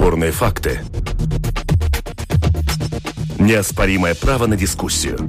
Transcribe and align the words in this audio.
Бесспорные 0.00 0.32
факты. 0.32 0.80
Неоспоримое 3.38 4.14
право 4.14 4.46
на 4.46 4.56
дискуссию. 4.56 5.28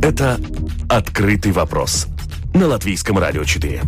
Это 0.00 0.38
«Открытый 0.88 1.50
вопрос» 1.50 2.06
на 2.54 2.68
Латвийском 2.68 3.18
радио 3.18 3.42
4. 3.42 3.82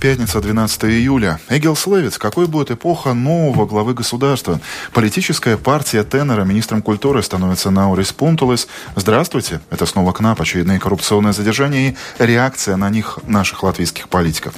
Пятница, 0.00 0.40
12 0.40 0.84
июля. 0.84 1.38
Эгил 1.50 1.76
Слевиц. 1.76 2.16
Какой 2.16 2.46
будет 2.46 2.70
эпоха 2.70 3.12
нового 3.12 3.66
главы 3.66 3.92
государства? 3.92 4.58
Политическая 4.94 5.58
партия 5.58 6.04
тенора 6.04 6.44
министром 6.44 6.80
культуры 6.80 7.22
становится 7.22 7.70
Наурис 7.70 8.10
Пунтулес. 8.14 8.66
Здравствуйте. 8.96 9.60
Это 9.68 9.84
снова 9.84 10.12
КНАП. 10.12 10.40
Очередные 10.40 10.80
коррупционные 10.80 11.34
задержания 11.34 11.90
и 11.90 11.94
реакция 12.18 12.76
на 12.76 12.88
них 12.88 13.18
наших 13.26 13.62
латвийских 13.62 14.08
политиков. 14.08 14.54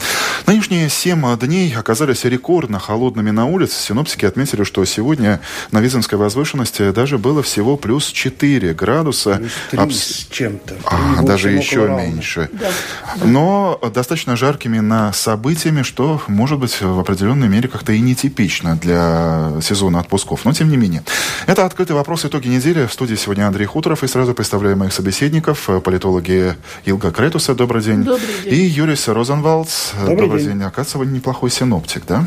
Нынешние 0.47 0.89
семь 0.89 1.25
дней 1.37 1.75
оказались 1.75 2.25
рекордно 2.25 2.79
холодными 2.79 3.33
на 3.33 3.47
улице. 3.47 3.83
Синоптики 3.83 4.25
отметили, 4.25 4.63
что 4.63 4.85
сегодня 4.85 5.41
на 5.73 5.81
Визенской 5.81 6.19
возвышенности 6.19 6.93
даже 6.93 7.19
было 7.19 7.43
всего 7.43 7.77
плюс 7.77 8.07
4 8.07 8.75
градуса. 8.75 9.39
Плюс 9.39 9.53
3 9.73 9.79
Абс... 9.81 9.97
с 9.97 10.27
чем-то. 10.31 10.77
А, 10.85 11.23
даже 11.23 11.51
еще 11.51 11.89
меньше. 11.89 12.49
Да. 12.53 12.71
Но 13.25 13.81
достаточно 13.93 14.37
жаркими 14.37 14.79
на 14.79 15.13
событиями, 15.33 15.83
что, 15.83 16.21
может 16.29 16.59
быть, 16.59 16.83
в 16.83 16.99
определенной 16.99 17.49
мере 17.49 17.67
как-то 17.67 17.93
и 17.93 18.01
нетипично 18.01 18.77
для 18.77 19.53
сезона 19.63 20.01
отпусков. 20.01 20.45
Но, 20.45 20.53
тем 20.53 20.69
не 20.69 20.77
менее. 20.77 21.03
Это 21.47 21.65
«Открытый 21.65 21.97
вопрос. 21.97 22.27
Итоги 22.27 22.49
недели». 22.49 22.85
В 22.85 22.93
студии 22.93 23.15
сегодня 23.15 23.47
Андрей 23.47 23.65
Хуторов. 23.65 24.05
И 24.05 24.09
сразу 24.09 24.35
представляю 24.35 24.77
моих 24.77 24.93
собеседников. 24.93 25.71
Политологи 25.83 26.55
Илга 26.85 27.11
Кретуса. 27.13 27.55
Добрый 27.55 27.83
день. 27.83 28.03
Добрый 28.03 28.29
день. 28.45 28.53
И 28.53 28.57
Юрис 28.67 29.09
Розенвалдс. 29.09 29.93
Добрый, 30.01 30.17
Добрый 30.17 30.43
день. 30.43 30.53
день. 30.59 30.63
Оказывается, 30.65 31.15
неплохой 31.15 31.51
синоптик, 31.51 32.03
да? 32.07 32.27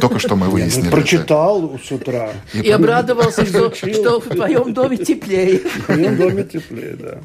Только 0.00 0.18
что 0.18 0.36
мы 0.36 0.48
выяснили. 0.48 0.86
Я 0.86 0.90
прочитал 0.90 1.78
с 1.84 1.90
утра. 1.90 2.30
И, 2.52 2.60
и 2.60 2.70
обрадовался, 2.70 3.44
что, 3.46 3.74
что 3.74 4.20
в 4.20 4.28
твоем 4.28 4.72
доме 4.72 4.96
теплее. 4.96 5.58
В 5.58 5.84
твоем 5.84 6.16
доме 6.16 6.44
теплее, 6.44 6.96
да. 6.98 7.18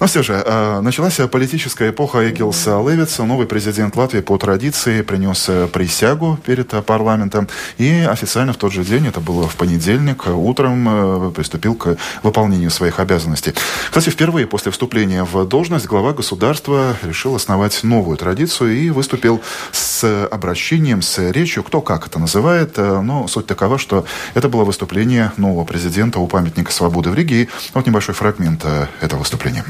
Ну 0.00 0.06
все 0.06 0.22
же, 0.22 0.42
а, 0.46 0.80
началась 0.80 1.16
политическая 1.30 1.90
эпоха 1.90 2.28
Эгилса 2.30 2.82
Левица. 2.86 3.24
Новый 3.24 3.46
президент 3.46 3.96
Латвии 3.96 4.20
по 4.20 4.38
традиции 4.38 5.02
принес 5.02 5.48
э, 5.48 5.66
присягу 5.66 6.38
перед 6.44 6.72
э, 6.74 6.82
парламентом. 6.82 7.48
И 7.78 8.06
официально 8.08 8.52
в 8.52 8.56
тот 8.56 8.72
же 8.72 8.84
день, 8.84 9.06
это 9.06 9.20
было 9.20 9.48
в 9.48 9.56
понедельник, 9.56 10.26
утром 10.26 11.28
э, 11.28 11.30
приступил 11.32 11.74
к 11.74 11.96
выполнению 12.22 12.70
своих 12.70 13.00
обязанностей. 13.00 13.54
Кстати, 13.86 14.10
впервые 14.10 14.46
после 14.46 14.70
вступления 14.70 15.24
в 15.24 15.44
должность 15.44 15.86
глава 15.86 16.12
государства 16.12 16.96
решил 17.02 17.34
основать 17.34 17.82
новую 17.82 18.16
традицию 18.16 18.76
и 18.76 18.90
выступил 18.90 19.40
с 19.72 20.26
обращением, 20.26 21.02
с 21.02 21.18
речью, 21.30 21.62
кто 21.62 21.77
как 21.80 22.06
это 22.06 22.18
называет, 22.18 22.76
но 22.76 23.26
суть 23.28 23.46
такова, 23.46 23.78
что 23.78 24.04
это 24.34 24.48
было 24.48 24.64
выступление 24.64 25.32
нового 25.36 25.64
президента 25.64 26.18
у 26.18 26.26
памятника 26.26 26.72
свободы 26.72 27.10
в 27.10 27.14
Риге. 27.14 27.42
И 27.42 27.48
вот 27.74 27.86
небольшой 27.86 28.14
фрагмент 28.14 28.64
этого 29.00 29.20
выступления. 29.20 29.64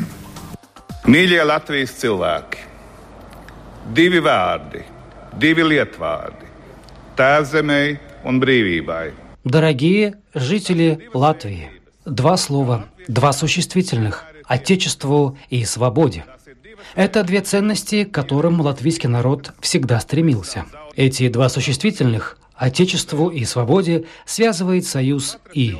Mīļie 1.08 1.40
Latvijas 1.40 1.94
cilvēki, 1.96 2.58
divi 3.96 4.20
vārdi, 4.20 4.82
divi 5.40 5.64
lietvārdi– 5.64 6.44
tēvzemei 7.16 7.96
un 8.28 8.40
brīvībai. 8.42 9.14
Дорогие 9.44 10.18
жители 10.34 11.08
Латвии, 11.14 11.70
два 12.04 12.36
слова, 12.36 12.86
два 13.08 13.32
существительных– 13.32 14.24
Отечеству 14.48 15.38
и 15.50 15.64
свободе. 15.64 16.24
Это 16.94 17.22
две 17.24 17.40
ценности, 17.40 18.04
к 18.04 18.12
которым 18.12 18.60
латвийский 18.60 19.08
народ 19.08 19.52
всегда 19.60 20.00
стремился. 20.00 20.64
Эти 20.96 21.28
два 21.28 21.48
существительных– 21.48 22.38
Отечеству 22.58 23.28
и 23.28 23.44
свободе 23.44 24.06
связывает 24.26 24.84
союз 24.84 25.38
«и». 25.54 25.78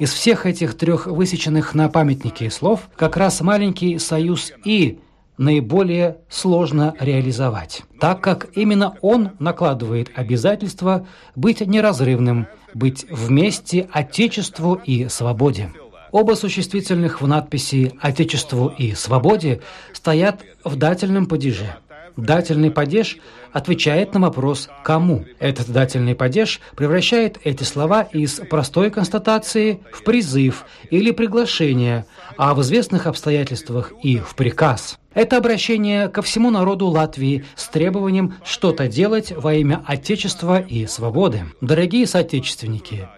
Из 0.00 0.12
всех 0.12 0.46
этих 0.46 0.76
трех 0.76 1.06
высеченных 1.06 1.74
на 1.74 1.88
памятнике 1.88 2.50
слов 2.50 2.88
как 2.96 3.16
раз 3.16 3.40
маленький 3.40 3.98
союз 3.98 4.52
«и» 4.64 4.98
наиболее 5.36 6.18
сложно 6.28 6.94
реализовать, 6.98 7.82
так 8.00 8.20
как 8.20 8.48
именно 8.54 8.96
он 9.00 9.30
накладывает 9.38 10.10
обязательство 10.16 11.06
быть 11.36 11.60
неразрывным, 11.60 12.48
быть 12.74 13.06
вместе 13.08 13.88
Отечеству 13.92 14.74
и 14.74 15.08
свободе. 15.08 15.70
Оба 16.10 16.34
существительных 16.34 17.20
в 17.20 17.26
надписи 17.26 17.92
«Отечеству» 18.00 18.72
и 18.76 18.94
«Свободе» 18.94 19.60
стоят 19.92 20.42
в 20.64 20.76
дательном 20.76 21.26
падеже– 21.26 21.76
Дательный 22.18 22.72
падеж 22.72 23.18
отвечает 23.52 24.12
на 24.12 24.18
вопрос 24.18 24.68
«кому?». 24.82 25.24
Этот 25.38 25.68
дательный 25.68 26.16
падеж 26.16 26.60
превращает 26.74 27.38
эти 27.44 27.62
слова 27.62 28.02
из 28.02 28.40
простой 28.50 28.90
констатации 28.90 29.78
в 29.92 30.02
призыв 30.02 30.64
или 30.90 31.12
приглашение, 31.12 32.06
а 32.36 32.54
в 32.54 32.62
известных 32.62 33.06
обстоятельствах 33.06 33.92
и 34.02 34.18
в 34.18 34.34
приказ. 34.34 34.98
Это 35.14 35.36
обращение 35.36 36.08
ко 36.08 36.22
всему 36.22 36.50
народу 36.50 36.86
Латвии 36.88 37.44
с 37.54 37.68
требованием 37.68 38.34
что-то 38.44 38.88
делать 38.88 39.30
во 39.30 39.54
имя 39.54 39.84
Отечества 39.86 40.58
и 40.58 40.86
свободы. 40.86 41.44
Дорогие 41.60 42.08
соотечественники, 42.08 43.08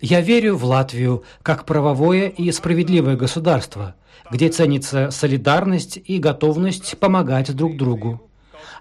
я 0.00 0.20
верю 0.20 0.56
в 0.56 0.64
Латвию 0.64 1.24
как 1.42 1.64
правовое 1.64 2.28
и 2.28 2.50
справедливое 2.52 3.16
государство, 3.16 3.94
где 4.30 4.48
ценится 4.48 5.10
солидарность 5.10 5.98
и 6.04 6.18
готовность 6.18 6.98
помогать 6.98 7.54
друг 7.54 7.76
другу. 7.76 8.22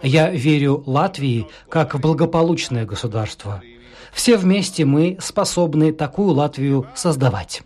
Я 0.04 0.30
верю 0.30 0.84
Латвии 0.86 1.48
как 1.70 1.96
в 1.96 2.00
благополучное 2.00 2.86
государство. 2.86 3.62
Все 4.14 4.38
вместе 4.38 4.86
мы 4.86 5.18
способны 5.20 5.92
такую 5.92 6.34
Латвию 6.34 6.88
создавать. 6.96 7.62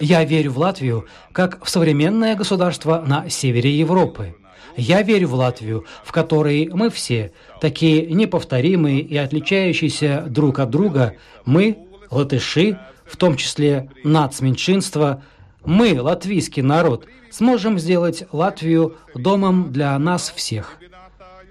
Я 0.00 0.24
верю 0.24 0.52
в 0.52 0.58
Латвию 0.58 1.06
как 1.32 1.64
в 1.64 1.70
современное 1.70 2.34
государство 2.34 3.02
на 3.06 3.28
севере 3.28 3.76
Европы. 3.76 4.34
Я 4.76 5.00
верю 5.00 5.28
в 5.28 5.34
Латвию, 5.34 5.86
в 6.04 6.12
которой 6.12 6.68
мы 6.70 6.90
все, 6.90 7.32
такие 7.62 8.06
неповторимые 8.12 9.00
и 9.00 9.16
отличающиеся 9.16 10.24
друг 10.28 10.58
от 10.58 10.68
друга, 10.68 11.14
мы, 11.46 11.78
латыши, 12.10 12.78
в 13.04 13.16
том 13.16 13.36
числе 13.36 13.90
нацменьшинства, 14.04 15.22
мы, 15.64 16.00
латвийский 16.00 16.62
народ, 16.62 17.06
сможем 17.30 17.78
сделать 17.78 18.24
Латвию 18.32 18.96
домом 19.14 19.72
для 19.72 19.98
нас 19.98 20.32
всех– 20.34 20.78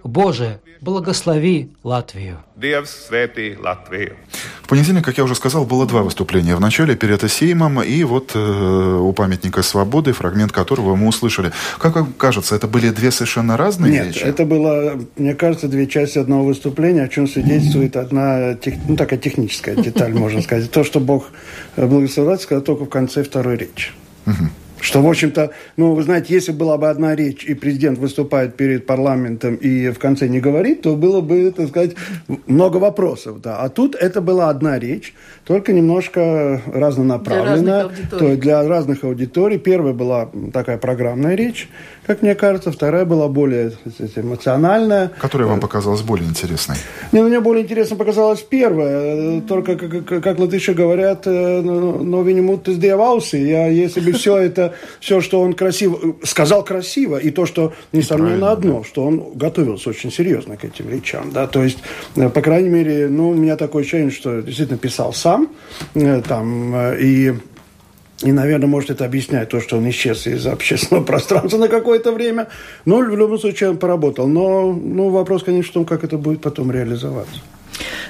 Боже, 0.06 0.60
благослови 0.82 1.72
Латвию. 1.84 2.38
В 4.62 4.68
понедельник, 4.68 5.04
как 5.04 5.18
я 5.18 5.24
уже 5.24 5.34
сказал, 5.34 5.66
было 5.66 5.88
два 5.88 6.04
выступления. 6.04 6.56
В 6.56 6.62
начале 6.62 6.96
перед 6.96 7.24
Сеймом 7.32 7.82
и 7.82 8.04
вот 8.04 8.34
э, 8.36 8.98
у 9.02 9.12
памятника 9.14 9.64
свободы, 9.64 10.14
фрагмент 10.14 10.52
которого 10.52 10.96
мы 10.96 11.08
услышали. 11.08 11.52
Как 11.80 11.96
вам 11.96 12.14
кажется, 12.14 12.56
это 12.56 12.68
были 12.68 12.92
две 12.92 13.10
совершенно 13.10 13.58
разные 13.58 13.92
Нет, 13.92 14.08
вещи? 14.08 14.20
это 14.20 14.46
было, 14.46 15.02
мне 15.18 15.34
кажется, 15.34 15.68
две 15.68 15.88
части 15.88 16.20
одного 16.20 16.46
выступления, 16.46 17.02
о 17.02 17.08
чем 17.08 17.28
свидетельствует 17.28 17.96
одна, 17.96 18.54
тех, 18.54 18.76
ну, 18.88 18.96
такая 18.96 19.18
техническая 19.18 19.76
деталь, 19.76 20.14
можно 20.14 20.44
сказать. 20.44 20.70
То, 20.70 20.84
что 20.84 21.00
Бог 21.00 21.32
благословляет, 21.76 22.42
сказал 22.42 22.64
только 22.64 22.86
в 22.86 22.90
конце 22.90 23.24
второй 23.24 23.58
речи. 23.58 23.92
Что, 24.82 25.02
в 25.02 25.08
общем-то, 25.08 25.52
ну, 25.78 25.94
вы 25.94 26.04
знаете, 26.04 26.34
если 26.34 26.52
была 26.52 26.78
бы 26.78 26.90
одна 26.90 27.16
речь, 27.16 27.44
и 27.44 27.54
президент 27.54 27.98
выступает 27.98 28.56
перед 28.56 28.86
парламентом 28.86 29.56
и 29.56 29.90
в 29.90 30.00
конце 30.00 30.28
не 30.28 30.40
говорит, 30.40 30.82
то 30.82 30.96
было 30.96 31.22
бы, 31.22 31.52
так 31.56 31.70
сказать, 31.70 31.96
много 32.46 32.78
вопросов, 32.78 33.42
да. 33.42 33.58
А 33.58 33.70
тут 33.70 33.96
это 33.96 34.22
была 34.22 34.50
одна 34.50 34.78
речь, 34.80 35.14
только 35.46 35.74
немножко 35.74 36.62
разнонаправленная. 36.72 37.56
Для 37.56 37.84
разных 37.84 37.86
аудиторий. 37.86 38.36
То, 38.36 38.42
для 38.42 38.68
разных 38.68 39.04
аудиторий. 39.04 39.58
Первая 39.58 39.94
была 39.94 40.30
такая 40.52 40.78
программная 40.78 41.36
речь, 41.36 41.70
как 42.06 42.22
мне 42.22 42.36
кажется. 42.36 42.72
Вторая 42.72 43.06
была 43.06 43.28
более 43.28 43.72
сказать, 43.72 44.12
эмоциональная. 44.18 45.12
Которая 45.20 45.48
вам 45.48 45.60
показалась 45.60 46.02
более 46.02 46.28
интересной? 46.28 46.76
Не, 47.12 47.22
ну, 47.22 47.30
мне 47.30 47.40
более 47.40 47.64
интересно 47.64 47.96
показалась 47.96 48.42
первая. 48.42 49.42
Только, 49.42 49.76
как, 49.76 50.06
как, 50.06 50.24
как 50.24 50.40
латыши 50.40 50.74
говорят, 50.74 51.26
но 51.26 52.22
винемут 52.24 52.68
из 52.68 52.78
Я, 53.34 53.68
если 53.68 54.00
бы 54.00 54.12
все 54.14 54.38
это, 54.38 54.65
все, 55.00 55.22
что 55.22 55.42
он 55.42 55.54
красиво, 55.54 56.16
сказал 56.24 56.64
красиво, 56.64 57.18
и 57.18 57.32
то, 57.32 57.46
что, 57.46 57.74
несомненно, 57.92 58.52
одно, 58.52 58.84
что 58.84 59.06
он 59.06 59.34
готовился 59.36 59.90
очень 59.90 60.12
серьезно 60.12 60.58
к 60.58 60.66
этим 60.66 60.90
речам. 60.90 61.32
Да? 61.32 61.48
То 61.48 61.64
есть, 61.64 61.80
э, 62.16 62.30
по 62.30 62.42
крайней 62.42 62.70
мере, 62.70 63.08
ну, 63.08 63.30
у 63.30 63.34
меня 63.34 63.58
такое 63.58 63.84
ощущение, 63.84 64.12
что 64.12 64.42
действительно 64.42 64.78
писал 64.78 65.14
сам, 65.14 65.50
э, 65.96 66.22
там, 66.22 66.76
и 67.00 67.34
и, 68.24 68.32
наверное, 68.32 68.68
может 68.68 68.92
это 68.92 69.04
объяснять 69.06 69.50
то, 69.50 69.60
что 69.60 69.78
он 69.78 69.90
исчез 69.90 70.26
из 70.26 70.48
общественного 70.48 71.04
пространства 71.06 71.58
на 71.58 71.68
какое-то 71.68 72.12
время. 72.12 72.48
Но 72.86 72.98
в 72.98 73.16
любом 73.16 73.38
случае 73.38 73.72
он 73.72 73.78
поработал. 73.78 74.28
Но 74.28 74.72
ну, 74.72 75.10
вопрос, 75.10 75.44
конечно, 75.44 75.72
в 75.72 75.74
том, 75.74 75.86
как 75.86 76.04
это 76.04 76.18
будет 76.18 76.42
потом 76.42 76.72
реализоваться. 76.72 77.42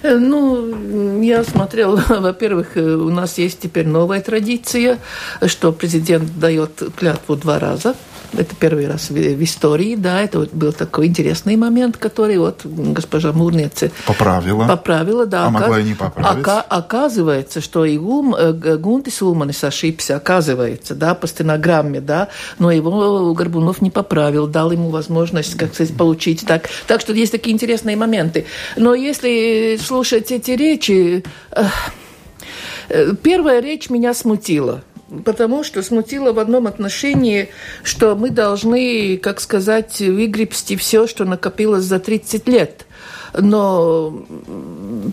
Э, 0.03 0.15
ну, 0.15 1.21
я 1.21 1.43
смотрела, 1.43 2.03
во-первых, 2.09 2.77
э, 2.77 2.81
у 2.81 3.09
нас 3.09 3.37
есть 3.37 3.59
теперь 3.59 3.87
новая 3.87 4.21
традиция, 4.21 4.99
что 5.45 5.71
президент 5.71 6.39
дает 6.39 6.81
клятву 6.95 7.35
два 7.35 7.59
раза. 7.59 7.95
Это 8.33 8.55
первый 8.55 8.87
раз 8.87 9.09
в, 9.09 9.43
истории, 9.43 9.95
да, 9.95 10.21
это 10.21 10.39
вот 10.39 10.53
был 10.53 10.73
такой 10.73 11.07
интересный 11.07 11.55
момент, 11.55 11.97
который 11.97 12.37
вот 12.37 12.61
госпожа 12.63 13.31
Мурнице 13.31 13.91
поправила. 14.05 14.65
Поправила, 14.65 15.25
да. 15.25 15.45
А 15.45 15.49
могла 15.49 15.79
и 15.79 15.83
не 15.83 15.93
поправить. 15.93 16.41
Ока 16.41 16.61
оказывается, 16.61 17.61
что 17.61 17.85
и 17.85 17.97
Гум, 17.97 18.35
э, 18.35 18.53
Гунтис 18.53 19.21
Улманис 19.21 19.63
ошибся, 19.63 20.15
оказывается, 20.15 20.95
да, 20.95 21.15
по 21.15 21.27
стенограмме, 21.27 22.01
да, 22.01 22.29
но 22.59 22.71
его 22.71 23.33
Горбунов 23.33 23.81
не 23.81 23.91
поправил, 23.91 24.47
дал 24.47 24.71
ему 24.71 24.89
возможность, 24.89 25.55
как 25.55 25.73
сказать, 25.73 25.95
получить 25.95 26.45
так. 26.45 26.69
Так 26.87 27.01
что 27.01 27.13
есть 27.13 27.31
такие 27.31 27.53
интересные 27.53 27.95
моменты. 27.95 28.45
Но 28.75 28.93
если 28.93 29.77
слушать 29.81 30.31
эти 30.31 30.51
речи, 30.51 31.23
э, 31.51 33.13
первая 33.21 33.61
речь 33.61 33.89
меня 33.89 34.13
смутила 34.13 34.83
потому 35.23 35.63
что 35.63 35.81
смутило 35.81 36.33
в 36.33 36.39
одном 36.39 36.67
отношении, 36.67 37.49
что 37.83 38.15
мы 38.15 38.29
должны, 38.29 39.17
как 39.17 39.39
сказать, 39.39 39.99
выгребсти 39.99 40.75
все, 40.75 41.07
что 41.07 41.25
накопилось 41.25 41.83
за 41.83 41.99
30 41.99 42.47
лет 42.47 42.85
но 43.39 44.13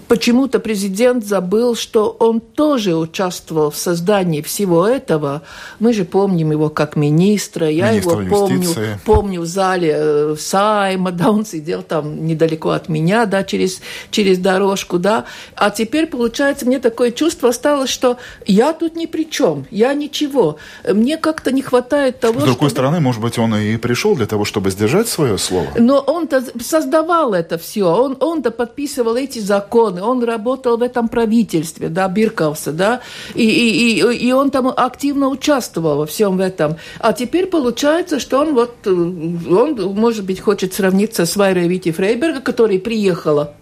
почему-то 0.09 0.61
президент 0.61 1.25
забыл, 1.25 1.75
что 1.75 2.15
он 2.19 2.41
тоже 2.41 2.97
участвовал 2.97 3.71
в 3.71 3.77
создании 3.77 4.43
всего 4.43 4.87
этого. 4.87 5.43
Мы 5.79 5.93
же 5.93 6.05
помним 6.05 6.53
его 6.53 6.69
как 6.69 6.97
министра, 6.97 7.69
я 7.69 7.93
Министр 7.93 8.21
его 8.21 8.37
помню, 8.37 8.69
помню 9.05 9.41
в 9.41 9.47
зале 9.47 9.95
э, 9.97 10.37
Сайма, 10.39 11.13
да, 11.13 11.31
он 11.31 11.45
сидел 11.45 11.83
там 11.83 12.27
недалеко 12.27 12.71
от 12.71 12.89
меня, 12.89 13.27
да, 13.27 13.45
через, 13.45 13.81
через 14.11 14.39
дорожку, 14.39 14.99
да. 14.99 15.25
А 15.57 15.71
теперь, 15.71 16.07
получается, 16.07 16.67
мне 16.67 16.79
такое 16.79 17.11
чувство 17.11 17.51
осталось, 17.51 17.91
что 17.91 18.19
я 18.47 18.73
тут 18.73 18.97
ни 18.97 19.07
при 19.07 19.29
чем, 19.29 19.67
я 19.71 19.95
ничего. 19.95 20.57
Мне 20.89 21.17
как-то 21.17 21.53
не 21.53 21.63
хватает 21.63 22.21
того, 22.21 22.41
С 22.41 22.45
другой 22.45 22.55
чтобы... 22.55 22.71
стороны, 22.71 23.01
может 23.01 23.21
быть, 23.21 23.39
он 23.39 23.55
и 23.55 23.77
пришел 23.77 24.15
для 24.15 24.27
того, 24.27 24.45
чтобы 24.45 24.71
сдержать 24.71 25.09
свое 25.09 25.39
слово. 25.39 25.69
Но 25.79 25.99
он-то 25.99 26.45
создавал 26.61 27.35
это 27.35 27.59
все, 27.59 27.85
он 27.85 28.12
он, 28.13 28.17
он-то 28.21 28.51
подписывал 28.51 29.17
эти 29.17 29.39
законы, 29.39 30.03
он 30.03 30.25
работал 30.25 30.77
в 30.77 30.83
этом 30.83 31.09
правительстве, 31.09 31.89
да, 31.89 32.09
Биркался, 32.09 32.73
да, 32.73 33.01
и, 33.35 33.45
и, 33.45 34.01
и, 34.01 34.29
и 34.29 34.33
он 34.33 34.51
там 34.51 34.69
активно 34.69 35.29
участвовал 35.29 35.99
во 35.99 36.07
всем 36.07 36.41
этом. 36.41 36.77
А 36.99 37.13
теперь 37.13 37.47
получается, 37.47 38.19
что 38.19 38.41
он 38.41 38.55
вот, 38.55 38.75
э, 38.85 38.91
он, 38.91 39.75
может 39.95 40.25
быть, 40.25 40.41
хочет 40.41 40.75
сравниться 40.75 41.27
с 41.27 41.37
Вайрой 41.37 41.69
Вити 41.69 41.93
Фрейберга, 41.93 42.41
которая 42.41 42.79
приехала 42.79 43.55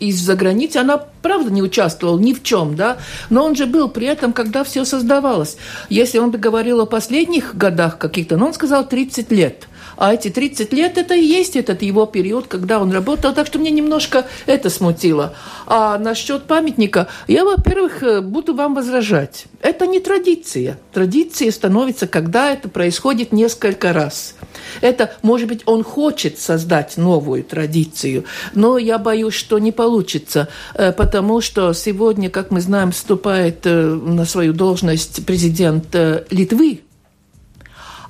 из-за 0.00 0.36
границы, 0.36 0.76
она 0.76 0.96
правда 0.96 1.50
не 1.50 1.60
участвовала 1.60 2.18
ни 2.18 2.32
в 2.32 2.44
чем, 2.44 2.76
да, 2.76 2.98
но 3.30 3.44
он 3.44 3.56
же 3.56 3.66
был 3.66 3.88
при 3.88 4.06
этом, 4.06 4.32
когда 4.32 4.62
все 4.62 4.84
создавалось. 4.84 5.56
Если 5.88 6.18
он 6.18 6.30
говорил 6.30 6.80
о 6.80 6.86
последних 6.86 7.56
годах 7.56 7.98
каких-то, 7.98 8.36
но 8.36 8.46
он 8.46 8.54
сказал 8.54 8.86
30 8.86 9.32
лет– 9.32 9.66
а 9.98 10.14
эти 10.14 10.30
30 10.30 10.72
лет 10.72 10.96
это 10.96 11.14
и 11.14 11.24
есть 11.24 11.56
этот 11.56 11.82
его 11.82 12.06
период, 12.06 12.46
когда 12.46 12.80
он 12.80 12.92
работал. 12.92 13.34
Так 13.34 13.48
что 13.48 13.58
мне 13.58 13.70
немножко 13.70 14.26
это 14.46 14.70
смутило. 14.70 15.34
А 15.66 15.98
насчет 15.98 16.44
памятника, 16.44 17.08
я, 17.26 17.44
во-первых, 17.44 18.02
э, 18.02 18.20
буду 18.20 18.54
вам 18.54 18.74
возражать. 18.74 19.46
Это 19.60 19.86
не 19.86 19.98
традиция. 19.98 20.78
Традиция 20.92 21.50
становится, 21.50 22.06
когда 22.06 22.52
это 22.52 22.68
происходит 22.68 23.32
несколько 23.32 23.92
раз. 23.92 24.36
Это, 24.80 25.16
может 25.22 25.48
быть, 25.48 25.62
он 25.66 25.82
хочет 25.82 26.38
создать 26.38 26.96
новую 26.96 27.42
традицию, 27.42 28.24
но 28.54 28.78
я 28.78 28.98
боюсь, 28.98 29.34
что 29.34 29.58
не 29.58 29.72
получится, 29.72 30.48
э, 30.74 30.92
потому 30.92 31.40
что 31.40 31.72
сегодня, 31.72 32.30
как 32.30 32.52
мы 32.52 32.60
знаем, 32.60 32.92
вступает 32.92 33.66
э, 33.66 33.82
на 33.84 34.24
свою 34.24 34.52
должность 34.52 35.26
президент 35.26 35.94
Литвы, 36.30 36.82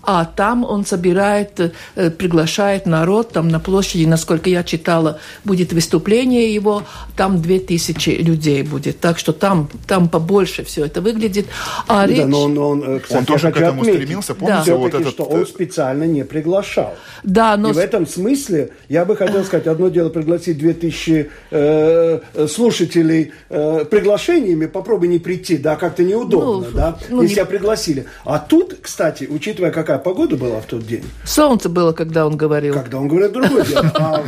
а 0.03 0.25
там 0.25 0.65
он 0.65 0.87
собирает, 0.87 1.61
э, 1.97 2.11
приглашает 2.11 2.87
народ, 2.87 3.33
там 3.33 3.49
на 3.49 3.61
площади, 3.61 4.05
насколько 4.05 4.49
я 4.49 4.63
читала, 4.63 5.19
будет 5.45 5.73
выступление 5.73 6.55
его, 6.55 6.85
там 7.17 7.43
две 7.43 7.59
тысячи 7.59 8.11
людей 8.11 8.63
будет, 8.63 9.01
так 9.01 9.19
что 9.19 9.33
там, 9.33 9.69
там 9.87 10.09
побольше 10.09 10.65
все 10.65 10.87
это 10.87 11.01
выглядит. 11.01 11.47
А 11.87 12.07
да, 12.07 12.07
речь... 12.07 12.25
но 12.25 12.43
он, 12.45 12.59
он, 12.59 12.83
э, 12.85 13.01
кстати, 13.01 13.19
он 13.19 13.27
тоже 13.27 13.53
к 13.53 13.57
этому 13.57 13.83
отметить, 13.83 14.03
стремился, 14.03 14.35
помните, 14.35 14.71
да. 14.71 14.77
вот 14.77 14.95
этот... 14.95 15.09
что 15.11 15.25
он 15.25 15.47
специально 15.47 16.05
не 16.05 16.25
приглашал. 16.25 16.95
Да, 17.23 17.57
но... 17.57 17.71
И 17.71 17.73
в 17.73 17.79
этом 17.79 18.07
смысле 18.07 18.71
я 18.89 19.05
бы 19.05 19.17
хотел 19.17 19.45
сказать, 19.45 19.67
одно 19.67 19.89
дело 19.89 20.09
пригласить 20.09 20.59
2000 20.59 21.31
э, 21.51 22.21
слушателей 22.49 23.33
э, 23.51 23.85
приглашениями, 23.85 24.67
попробуй 24.67 25.09
не 25.09 25.19
прийти, 25.19 25.59
да, 25.59 25.77
как-то 25.77 26.05
неудобно, 26.05 26.69
ну, 26.71 26.77
да, 26.77 26.99
ну, 27.11 27.23
если 27.23 27.41
не... 27.41 27.47
пригласили. 27.47 28.07
А 28.25 28.39
тут, 28.39 28.79
кстати, 28.81 29.27
учитывая, 29.29 29.71
какая 29.71 29.88
какая 29.89 30.05
погода 30.05 30.37
была 30.37 30.61
в 30.61 30.67
тот 30.67 30.87
день? 30.87 31.03
Солнце 31.25 31.71
было, 31.71 31.93
когда 31.93 32.27
он 32.27 32.37
говорил. 32.37 32.75
Когда 32.75 32.99
он 32.99 33.09
говорил 33.09 33.33
другое 33.33 33.65
дело. 33.65 33.93
А 33.99 34.23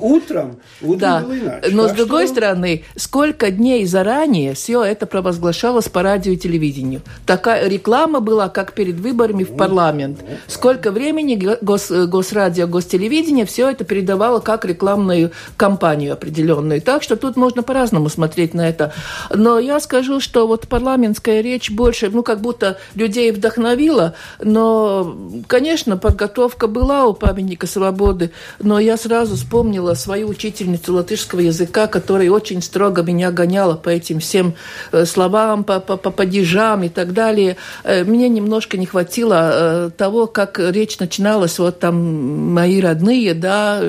утром, 0.00 0.56
утром 0.82 0.98
да. 0.98 1.20
было 1.20 1.38
иначе. 1.38 1.68
Но 1.70 1.84
так 1.84 1.92
с 1.92 1.96
другой 1.96 2.24
что... 2.24 2.34
стороны, 2.34 2.84
сколько 2.96 3.50
дней 3.50 3.86
заранее 3.86 4.54
все 4.54 4.82
это 4.82 5.06
провозглашалось 5.06 5.88
по 5.88 6.02
радио 6.02 6.32
и 6.32 6.36
телевидению. 6.36 7.02
Такая 7.26 7.68
реклама 7.68 8.18
была, 8.20 8.48
как 8.48 8.72
перед 8.72 8.96
выборами 8.96 9.44
в 9.44 9.56
парламент. 9.56 10.18
Сколько 10.48 10.90
времени 10.90 11.36
гос, 11.60 11.90
Госрадио, 11.90 12.66
Гостелевидение 12.66 13.46
все 13.46 13.70
это 13.70 13.84
передавало 13.84 14.40
как 14.40 14.64
рекламную 14.64 15.30
кампанию 15.56 16.12
определенную. 16.12 16.82
Так 16.82 17.04
что 17.04 17.16
тут 17.16 17.36
можно 17.36 17.62
по-разному 17.62 18.08
смотреть 18.08 18.54
на 18.54 18.68
это. 18.68 18.92
Но 19.32 19.60
я 19.60 19.78
скажу, 19.78 20.18
что 20.18 20.48
вот 20.48 20.66
парламентская 20.66 21.40
речь 21.40 21.70
больше, 21.70 22.10
ну, 22.10 22.22
как 22.24 22.40
будто 22.40 22.78
людей 22.94 23.30
вдохновила, 23.30 24.14
но, 24.42 25.16
конечно, 25.46 25.96
подготовка 25.96 26.66
была 26.66 27.06
у 27.06 27.14
памятника 27.14 27.66
свободы, 27.66 28.30
но 28.58 28.78
я 28.78 28.96
сразу 28.96 29.36
вспомнила 29.36 29.94
свою 29.94 30.28
учительницу 30.28 30.94
латышского 30.94 31.40
языка, 31.40 31.86
которая 31.86 32.30
очень 32.30 32.62
строго 32.62 33.02
меня 33.02 33.30
гоняла 33.30 33.74
по 33.74 33.88
этим 33.88 34.20
всем 34.20 34.54
э, 34.92 35.04
словам, 35.04 35.64
по, 35.64 35.80
по, 35.80 35.96
по 35.96 36.10
падежам 36.10 36.84
и 36.84 36.88
так 36.88 37.12
далее. 37.12 37.56
Э, 37.84 38.04
мне 38.04 38.28
немножко 38.28 38.76
не 38.76 38.86
хватило 38.86 39.50
э, 39.52 39.90
того, 39.96 40.26
как 40.26 40.58
речь 40.58 40.98
начиналась, 40.98 41.58
вот 41.58 41.78
там 41.78 42.52
мои 42.52 42.80
родные, 42.80 43.34
да, 43.34 43.80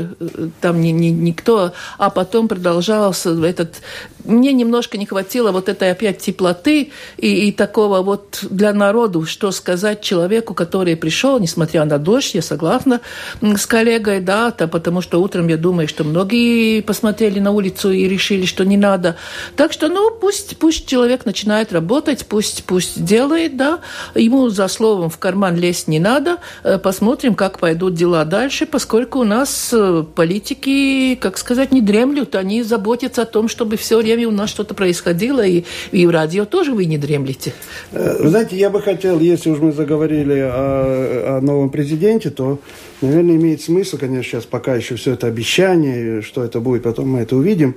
там 0.59 0.81
ни, 0.81 0.89
ни, 0.89 1.07
никто, 1.07 1.73
а 1.97 2.09
потом 2.09 2.47
продолжался 2.47 3.31
этот... 3.45 3.81
Мне 4.23 4.53
немножко 4.53 4.99
не 4.99 5.07
хватило 5.07 5.51
вот 5.51 5.67
этой 5.67 5.91
опять 5.91 6.19
теплоты 6.19 6.91
и, 7.17 7.47
и 7.47 7.51
такого 7.51 8.03
вот 8.03 8.43
для 8.49 8.71
народу, 8.71 9.25
что 9.25 9.51
сказать 9.51 10.01
человеку, 10.01 10.40
человеку, 10.41 10.53
который 10.53 10.95
пришел, 10.95 11.39
несмотря 11.39 11.85
на 11.85 11.97
дождь, 11.97 12.35
я 12.35 12.41
согласна 12.41 12.99
с 13.41 13.65
коллегой, 13.65 14.21
да, 14.21 14.51
то, 14.51 14.67
потому 14.67 15.01
что 15.01 15.21
утром 15.21 15.47
я 15.47 15.57
думаю, 15.57 15.87
что 15.87 16.03
многие 16.03 16.81
посмотрели 16.81 17.39
на 17.39 17.51
улицу 17.51 17.91
и 17.91 18.07
решили, 18.09 18.45
что 18.45 18.65
не 18.65 18.77
надо. 18.77 19.15
Так 19.55 19.71
что, 19.71 19.87
ну, 19.87 20.11
пусть, 20.21 20.57
пусть 20.57 20.87
человек 20.87 21.25
начинает 21.25 21.73
работать, 21.73 22.25
пусть, 22.25 22.63
пусть 22.65 23.03
делает, 23.03 23.55
да, 23.55 23.79
ему 24.15 24.49
за 24.49 24.67
словом 24.67 25.09
в 25.09 25.17
карман 25.17 25.57
лезть 25.57 25.87
не 25.87 25.99
надо, 25.99 26.37
э, 26.63 26.79
посмотрим, 26.79 27.35
как 27.35 27.59
пойдут 27.59 27.93
дела 27.93 28.25
дальше, 28.25 28.65
поскольку 28.65 29.19
у 29.19 29.23
нас 29.23 29.69
э, 29.73 30.03
политики, 30.15 31.15
как 31.21 31.37
сказать, 31.37 31.71
не 31.71 31.81
дремлют, 31.81 32.35
они 32.35 32.63
заботятся 32.63 33.21
о 33.21 33.25
том, 33.25 33.47
чтобы 33.47 33.75
все 33.77 33.97
время 33.97 34.27
у 34.27 34.31
нас 34.31 34.49
что-то 34.49 34.73
происходило, 34.73 35.45
и, 35.45 35.63
и 35.91 36.07
в 36.07 36.09
радио 36.09 36.45
тоже 36.45 36.71
вы 36.71 36.85
не 36.85 36.97
дремлете. 36.97 37.53
Э, 37.91 38.27
знаете, 38.27 38.55
я 38.55 38.69
бы 38.69 38.81
хотел, 38.81 39.19
если 39.19 39.51
уж 39.51 39.59
мы 39.59 39.71
заговорили 39.71 40.30
о, 40.39 41.37
о 41.37 41.41
новом 41.41 41.69
президенте, 41.69 42.29
то, 42.29 42.59
наверное, 43.01 43.35
имеет 43.35 43.61
смысл, 43.61 43.97
конечно, 43.97 44.23
сейчас 44.23 44.45
пока 44.45 44.75
еще 44.75 44.95
все 44.95 45.13
это 45.13 45.27
обещание, 45.27 46.21
что 46.21 46.43
это 46.43 46.59
будет, 46.59 46.83
потом 46.83 47.09
мы 47.09 47.19
это 47.19 47.35
увидим, 47.35 47.75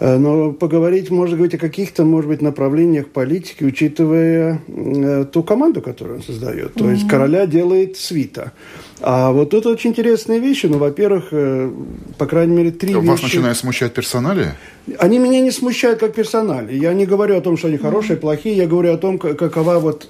э, 0.00 0.16
но 0.16 0.52
поговорить, 0.52 1.10
может 1.10 1.38
быть, 1.38 1.54
о 1.54 1.58
каких-то, 1.58 2.04
может 2.04 2.28
быть, 2.28 2.42
направлениях 2.42 3.08
политики, 3.08 3.64
учитывая 3.64 4.60
э, 4.66 5.24
ту 5.32 5.42
команду, 5.42 5.80
которую 5.80 6.18
он 6.18 6.22
создает. 6.22 6.74
То 6.74 6.84
mm-hmm. 6.84 6.92
есть 6.92 7.08
короля 7.08 7.46
делает 7.46 7.96
свита. 7.96 8.52
А 9.00 9.30
вот 9.30 9.50
тут 9.50 9.66
очень 9.66 9.90
интересные 9.90 10.40
вещи. 10.40 10.66
Ну, 10.66 10.78
во-первых, 10.78 11.28
э, 11.30 11.70
по 12.16 12.26
крайней 12.26 12.56
мере, 12.56 12.70
три 12.70 12.94
Вас 12.94 13.02
вещи... 13.02 13.10
Вас 13.10 13.22
начинает 13.22 13.56
смущать 13.56 13.94
персонали? 13.94 14.54
Они 14.98 15.18
меня 15.18 15.40
не 15.40 15.50
смущают 15.50 16.00
как 16.00 16.14
персонали. 16.14 16.74
Я 16.74 16.92
не 16.94 17.06
говорю 17.06 17.36
о 17.36 17.40
том, 17.40 17.56
что 17.56 17.68
они 17.68 17.76
хорошие, 17.76 18.16
плохие. 18.16 18.56
Я 18.56 18.66
говорю 18.66 18.92
о 18.92 18.96
том, 18.96 19.18
какова 19.18 19.78
вот 19.78 20.08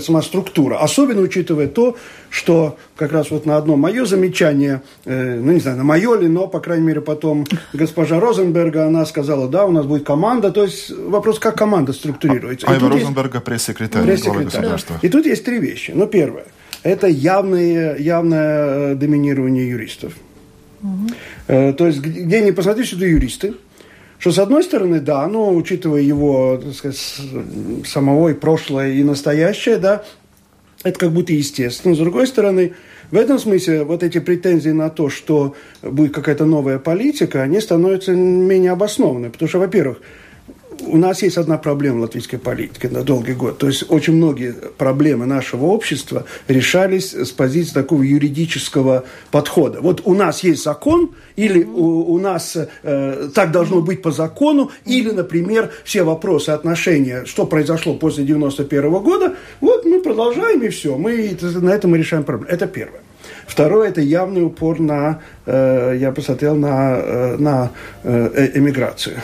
сама 0.00 0.20
структура. 0.20 0.78
Особенно 0.78 1.22
учитывая 1.22 1.66
то, 1.66 1.96
что 2.28 2.76
как 2.96 3.12
раз 3.12 3.30
вот 3.30 3.46
на 3.46 3.56
одно 3.56 3.76
мое 3.76 4.04
замечание, 4.04 4.82
э, 5.04 5.40
ну, 5.40 5.52
не 5.52 5.60
знаю, 5.60 5.78
на 5.78 5.84
мое 5.84 6.18
ли, 6.18 6.28
но, 6.28 6.46
по 6.46 6.60
крайней 6.60 6.86
мере, 6.86 7.00
потом 7.00 7.46
госпожа 7.72 8.20
Розенберга, 8.20 8.86
она 8.86 9.06
сказала, 9.06 9.48
да, 9.48 9.64
у 9.64 9.72
нас 9.72 9.86
будет 9.86 10.04
команда. 10.04 10.50
То 10.50 10.64
есть 10.64 10.90
вопрос, 10.90 11.38
как 11.38 11.56
команда 11.56 11.92
структурируется. 11.92 12.66
Айва 12.66 12.90
Розенберга, 12.90 13.40
пресс-секретарь, 13.40 14.04
пресс-секретарь. 14.04 14.44
государства. 14.44 14.98
И 15.00 15.08
тут 15.08 15.24
есть 15.24 15.44
три 15.44 15.58
вещи. 15.58 15.92
Ну, 15.94 16.06
первое 16.06 16.46
это 16.86 17.06
явное, 17.06 17.96
явное 17.96 18.92
э, 18.92 18.94
доминирование 18.94 19.68
юристов. 19.68 20.14
Угу. 20.82 21.72
То 21.74 21.86
есть, 21.86 22.00
где 22.00 22.40
не 22.42 22.52
посмотришь, 22.52 22.92
это 22.92 23.04
юристы. 23.04 23.54
Что, 24.18 24.32
с 24.32 24.38
одной 24.38 24.62
стороны, 24.62 25.00
да, 25.00 25.26
но 25.26 25.54
учитывая 25.54 26.00
его, 26.00 26.60
так 26.62 26.74
сказать, 26.74 26.98
самого 27.84 28.30
и 28.30 28.34
прошлое, 28.34 28.92
и 28.92 29.02
настоящее, 29.02 29.76
да, 29.76 30.04
это 30.84 30.98
как 30.98 31.12
будто 31.12 31.32
естественно. 31.32 31.94
С 31.94 31.98
другой 31.98 32.26
стороны, 32.26 32.72
в 33.10 33.16
этом 33.16 33.38
смысле 33.38 33.84
вот 33.84 34.02
эти 34.02 34.18
претензии 34.18 34.70
на 34.70 34.90
то, 34.90 35.08
что 35.10 35.54
будет 35.82 36.14
какая-то 36.14 36.44
новая 36.44 36.78
политика, 36.78 37.42
они 37.42 37.60
становятся 37.60 38.12
менее 38.12 38.72
обоснованными. 38.72 39.30
Потому 39.30 39.48
что, 39.48 39.58
во-первых, 39.58 40.00
у 40.80 40.96
нас 40.96 41.22
есть 41.22 41.36
одна 41.36 41.58
проблема 41.58 42.00
латвийской 42.00 42.38
политики 42.38 42.86
на 42.86 43.02
долгий 43.02 43.34
год. 43.34 43.58
То 43.58 43.66
есть 43.66 43.84
очень 43.88 44.14
многие 44.14 44.52
проблемы 44.52 45.26
нашего 45.26 45.66
общества 45.66 46.24
решались 46.48 47.12
с 47.14 47.30
позиции 47.30 47.72
такого 47.72 48.02
юридического 48.02 49.04
подхода. 49.30 49.80
Вот 49.80 50.02
у 50.04 50.14
нас 50.14 50.42
есть 50.42 50.62
закон, 50.62 51.10
или 51.36 51.64
у, 51.64 52.12
у 52.12 52.18
нас 52.18 52.56
э, 52.56 53.28
так 53.34 53.52
должно 53.52 53.80
быть 53.80 54.02
по 54.02 54.10
закону, 54.10 54.70
или, 54.84 55.10
например, 55.10 55.70
все 55.84 56.02
вопросы 56.02 56.50
отношения, 56.50 57.24
что 57.24 57.46
произошло 57.46 57.94
после 57.94 58.24
91 58.24 58.90
года, 58.90 59.34
вот 59.60 59.84
мы 59.84 60.00
продолжаем 60.00 60.62
и 60.62 60.68
все. 60.68 60.96
Мы 60.96 61.36
на 61.40 61.70
этом 61.70 61.90
мы 61.90 61.98
решаем 61.98 62.24
проблему. 62.24 62.52
Это 62.52 62.66
первое. 62.66 63.00
Второе– 63.46 63.88
это 63.90 64.00
явный 64.00 64.42
упор 64.42 64.80
на, 64.80 65.20
э, 65.46 65.96
я 66.00 66.12
посмотрел, 66.12 66.56
на, 66.56 66.96
э, 66.96 67.36
на 67.38 67.70
э, 68.02 68.50
эмиграцию. 68.54 69.16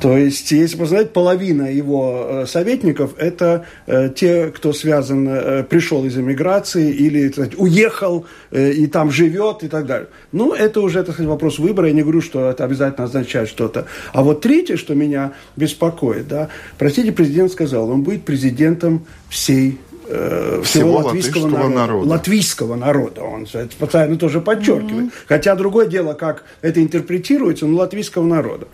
То 0.00 0.16
есть, 0.16 0.52
если 0.52 0.76
посмотреть, 0.76 1.12
половина 1.12 1.62
его 1.72 2.26
э, 2.28 2.46
советников– 2.46 3.14
это 3.18 3.64
э, 3.86 4.10
те, 4.14 4.52
кто 4.54 4.72
связан, 4.72 5.28
э, 5.28 5.64
пришел 5.64 6.04
из 6.04 6.16
эмиграции 6.16 6.90
или 6.90 7.30
сказать, 7.30 7.52
уехал 7.56 8.26
э, 8.50 8.72
и 8.72 8.86
там 8.86 9.10
живет 9.10 9.62
и 9.62 9.68
так 9.68 9.86
далее. 9.86 10.08
Ну, 10.32 10.52
это 10.52 10.80
уже, 10.80 11.02
так 11.02 11.14
сказать, 11.14 11.28
вопрос 11.28 11.58
выбора. 11.58 11.88
Я 11.88 11.94
не 11.94 12.02
говорю, 12.02 12.20
что 12.20 12.50
это 12.50 12.64
обязательно 12.64 13.04
означает 13.06 13.48
что-то. 13.48 13.86
А 14.12 14.22
вот 14.22 14.40
третье, 14.40 14.76
что 14.76 14.94
меня 14.94 15.32
беспокоит, 15.56 16.28
да, 16.28 16.48
простите, 16.78 17.12
президент 17.12 17.52
сказал, 17.52 17.90
он 17.90 18.02
будет 18.02 18.24
президентом 18.24 19.06
всей 19.28 19.78
э, 20.10 20.62
всего, 20.64 20.64
всего 20.64 20.96
латвийского 20.98 21.46
народа, 21.48 21.74
народа. 21.74 22.08
Латвийского 22.08 22.76
народа, 22.76 23.22
он 23.22 23.46
это 23.52 23.76
постоянно 23.78 24.16
тоже 24.16 24.40
подчеркивает. 24.40 25.06
Mm-hmm. 25.06 25.26
Хотя 25.26 25.54
другое 25.54 25.86
дело, 25.86 26.14
как 26.14 26.44
это 26.62 26.82
интерпретируется, 26.82 27.66
но 27.66 27.78
латвийского 27.78 28.24
народа. 28.24 28.66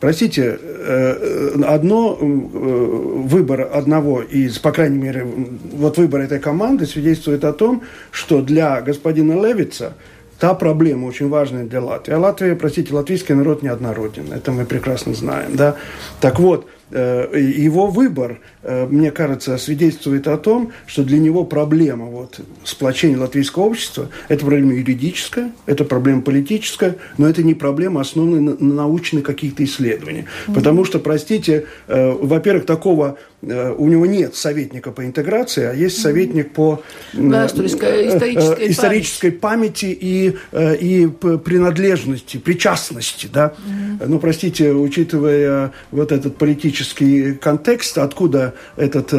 Простите, 0.00 0.58
э, 0.60 1.62
одно, 1.66 2.18
э, 2.20 2.24
выбор 2.24 3.70
одного 3.72 4.20
из, 4.20 4.58
по 4.58 4.70
крайней 4.70 4.98
мере, 4.98 5.26
вот 5.72 5.96
выбор 5.96 6.20
этой 6.20 6.40
команды 6.40 6.84
свидетельствует 6.84 7.42
о 7.44 7.52
том, 7.52 7.82
что 8.10 8.42
для 8.42 8.82
господина 8.82 9.32
Левица 9.42 9.94
та 10.38 10.52
проблема 10.52 11.06
очень 11.06 11.30
важная 11.30 11.64
для 11.64 11.80
Латвии. 11.80 12.12
А 12.12 12.18
Латвия, 12.18 12.54
простите, 12.54 12.92
латвийский 12.92 13.34
народ 13.34 13.62
неоднороден. 13.62 14.32
Это 14.32 14.52
мы 14.52 14.66
прекрасно 14.66 15.14
знаем. 15.14 15.56
Да? 15.56 15.76
Так 16.20 16.38
вот, 16.38 16.66
его 16.90 17.86
выбор, 17.86 18.40
мне 18.64 19.10
кажется, 19.10 19.58
свидетельствует 19.58 20.26
о 20.26 20.38
том, 20.38 20.72
что 20.86 21.04
для 21.04 21.18
него 21.18 21.44
проблема 21.44 22.06
вот, 22.06 22.40
сплочения 22.64 23.18
латвийского 23.18 23.64
общества– 23.64 24.08
это 24.28 24.44
проблема 24.44 24.74
юридическая, 24.74 25.52
это 25.66 25.84
проблема 25.84 26.22
политическая, 26.22 26.96
но 27.18 27.28
это 27.28 27.42
не 27.42 27.54
проблема, 27.54 28.00
основанная 28.00 28.40
на, 28.40 28.56
на 28.58 28.74
научных 28.74 29.24
каких-то 29.24 29.64
исследованиях. 29.64 30.26
Mm-hmm. 30.26 30.54
Потому 30.54 30.84
что, 30.84 30.98
простите, 30.98 31.66
э, 31.88 32.10
во-первых, 32.10 32.66
такого 32.66 33.18
у 33.42 33.88
него 33.88 34.06
нет 34.06 34.34
советника 34.34 34.90
по 34.90 35.04
интеграции, 35.04 35.64
а 35.64 35.74
есть 35.74 36.00
советник 36.00 36.52
по 36.52 36.82
да, 37.12 37.46
исторической, 37.46 38.70
исторической 38.70 39.30
памяти. 39.32 39.86
и, 39.86 40.36
и 40.52 41.08
принадлежности, 41.44 42.38
причастности. 42.38 43.28
Да? 43.32 43.52
Mm-hmm. 43.56 44.06
Ну, 44.06 44.18
простите, 44.18 44.72
учитывая 44.72 45.72
вот 45.90 46.12
этот 46.12 46.36
политический 46.36 47.34
контекст, 47.34 47.98
откуда 47.98 48.53
этот 48.76 49.12
э, 49.12 49.16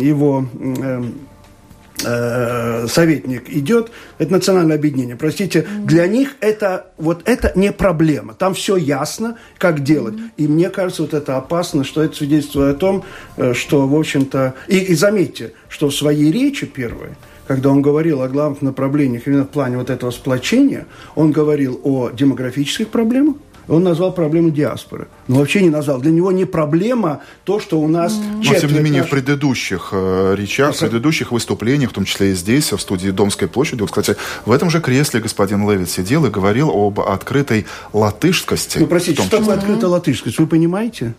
его 0.00 0.46
э, 0.58 1.02
э, 2.04 2.86
советник 2.88 3.48
идет, 3.50 3.90
это 4.18 4.32
национальное 4.32 4.76
объединение. 4.76 5.16
Простите, 5.16 5.60
mm-hmm. 5.60 5.84
для 5.84 6.06
них 6.06 6.36
это 6.40 6.92
вот 6.96 7.22
это 7.28 7.52
не 7.54 7.72
проблема. 7.72 8.34
Там 8.34 8.54
все 8.54 8.76
ясно, 8.76 9.38
как 9.58 9.82
делать. 9.82 10.14
Mm-hmm. 10.14 10.30
И 10.36 10.48
мне 10.48 10.70
кажется, 10.70 11.02
вот 11.02 11.14
это 11.14 11.36
опасно, 11.36 11.84
что 11.84 12.02
это 12.02 12.16
свидетельствует 12.16 12.76
о 12.76 12.78
том, 12.78 13.04
э, 13.36 13.54
что, 13.54 13.86
в 13.86 13.94
общем-то... 13.94 14.54
И, 14.68 14.78
и 14.78 14.94
заметьте, 14.94 15.52
что 15.68 15.88
в 15.88 15.94
своей 15.94 16.30
речи 16.30 16.66
первой, 16.66 17.10
когда 17.46 17.70
он 17.70 17.82
говорил 17.82 18.22
о 18.22 18.28
главных 18.28 18.62
направлениях 18.62 19.26
именно 19.26 19.44
в 19.44 19.48
плане 19.48 19.78
вот 19.78 19.90
этого 19.90 20.10
сплочения, 20.10 20.86
он 21.14 21.32
говорил 21.32 21.80
о 21.82 22.10
демографических 22.10 22.88
проблемах, 22.88 23.36
он 23.68 23.84
назвал 23.84 24.12
проблему 24.12 24.50
диаспоры. 24.50 25.08
Но 25.28 25.36
вообще 25.36 25.62
не 25.62 25.70
назвал. 25.70 26.00
Для 26.00 26.10
него 26.10 26.32
не 26.32 26.46
проблема 26.46 27.20
то, 27.44 27.60
что 27.60 27.80
у 27.80 27.86
нас 27.86 28.14
mm. 28.14 28.42
Но, 28.44 28.54
тем 28.54 28.72
не 28.72 28.80
менее, 28.80 29.00
наш... 29.02 29.08
в 29.08 29.10
предыдущих 29.10 29.90
э, 29.92 30.34
речах, 30.36 30.74
в 30.74 30.80
предыдущих 30.80 31.32
выступлениях, 31.32 31.90
в 31.90 31.92
том 31.92 32.04
числе 32.04 32.32
и 32.32 32.34
здесь, 32.34 32.72
в 32.72 32.80
студии 32.80 33.10
Домской 33.10 33.48
площади, 33.48 33.82
вот, 33.82 33.90
кстати, 33.90 34.16
в 34.46 34.52
этом 34.52 34.70
же 34.70 34.80
кресле 34.80 35.20
господин 35.20 35.68
Левит 35.70 35.90
сидел 35.90 36.24
и 36.24 36.30
говорил 36.30 36.70
об 36.70 37.00
открытой 37.00 37.66
латышскости. 37.92 38.78
Ну, 38.78 38.86
простите, 38.86 39.22
что 39.22 39.38
такое 39.38 39.56
открытая 39.56 39.90
латышскость? 39.90 40.38
Вы 40.38 40.46
понимаете? 40.46 41.14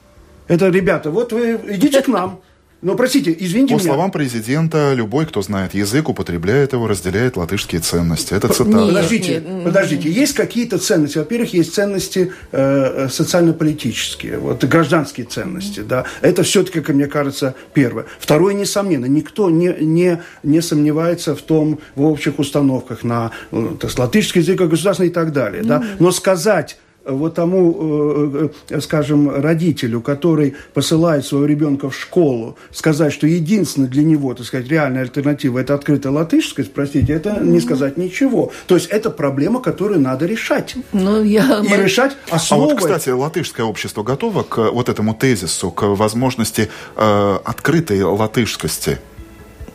Это, 0.47 0.69
ребята, 0.69 1.11
вот 1.11 1.31
вы 1.31 1.59
идите 1.67 2.01
к 2.01 2.07
нам. 2.07 2.39
Но, 2.81 2.95
простите, 2.95 3.35
извините 3.37 3.73
По 3.73 3.79
меня. 3.79 3.89
словам 3.89 4.11
президента, 4.11 4.93
любой, 4.93 5.25
кто 5.25 5.41
знает 5.41 5.73
язык, 5.73 6.07
употребляет 6.07 6.71
его, 6.71 6.87
разделяет 6.87 7.35
латышские 7.35 7.81
ценности. 7.81 8.33
Это 8.33 8.47
цитата. 8.47 8.69
Нет, 8.69 8.87
подождите, 8.87 9.43
нет. 9.45 9.63
подождите. 9.65 10.09
Есть 10.09 10.33
какие-то 10.33 10.77
ценности. 10.77 11.17
Во-первых, 11.17 11.53
есть 11.53 11.73
ценности 11.73 12.31
э, 12.53 13.09
социально-политические, 13.09 14.37
вот, 14.37 14.63
гражданские 14.63 15.25
ценности. 15.25 15.81
Да. 15.81 16.05
Это 16.21 16.43
все-таки, 16.43 16.79
как 16.79 16.95
мне 16.95 17.07
кажется, 17.07 17.53
первое. 17.73 18.05
Второе, 18.17 18.53
несомненно, 18.53 19.07
никто 19.07 19.49
не, 19.49 19.75
не, 19.81 20.21
не 20.43 20.61
сомневается 20.61 21.35
в 21.35 21.41
том, 21.41 21.79
в 21.95 22.03
общих 22.03 22.39
установках 22.39 23.03
на 23.03 23.31
ну, 23.51 23.77
есть, 23.81 23.99
латышский 23.99 24.39
язык, 24.39 24.61
государственный 24.61 25.09
и 25.09 25.13
так 25.13 25.33
далее. 25.33 25.63
Да. 25.63 25.83
Но 25.99 26.11
сказать 26.11 26.77
вот 27.11 27.35
тому, 27.35 27.75
э, 27.79 28.49
э, 28.69 28.81
скажем, 28.81 29.29
родителю, 29.29 30.01
который 30.01 30.55
посылает 30.73 31.25
своего 31.25 31.45
ребенка 31.45 31.89
в 31.89 31.95
школу, 31.95 32.57
сказать, 32.71 33.13
что 33.13 33.27
единственное 33.27 33.89
для 33.89 34.03
него, 34.03 34.33
так 34.33 34.45
сказать, 34.45 34.67
реальная 34.67 35.01
альтернатива– 35.01 35.59
это 35.59 35.73
открытая 35.73 36.13
латышская, 36.13 36.65
простите, 36.73 37.13
это 37.13 37.39
не 37.41 37.59
сказать 37.59 37.97
ничего. 37.97 38.51
То 38.67 38.75
есть 38.75 38.87
это 38.87 39.09
проблема, 39.09 39.61
которую 39.61 39.99
надо 39.99 40.25
решать. 40.25 40.75
Ну, 40.93 41.23
я... 41.23 41.61
И 41.63 41.81
решать 41.81 42.15
основой... 42.29 42.67
А 42.67 42.69
вот, 42.71 42.79
кстати, 42.79 43.09
латышское 43.09 43.65
общество 43.65 44.03
готово 44.03 44.43
к 44.43 44.71
вот 44.71 44.89
этому 44.89 45.13
тезису, 45.13 45.71
к 45.71 45.83
возможности 45.83 46.69
э, 46.95 47.37
открытой 47.43 48.03
латышскости? 48.03 48.99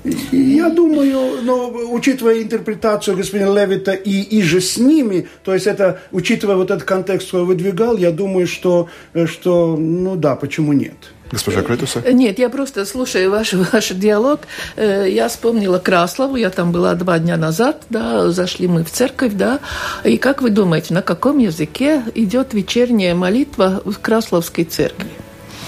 Я 0.05 0.69
думаю, 0.69 1.43
но 1.43 1.71
учитывая 1.71 2.43
интерпретацию 2.43 3.17
господина 3.17 3.55
Левита 3.59 3.93
и, 3.93 4.21
и 4.21 4.43
же 4.43 4.61
с 4.61 4.77
ними, 4.77 5.29
то 5.43 5.55
есть 5.55 5.67
это, 5.67 6.01
учитывая 6.13 6.57
вот 6.57 6.71
этот 6.71 6.85
контекст, 6.85 7.29
который 7.29 7.47
выдвигал, 7.47 7.97
я 7.97 8.11
думаю, 8.11 8.47
что, 8.47 8.89
что 9.27 9.77
ну 9.77 10.17
да, 10.17 10.37
почему 10.37 10.75
нет. 10.75 10.95
Госпожа 11.31 11.63
Крытуса? 11.63 12.03
Нет, 12.13 12.39
я 12.39 12.51
просто, 12.51 12.85
слушаю 12.85 13.31
ваш, 13.31 13.53
ваш 13.73 13.89
диалог, 13.91 14.41
э, 14.77 15.09
я 15.09 15.29
вспомнила 15.29 15.79
Краслову, 15.79 16.37
я 16.37 16.51
там 16.51 16.71
была 16.71 16.95
два 16.95 17.19
дня 17.19 17.37
назад, 17.37 17.83
да, 17.89 18.31
зашли 18.31 18.69
мы 18.69 18.85
в 18.85 18.91
церковь, 18.91 19.33
да, 19.33 19.61
и 20.05 20.19
как 20.19 20.43
вы 20.43 20.51
думаете, 20.51 20.93
на 20.93 21.03
каком 21.03 21.39
языке 21.39 22.03
идет 22.15 22.53
вечерняя 22.53 23.15
молитва 23.15 23.83
в 23.85 23.99
Красловской 23.99 24.65
церкви? 24.65 25.09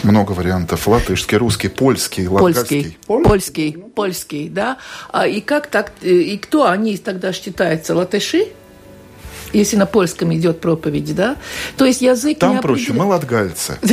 Много 0.02 0.32
вариантов. 0.32 0.86
Латышский, 0.86 1.36
русский, 1.38 1.68
польский, 1.68 2.28
латгальский. 2.28 2.96
Польский, 3.06 3.24
польский, 3.24 3.72
польский, 3.94 4.48
да. 4.48 4.78
А, 5.12 5.26
и 5.26 5.40
как 5.40 5.68
так, 5.68 5.92
э, 6.02 6.08
и 6.08 6.38
кто 6.38 6.66
они 6.68 6.96
тогда 6.96 7.32
считаются? 7.32 7.94
Латыши? 7.94 8.48
Если 9.52 9.76
на 9.76 9.86
польском 9.86 10.34
идет 10.34 10.60
проповедь, 10.60 11.14
да? 11.14 11.36
То 11.76 11.84
есть 11.84 12.02
язык 12.02 12.38
Там 12.38 12.56
не 12.56 12.60
проще, 12.60 12.92
мы 12.92 13.04
латгальцы. 13.04 13.78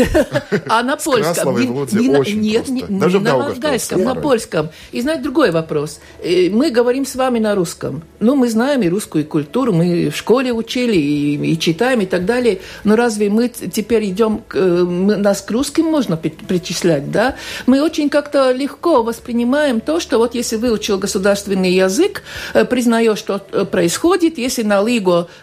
А 0.67 0.83
на 0.83 0.97
польском? 0.97 1.57
Нет, 1.57 2.69
не 2.69 2.83
на 2.83 3.35
латгальском, 3.35 4.03
на 4.03 4.15
польском. 4.15 4.69
И 4.91 5.01
знать 5.01 5.21
другой 5.21 5.51
вопрос. 5.51 5.99
Э, 6.23 6.49
мы 6.49 6.71
говорим 6.71 7.05
с 7.05 7.15
вами 7.15 7.39
на 7.39 7.55
русском. 7.55 8.03
Ну, 8.19 8.35
мы 8.35 8.49
знаем 8.49 8.81
и 8.81 8.89
русскую 8.89 9.25
культуру, 9.25 9.73
мы 9.73 10.09
в 10.09 10.15
школе 10.15 10.51
учили, 10.53 10.97
и 10.97 11.59
читаем, 11.59 12.01
и 12.01 12.05
так 12.05 12.25
далее. 12.25 12.59
Но 12.83 12.95
разве 12.95 13.29
мы 13.29 13.49
теперь 13.49 14.05
идем, 14.05 14.43
нас 14.53 15.41
к 15.41 15.51
русским 15.51 15.85
можно 15.85 16.17
причислять, 16.17 17.11
да? 17.11 17.35
Мы 17.65 17.81
очень 17.81 18.09
как-то 18.09 18.51
легко 18.51 19.03
воспринимаем 19.03 19.79
то, 19.79 19.99
что 19.99 20.17
вот 20.17 20.35
если 20.35 20.55
выучил 20.55 20.97
государственный 20.97 21.71
язык, 21.71 22.23
э, 22.53 22.65
признаешь, 22.65 23.17
что 23.17 23.41
э, 23.51 23.65
происходит, 23.65 24.37
если 24.37 24.63
на 24.63 24.81
Лиго 24.81 25.27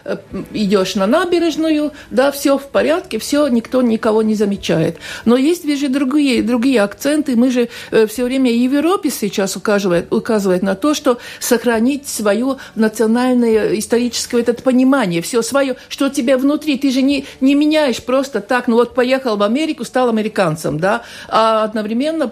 идешь 0.53 0.95
на 0.95 1.07
набережную, 1.07 1.91
да, 2.09 2.31
все 2.31 2.57
в 2.57 2.67
порядке, 2.67 3.19
все, 3.19 3.47
никто 3.47 3.81
никого 3.81 4.21
не 4.21 4.35
замечает. 4.35 4.97
Но 5.25 5.37
есть 5.37 5.67
же 5.77 5.89
другие, 5.89 6.43
другие 6.43 6.81
акценты. 6.81 7.35
Мы 7.35 7.51
же 7.51 7.69
э, 7.91 8.07
все 8.07 8.25
время 8.25 8.51
и 8.51 8.67
в 8.67 8.73
Европе 8.73 9.09
сейчас 9.09 9.55
указывает, 9.55 10.11
указывает 10.11 10.63
на 10.63 10.75
то, 10.75 10.93
что 10.93 11.19
сохранить 11.39 12.07
свое 12.07 12.57
национальное 12.75 13.77
историческое 13.77 14.41
это 14.41 14.53
понимание, 14.53 15.21
все 15.21 15.41
свое, 15.41 15.75
что 15.89 16.07
у 16.07 16.09
тебя 16.09 16.37
внутри. 16.37 16.77
Ты 16.77 16.91
же 16.91 17.01
не, 17.01 17.25
не 17.39 17.55
меняешь 17.55 18.03
просто 18.03 18.41
так, 18.41 18.67
ну 18.67 18.75
вот 18.75 18.95
поехал 18.95 19.37
в 19.37 19.43
Америку, 19.43 19.85
стал 19.85 20.09
американцем, 20.09 20.79
да, 20.79 21.03
а 21.27 21.63
одновременно 21.63 22.23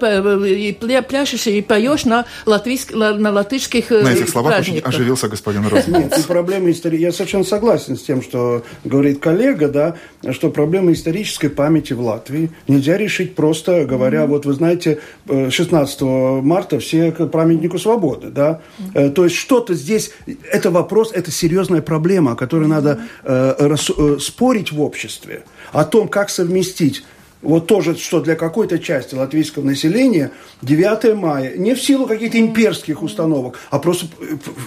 и 0.46 0.74
пляшешь 1.08 1.48
и 1.48 1.62
поешь 1.62 2.06
на, 2.06 2.26
латвийск, 2.46 2.92
на 2.94 3.32
латышских 3.32 3.92
На 3.92 4.14
этих 4.14 4.30
словах 4.30 4.60
очень 4.60 4.80
оживился 4.80 5.28
господин 5.28 5.68
Розенберг. 5.68 6.18
Нет, 6.18 6.26
проблема 6.28 6.72
истории. 6.72 7.00
Я 7.00 7.12
совершенно 7.12 7.44
согласен 7.44 7.59
с 7.96 8.01
тем, 8.01 8.22
что 8.22 8.63
говорит 8.84 9.20
коллега, 9.20 9.68
да, 9.68 9.96
что 10.32 10.50
проблема 10.50 10.92
исторической 10.92 11.50
памяти 11.50 11.94
в 11.94 12.01
Латвии 12.01 12.51
нельзя 12.68 12.98
решить 12.98 13.36
просто 13.36 13.86
говоря, 13.86 14.22
mm-hmm. 14.22 14.28
вот 14.28 14.46
вы 14.46 14.54
знаете, 14.54 15.00
16 15.28 16.01
э, 16.01 16.06
марта 16.42 16.80
все 16.80 17.12
к 17.12 17.25
памятнику 17.28 17.78
свободы, 17.80 18.30
да. 18.30 18.62
Mm-hmm. 18.80 19.12
То 19.12 19.24
есть 19.25 19.36
что-то 19.36 19.74
здесь, 19.74 20.12
это 20.51 20.72
вопрос, 20.72 21.12
это 21.13 21.32
серьезная 21.32 21.82
проблема, 21.82 22.34
о 22.34 22.36
которой 22.36 22.66
mm-hmm. 22.66 22.68
надо 22.68 23.00
э, 23.24 23.56
рас, 23.60 23.89
э, 23.96 24.18
спорить 24.20 24.72
в 24.72 24.82
обществе, 24.82 25.44
о 25.72 25.86
том, 25.86 26.08
как 26.08 26.30
совместить 26.30 27.04
вот 27.41 27.67
тоже, 27.67 27.96
что 27.96 28.19
для 28.19 28.36
какой-то 28.36 28.79
части 28.79 29.15
латвийского 29.15 29.63
населения 29.63 30.31
9 30.62 31.15
мая 31.15 31.55
не 31.55 31.74
в 31.74 31.81
силу 31.81 32.05
каких-то 32.05 32.39
имперских 32.39 33.01
установок, 33.01 33.58
а 33.69 33.79
просто 33.79 34.08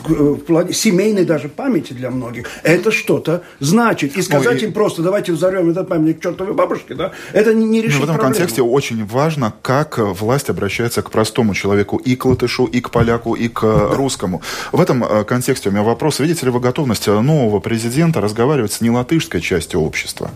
в 0.05 0.37
плане 0.37 0.73
семейной 0.73 1.25
даже 1.25 1.49
памяти 1.49 1.93
для 1.93 2.11
многих, 2.11 2.47
это 2.63 2.91
что-то 2.91 3.43
значит. 3.61 4.17
И 4.17 4.23
сказать 4.23 4.63
Ой, 4.63 4.69
им 4.69 4.73
просто, 4.73 5.03
давайте 5.03 5.33
взорвем 5.33 5.71
этот 5.71 5.89
памятник 5.89 6.23
чертовой 6.23 6.55
бабушке, 6.55 6.95
да, 6.95 7.13
это 7.33 7.53
не, 7.53 7.67
не 7.67 7.83
решит 7.83 8.01
ну, 8.01 8.01
В 8.01 8.05
этом 8.05 8.17
проблему. 8.17 8.35
контексте 8.35 8.63
очень 8.63 9.05
важно, 9.05 9.53
как 9.63 9.99
власть 9.99 10.49
обращается 10.49 11.03
к 11.03 11.11
простому 11.11 11.55
человеку, 11.55 11.97
и 11.97 12.17
к 12.17 12.25
латышу, 12.25 12.65
и 12.65 12.81
к 12.81 12.91
поляку, 12.91 13.35
и 13.35 13.49
к 13.49 13.63
русскому. 13.95 14.41
В 14.73 14.81
этом 14.81 15.05
э, 15.05 15.25
контексте 15.25 15.69
у 15.69 15.73
меня 15.73 15.83
вопрос. 15.83 16.21
Видите 16.21 16.47
ли 16.47 16.53
вы 16.53 16.61
готовность 16.61 17.07
нового 17.07 17.61
президента 17.61 18.21
разговаривать 18.21 18.73
с 18.73 18.81
нелатышской 18.81 19.41
частью 19.41 19.81
общества? 19.81 20.31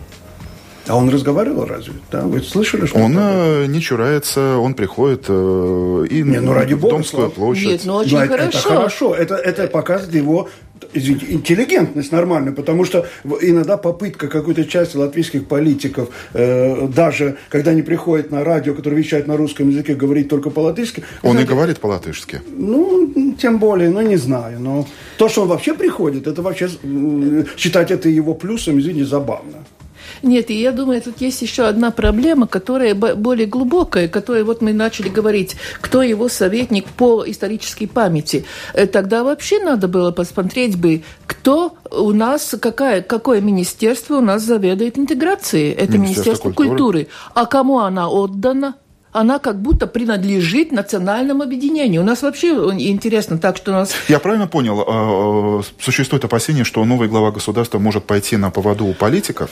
А 0.87 0.95
он 0.95 1.09
разговаривал 1.09 1.65
разве? 1.65 1.93
Да? 2.11 2.21
Вы 2.21 2.41
слышали, 2.41 2.85
что 2.85 2.99
он 2.99 3.15
э, 3.17 3.65
не 3.67 3.81
чурается, 3.81 4.57
он 4.57 4.73
приходит 4.73 5.25
э, 5.27 6.05
и 6.09 6.21
не, 6.21 6.39
ну, 6.39 6.53
ради 6.53 6.73
Бога, 6.73 6.95
Домскую 6.95 7.29
площадь. 7.29 7.67
Нет, 7.67 7.81
ну 7.85 7.95
очень 7.95 8.17
Но 8.17 8.27
хорошо. 8.27 8.35
Это, 8.37 8.57
это 8.57 8.57
хорошо. 8.57 9.15
Это, 9.15 9.35
это 9.35 9.67
показывает 9.67 10.15
его 10.15 10.49
извините, 10.93 11.25
интеллигентность 11.29 12.11
нормальную, 12.11 12.55
потому 12.55 12.85
что 12.85 13.05
иногда 13.41 13.77
попытка 13.77 14.27
какой-то 14.27 14.65
части 14.65 14.97
латвийских 14.97 15.47
политиков, 15.47 16.09
э, 16.33 16.87
даже 16.87 17.37
когда 17.49 17.71
они 17.71 17.81
приходят 17.81 18.31
на 18.31 18.43
радио, 18.43 18.73
которые 18.73 19.01
вещают 19.01 19.27
на 19.27 19.37
русском 19.37 19.69
языке, 19.69 19.95
говорить 19.95 20.29
только 20.29 20.49
по-латышски. 20.49 21.03
Он 21.23 21.31
знаете, 21.31 21.51
и 21.51 21.53
говорит 21.53 21.79
по-латышски? 21.79 22.41
Ну, 22.55 23.35
тем 23.39 23.59
более, 23.59 23.89
ну, 23.89 24.01
не 24.01 24.17
знаю. 24.17 24.59
Но 24.59 24.87
то, 25.17 25.29
что 25.29 25.43
он 25.43 25.47
вообще 25.49 25.73
приходит, 25.73 26.27
это 26.27 26.41
вообще, 26.41 26.69
считать 27.57 27.91
это 27.91 28.09
его 28.09 28.33
плюсом, 28.33 28.79
извините, 28.79 29.05
забавно. 29.05 29.65
Нет, 30.23 30.49
и 30.49 30.59
я 30.59 30.71
думаю, 30.71 31.01
тут 31.01 31.21
есть 31.21 31.41
еще 31.41 31.63
одна 31.63 31.91
проблема, 31.91 32.47
которая 32.47 32.95
более 32.95 33.47
глубокая, 33.47 34.07
которая 34.07 34.43
вот 34.43 34.61
мы 34.61 34.73
начали 34.73 35.09
говорить, 35.09 35.55
кто 35.81 36.01
его 36.01 36.29
советник 36.29 36.85
по 36.85 37.23
исторической 37.25 37.85
памяти. 37.85 38.45
Э, 38.73 38.87
тогда 38.87 39.23
вообще 39.23 39.59
надо 39.59 39.87
было 39.87 40.11
посмотреть 40.11 40.77
бы, 40.77 41.03
кто 41.25 41.77
у 41.91 42.11
нас, 42.11 42.55
какая, 42.59 43.01
какое 43.01 43.41
министерство 43.41 44.17
у 44.17 44.21
нас 44.21 44.43
заведует 44.43 44.97
интеграцией. 44.97 45.71
Это 45.71 45.97
Министерство, 45.97 45.99
Министерство 45.99 46.51
культуры. 46.51 46.69
культуры. 46.69 47.07
А 47.33 47.45
кому 47.45 47.79
она 47.79 48.09
отдана? 48.09 48.75
она 49.17 49.39
как 49.39 49.61
будто 49.61 49.87
принадлежит 49.87 50.71
национальному 50.71 51.43
объединению. 51.43 52.01
У 52.01 52.05
нас 52.05 52.21
вообще 52.21 52.49
интересно 52.77 53.37
так, 53.37 53.57
что 53.57 53.71
у 53.71 53.73
нас... 53.73 53.91
Я 54.07 54.19
правильно 54.19 54.47
понял, 54.47 54.83
а, 54.87 55.61
существует 55.79 56.23
опасение, 56.23 56.63
что 56.63 56.85
новый 56.85 57.07
глава 57.07 57.31
государства 57.31 57.79
может 57.79 58.05
пойти 58.05 58.37
на 58.37 58.51
поводу 58.51 58.85
у 58.85 58.93
политиков? 58.93 59.49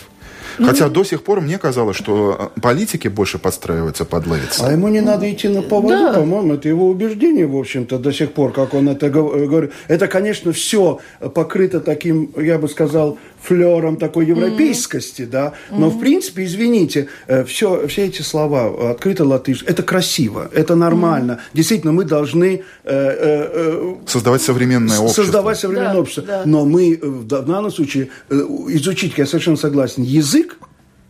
Хотя 0.57 0.89
до 0.89 1.03
сих 1.03 1.23
пор 1.23 1.41
мне 1.41 1.57
казалось, 1.57 1.97
что 1.97 2.51
э, 2.55 2.59
политики 2.61 3.07
больше 3.07 3.37
подстраиваются 3.37 4.05
под 4.05 4.27
Левица. 4.27 4.67
А 4.67 4.71
ему 4.71 4.87
не 4.87 5.01
надо 5.01 5.31
идти 5.31 5.47
на 5.47 5.61
поводу, 5.61 5.95
да. 5.95 6.13
по-моему, 6.13 6.53
это 6.53 6.69
его 6.69 6.87
убеждение, 6.87 7.47
в 7.47 7.55
общем-то, 7.55 7.97
до 7.97 8.11
сих 8.11 8.31
пор, 8.33 8.51
как 8.51 8.73
он 8.73 8.89
это 8.89 9.09
говорит. 9.09 9.71
Это, 9.87 10.07
конечно, 10.07 10.51
все 10.51 10.99
покрыто 11.33 11.79
таким, 11.79 12.29
я 12.37 12.57
бы 12.57 12.67
сказал, 12.67 13.17
флером 13.45 13.97
такой 13.97 14.25
европейскости, 14.25 15.23
mm-hmm. 15.23 15.29
да, 15.29 15.53
но, 15.71 15.87
mm-hmm. 15.87 15.89
в 15.89 15.99
принципе, 15.99 16.43
извините, 16.45 17.07
все, 17.45 17.81
э, 17.81 17.87
все 17.87 18.05
эти 18.05 18.21
слова, 18.21 18.91
открыто 18.91 19.23
латыш, 19.23 19.63
это 19.67 19.83
красиво, 19.83 20.49
это 20.53 20.75
нормально. 20.75 21.33
Mm-hmm. 21.33 21.49
Действительно, 21.53 21.93
мы 21.93 22.03
должны... 22.03 22.63
Э, 22.83 22.89
э, 22.89 23.49
э, 23.53 23.95
создавать 24.05 24.41
современное 24.41 24.99
общество. 24.99 25.23
Создавать 25.23 25.59
современное 25.59 25.93
да, 25.93 25.99
общество. 25.99 26.23
Да. 26.23 26.41
Но 26.45 26.65
мы 26.65 26.99
в 27.01 27.25
данном 27.25 27.71
случае 27.71 28.09
изучить, 28.29 29.17
я 29.17 29.25
совершенно 29.25 29.57
согласен, 29.57 30.03
язык, 30.03 30.57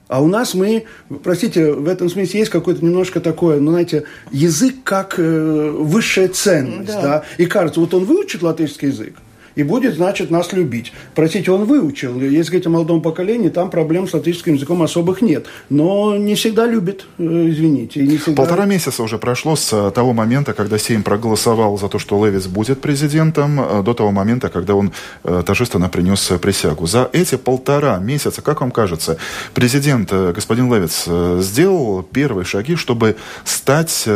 а 0.07 0.21
у 0.21 0.27
нас 0.27 0.53
мы, 0.53 0.85
простите, 1.23 1.71
в 1.73 1.87
этом 1.87 2.09
смысле 2.09 2.39
есть 2.39 2.51
какое-то 2.51 2.85
немножко 2.85 3.19
такое, 3.19 3.59
ну, 3.59 3.71
знаете, 3.71 4.03
язык 4.31 4.75
как 4.83 5.15
э, 5.17 5.69
высшая 5.71 6.27
ценность, 6.27 6.87
да. 6.87 7.01
да, 7.01 7.23
и 7.37 7.45
кажется, 7.47 7.79
вот 7.79 7.93
он 7.93 8.05
выучит 8.05 8.43
латышский 8.43 8.89
язык, 8.89 9.15
и 9.55 9.63
будет, 9.63 9.95
значит, 9.95 10.31
нас 10.31 10.53
любить. 10.53 10.93
Простите, 11.15 11.51
он 11.51 11.65
выучил. 11.65 12.19
Если 12.19 12.51
говорить 12.51 12.67
о 12.67 12.69
молодом 12.69 13.01
поколении, 13.01 13.49
там 13.49 13.69
проблем 13.69 14.07
с 14.07 14.13
латышским 14.13 14.53
языком 14.55 14.81
особых 14.83 15.21
нет. 15.21 15.45
Но 15.69 16.17
не 16.17 16.35
всегда 16.35 16.67
любит, 16.67 17.05
э, 17.17 17.23
извините. 17.23 18.01
не 18.01 18.17
всегда... 18.17 18.43
Полтора 18.43 18.65
месяца 18.65 19.01
уже 19.03 19.17
прошло 19.17 19.55
с 19.55 19.71
э, 19.71 19.91
того 19.91 20.13
момента, 20.13 20.53
когда 20.53 20.77
Сейм 20.77 21.03
проголосовал 21.03 21.77
за 21.77 21.87
то, 21.87 21.99
что 21.99 22.23
Левис 22.25 22.47
будет 22.47 22.81
президентом, 22.81 23.59
э, 23.59 23.83
до 23.83 23.93
того 23.93 24.11
момента, 24.11 24.49
когда 24.49 24.75
он 24.75 24.91
торжественно 25.23 25.89
принес 25.89 26.31
присягу. 26.41 26.87
За 26.87 27.09
эти 27.13 27.35
полтора 27.35 27.97
месяца, 27.99 28.41
как 28.41 28.61
вам 28.61 28.71
кажется, 28.71 29.17
президент 29.53 30.11
господин 30.11 30.73
Левиц 30.73 31.07
сделал 31.43 32.03
первые 32.03 32.45
шаги, 32.45 32.75
чтобы 32.75 33.15
стать 33.43 34.07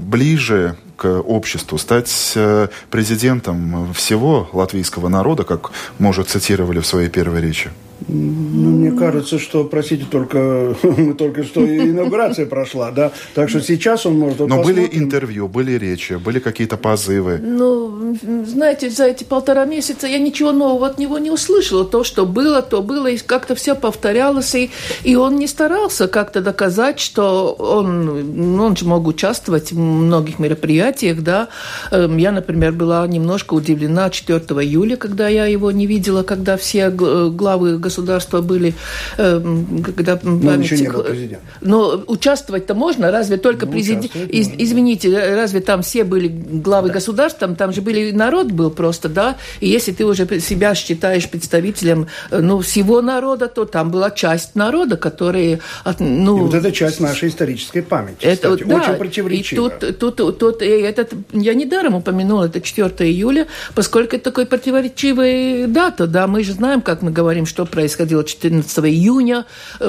ближе 0.00 0.76
обществу, 1.04 1.78
стать 1.78 2.32
э, 2.34 2.68
президентом 2.90 3.92
всего 3.94 4.48
латвийского 4.52 5.08
народа, 5.08 5.44
как 5.44 5.70
уже 6.10 6.24
цитировали 6.24 6.80
в 6.80 6.86
своей 6.86 7.08
первой 7.08 7.40
речи? 7.40 7.70
Ну, 8.08 8.70
мне 8.70 8.92
кажется, 8.92 9.38
что, 9.38 9.64
простите, 9.64 10.04
только 10.10 10.74
мы 10.82 11.14
только 11.14 11.42
что 11.44 11.64
инаугурация 11.64 12.46
прошла, 12.46 12.90
да, 12.90 13.12
так 13.34 13.48
что 13.48 13.60
сейчас 13.60 14.06
он 14.06 14.18
может... 14.18 14.38
Но 14.40 14.48
посмотрим. 14.48 14.74
были 14.74 14.88
интервью, 14.92 15.48
были 15.48 15.72
речи, 15.72 16.14
были 16.14 16.38
какие-то 16.38 16.76
позывы. 16.76 17.38
Ну, 17.38 18.16
знаете, 18.46 18.90
за 18.90 19.06
эти 19.06 19.24
полтора 19.24 19.64
месяца 19.64 20.06
я 20.06 20.18
ничего 20.18 20.52
нового 20.52 20.86
от 20.86 20.98
него 20.98 21.18
не 21.18 21.30
услышала. 21.30 21.84
То, 21.84 22.04
что 22.04 22.26
было, 22.26 22.62
то 22.62 22.82
было, 22.82 23.06
и 23.06 23.18
как-то 23.18 23.54
все 23.54 23.74
повторялось, 23.74 24.54
и, 24.54 24.70
и 25.04 25.16
он 25.16 25.36
не 25.36 25.46
старался 25.46 26.08
как-то 26.08 26.40
доказать, 26.40 27.00
что 27.00 27.52
он, 27.52 28.56
ну, 28.56 28.64
он 28.64 28.76
же 28.76 28.84
мог 28.86 29.06
участвовать 29.06 29.72
в 29.72 29.78
многих 29.78 30.38
мероприятиях, 30.38 31.22
да. 31.22 31.48
Эм, 31.90 32.16
я, 32.16 32.32
например, 32.32 32.72
была 32.72 33.06
немножко 33.06 33.54
удивлена 33.54 34.10
4 34.10 34.38
июля, 34.38 34.96
когда 34.96 35.28
я 35.28 35.46
его 35.46 35.70
не 35.70 35.86
видела, 35.86 36.22
когда 36.22 36.56
все 36.56 36.90
главы 36.90 37.78
государства 37.78 37.91
государства 37.92 38.40
были, 38.40 38.74
эм, 39.18 39.82
когда 39.82 40.18
Но 40.22 40.54
еще 40.54 40.78
не 40.78 40.88
был 40.88 41.02
президент. 41.04 41.42
Но 41.60 42.02
участвовать-то 42.06 42.74
можно, 42.74 43.10
разве 43.10 43.36
только 43.36 43.66
ну, 43.66 43.72
президент... 43.72 44.16
Из, 44.16 44.48
извините, 44.58 45.34
разве 45.34 45.60
там 45.60 45.82
все 45.82 46.04
были 46.04 46.28
главы 46.28 46.88
да. 46.88 46.94
государств, 46.94 47.38
там, 47.38 47.54
там 47.54 47.72
же 47.72 47.82
были 47.82 48.12
народ 48.12 48.50
был 48.52 48.70
просто, 48.70 49.08
да? 49.08 49.36
И 49.60 49.68
если 49.68 49.92
ты 49.92 50.04
уже 50.06 50.26
себя 50.40 50.74
считаешь 50.74 51.28
представителем, 51.28 52.06
э, 52.30 52.40
ну, 52.40 52.60
всего 52.60 53.02
народа, 53.02 53.48
то 53.48 53.64
там 53.64 53.90
была 53.90 54.10
часть 54.10 54.54
народа, 54.54 54.96
которые... 54.96 55.60
Ну, 55.98 56.38
и 56.38 56.40
вот 56.40 56.54
это 56.54 56.72
часть 56.72 57.00
нашей 57.00 57.28
исторической 57.28 57.82
памяти, 57.82 58.24
это, 58.24 58.56
кстати, 58.56 58.68
да, 58.68 58.76
очень 58.76 58.94
противоречиво. 58.94 59.68
И 59.68 59.92
тут, 59.92 60.16
тут, 60.16 60.38
тут, 60.38 60.62
и 60.62 60.66
этот, 60.66 61.12
я 61.32 61.54
недаром 61.54 61.94
упомянула, 61.94 62.46
это 62.46 62.60
4 62.60 63.10
июля, 63.10 63.46
поскольку 63.74 64.16
это 64.16 64.24
такой 64.30 64.46
противоречивая 64.46 65.66
дата, 65.66 66.06
да, 66.06 66.26
мы 66.26 66.42
же 66.42 66.52
знаем, 66.52 66.80
как 66.80 67.02
мы 67.02 67.10
говорим, 67.10 67.46
что 67.46 67.64
происходило 67.72 68.22
14 68.22 68.84
июня, 68.84 69.46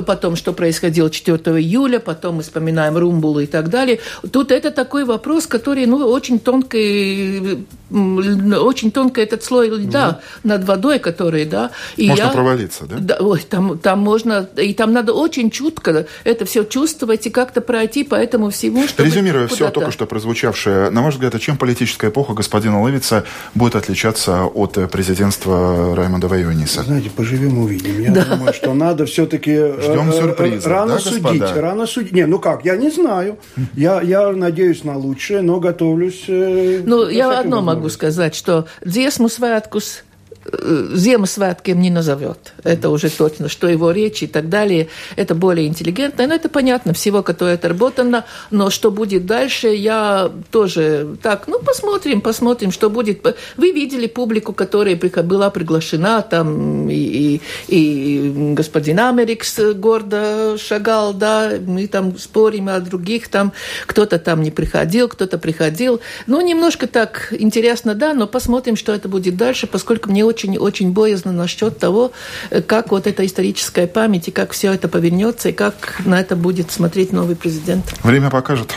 потом, 0.08 0.36
что 0.36 0.54
происходило 0.54 1.10
4 1.10 1.38
июля, 1.60 2.00
потом 2.00 2.36
мы 2.36 2.42
вспоминаем 2.42 2.98
Румбулу 2.98 3.42
и 3.42 3.46
так 3.46 3.70
далее. 3.70 4.00
Тут 4.32 4.52
это 4.52 4.72
такой 4.72 5.04
вопрос, 5.04 5.46
который, 5.46 5.86
ну, 5.86 5.98
очень 5.98 6.40
тонкий, 6.40 7.66
очень 7.92 8.92
тонко 8.92 9.22
этот 9.22 9.44
слой 9.44 9.70
льда 9.70 10.10
угу. 10.10 10.50
над 10.50 10.64
водой, 10.64 11.00
который, 11.00 11.46
да. 11.46 11.72
И 11.98 12.08
можно 12.08 12.24
я, 12.24 12.30
провалиться, 12.30 12.86
да? 12.86 12.96
да 13.00 13.18
ой, 13.20 13.46
там, 13.48 13.78
там 13.78 14.00
можно, 14.00 14.48
и 14.58 14.74
там 14.74 14.94
надо 14.94 15.14
очень 15.14 15.52
чутко 15.52 16.08
это 16.24 16.46
все 16.46 16.64
чувствовать 16.64 17.28
и 17.28 17.30
как-то 17.30 17.62
пройти 17.62 18.04
по 18.04 18.16
этому 18.16 18.50
всему, 18.50 18.88
чтобы 18.88 19.10
Резюмируя 19.10 19.48
все 19.48 19.70
только 19.70 19.92
что 19.92 20.06
прозвучавшее, 20.06 20.90
на 20.90 21.04
ваш 21.04 21.16
взгляд, 21.16 21.40
чем 21.42 21.58
политическая 21.58 22.10
эпоха 22.10 22.34
господина 22.34 22.86
Левица 22.88 23.26
будет 23.54 23.76
отличаться 23.76 24.46
от 24.46 24.78
президентства 24.92 25.96
Раймонда 25.96 26.28
Вайониса? 26.28 26.84
Знаете, 26.84 27.10
поживем, 27.10 27.58
увидим. 27.60 27.73
Я 27.78 28.12
да. 28.12 28.26
думаю, 28.26 28.54
что 28.54 28.74
надо 28.74 29.06
все-таки... 29.06 29.52
Э, 29.52 29.82
Ждем 29.82 30.10
э, 30.10 30.14
сюрприза, 30.14 30.70
Рано 30.70 30.94
да, 30.94 31.00
судить, 31.00 31.24
господа? 31.24 31.62
рано 31.62 31.86
судить. 31.88 32.14
Не, 32.14 32.26
ну 32.26 32.40
как, 32.40 32.66
я 32.66 32.78
не 32.78 32.90
знаю. 32.90 33.38
Я, 33.76 34.02
я 34.02 34.32
надеюсь 34.32 34.84
на 34.84 34.98
лучшее, 34.98 35.42
но 35.42 35.60
готовлюсь... 35.60 36.26
Э, 36.28 36.82
ну, 36.86 37.08
я 37.10 37.40
одно 37.40 37.62
могу 37.62 37.90
сказать, 37.90 38.36
что 38.36 38.68
dziesmu 38.86 39.28
svētkus 39.28 40.04
Ziemassvētkiem 40.46 41.80
не 41.80 41.90
назовет. 41.90 42.54
Это 42.64 42.90
уже 42.90 43.10
точно, 43.10 43.48
что 43.48 43.68
его 43.68 43.92
речь 43.92 44.24
и 44.24 44.28
так 44.28 44.50
далее, 44.50 44.90
это 45.16 45.36
более 45.36 45.68
интеллигентно. 45.68 46.28
Но 46.28 46.36
это 46.36 46.50
понятно, 46.50 46.94
всего, 46.94 47.24
которое 47.24 47.56
отработано. 47.56 48.26
Но 48.52 48.70
что 48.70 48.92
будет 48.92 49.26
дальше, 49.26 49.70
я 49.70 50.32
тоже 50.52 51.16
так, 51.22 51.48
ну, 51.48 51.60
посмотрим, 51.60 52.22
посмотрим, 52.22 52.72
что 52.72 52.90
будет. 52.90 53.26
Вы 53.56 53.72
видели 53.72 54.08
публику, 54.08 54.54
которая 54.54 54.96
была 54.96 55.50
приглашена, 55.50 56.22
там 56.22 56.90
и, 56.90 56.96
и, 56.96 57.42
и 57.68 58.54
господин 58.54 59.00
Америкс 59.00 59.60
гордо 59.76 60.58
шагал, 60.58 61.14
да, 61.14 61.54
мы 61.66 61.88
там 61.88 62.18
спорим 62.18 62.70
о 62.70 62.80
других, 62.80 63.30
там 63.30 63.54
кто-то 63.86 64.20
там 64.20 64.42
не 64.42 64.52
приходил, 64.52 65.08
кто-то 65.08 65.38
приходил. 65.38 66.02
Ну, 66.28 66.42
немножко 66.42 66.88
так 66.88 67.34
интересно, 67.38 67.96
да, 67.96 68.14
но 68.14 68.28
посмотрим, 68.28 68.76
что 68.76 68.92
это 68.92 69.08
будет 69.08 69.38
дальше, 69.38 69.68
поскольку 69.68 70.10
мне 70.10 70.26
очень 70.26 70.33
очень-очень 70.34 70.92
боязно 70.92 71.32
насчет 71.32 71.78
того, 71.78 72.12
э, 72.50 72.62
как 72.62 72.92
вот 72.92 73.08
эта 73.08 73.26
историческая 73.26 73.88
память 73.88 74.28
и 74.28 74.32
как 74.32 74.52
все 74.52 74.74
это 74.74 74.88
повернется, 74.88 75.50
и 75.50 75.54
как 75.54 76.02
на 76.06 76.20
это 76.20 76.36
будет 76.36 76.72
смотреть 76.72 77.12
новый 77.14 77.36
президент. 77.36 77.94
Время 78.04 78.30
покажет. 78.30 78.74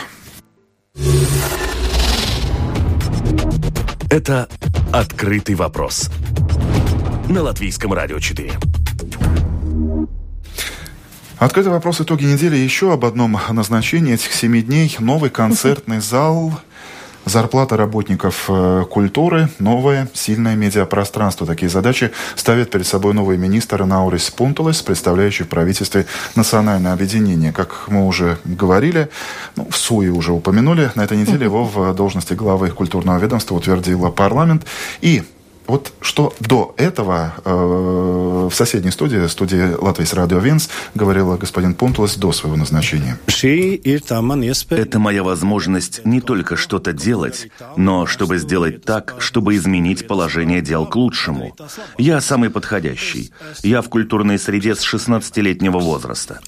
Это 4.09 4.47
«Открытый 4.93 5.55
вопрос» 5.55 6.09
на 7.27 7.41
Латвийском 7.41 7.93
радио 7.93 8.19
4. 8.19 8.53
Открытый 11.37 11.71
вопрос 11.71 12.01
итоги 12.01 12.23
недели 12.25 12.55
еще 12.55 12.93
об 12.93 13.05
одном 13.05 13.37
назначении 13.49 14.13
этих 14.13 14.33
семи 14.33 14.61
дней. 14.61 14.95
Новый 14.99 15.29
концертный 15.29 15.99
зал 15.99 16.59
Зарплата 17.27 17.75
работников 17.75 18.45
э, 18.47 18.85
культуры, 18.89 19.49
новое, 19.59 20.07
сильное 20.13 20.55
медиапространство. 20.55 21.45
Такие 21.45 21.67
задачи 21.67 22.11
ставит 22.35 22.71
перед 22.71 22.87
собой 22.87 23.13
новый 23.13 23.37
министр 23.37 23.83
Наурис 23.83 24.31
Пунтулес, 24.31 24.81
представляющий 24.81 25.43
в 25.43 25.49
правительстве 25.49 26.05
национальное 26.35 26.93
объединение. 26.93 27.51
Как 27.51 27.89
мы 27.89 28.07
уже 28.07 28.37
говорили, 28.45 29.09
ну, 29.57 29.67
в 29.69 29.75
СУИ 29.75 30.07
уже 30.07 30.31
упомянули, 30.31 30.89
на 30.95 31.03
этой 31.03 31.17
неделе 31.17 31.43
его 31.45 31.65
в 31.65 31.93
должности 31.93 32.33
главы 32.33 32.69
культурного 32.69 33.19
ведомства 33.19 33.55
утвердила 33.55 34.09
парламент. 34.09 34.65
И 35.01 35.23
вот 35.67 35.93
что 36.01 36.33
до 36.39 36.73
этого 36.77 37.33
э, 37.43 38.47
в 38.49 38.55
соседней 38.55 38.91
студии, 38.91 39.27
студии 39.27 39.75
Латвийс 39.79 40.13
Радио 40.13 40.39
Винс, 40.39 40.69
говорил 40.95 41.35
господин 41.37 41.73
Пунтулес 41.73 42.15
до 42.15 42.31
своего 42.31 42.57
назначения. 42.57 43.19
Это 44.75 44.99
моя 44.99 45.23
возможность 45.23 46.05
не 46.05 46.21
только 46.21 46.55
что-то 46.55 46.93
делать, 46.93 47.49
но 47.75 48.05
чтобы 48.05 48.37
сделать 48.37 48.83
так, 48.83 49.15
чтобы 49.19 49.55
изменить 49.55 50.07
положение 50.07 50.61
дел 50.61 50.85
к 50.85 50.95
лучшему. 50.95 51.55
Я 51.97 52.21
самый 52.21 52.49
подходящий. 52.49 53.31
Я 53.63 53.81
в 53.81 53.89
культурной 53.89 54.39
среде 54.39 54.75
с 54.75 54.93
16-летнего 54.93 55.79
возраста. 55.79 56.39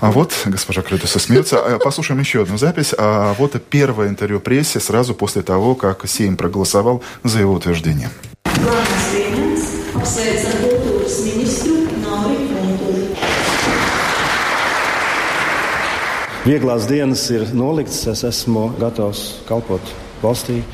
А 0.00 0.10
вот, 0.10 0.32
госпожа 0.46 0.82
Клютуса 0.82 1.18
смеется. 1.18 1.56
Э, 1.56 1.78
послушаем 1.78 2.20
еще 2.20 2.42
одну 2.42 2.58
запись. 2.58 2.94
А 2.96 3.34
вот 3.38 3.60
первое 3.70 4.08
интервью 4.08 4.40
прессе 4.40 4.80
сразу 4.80 5.14
после 5.14 5.42
того, 5.42 5.74
как 5.74 6.08
Сейм 6.08 6.36
проголосовал 6.36 7.02
за 7.24 7.40
его 7.40 7.54
утверждение. 7.54 8.10
Vieglās 16.44 16.86
dienas 16.88 17.28
ir 17.30 17.42
noliktas, 17.52 18.06
es 18.08 18.24
esmu 18.24 18.70
gatavs 18.80 19.44
kalpot 19.46 19.84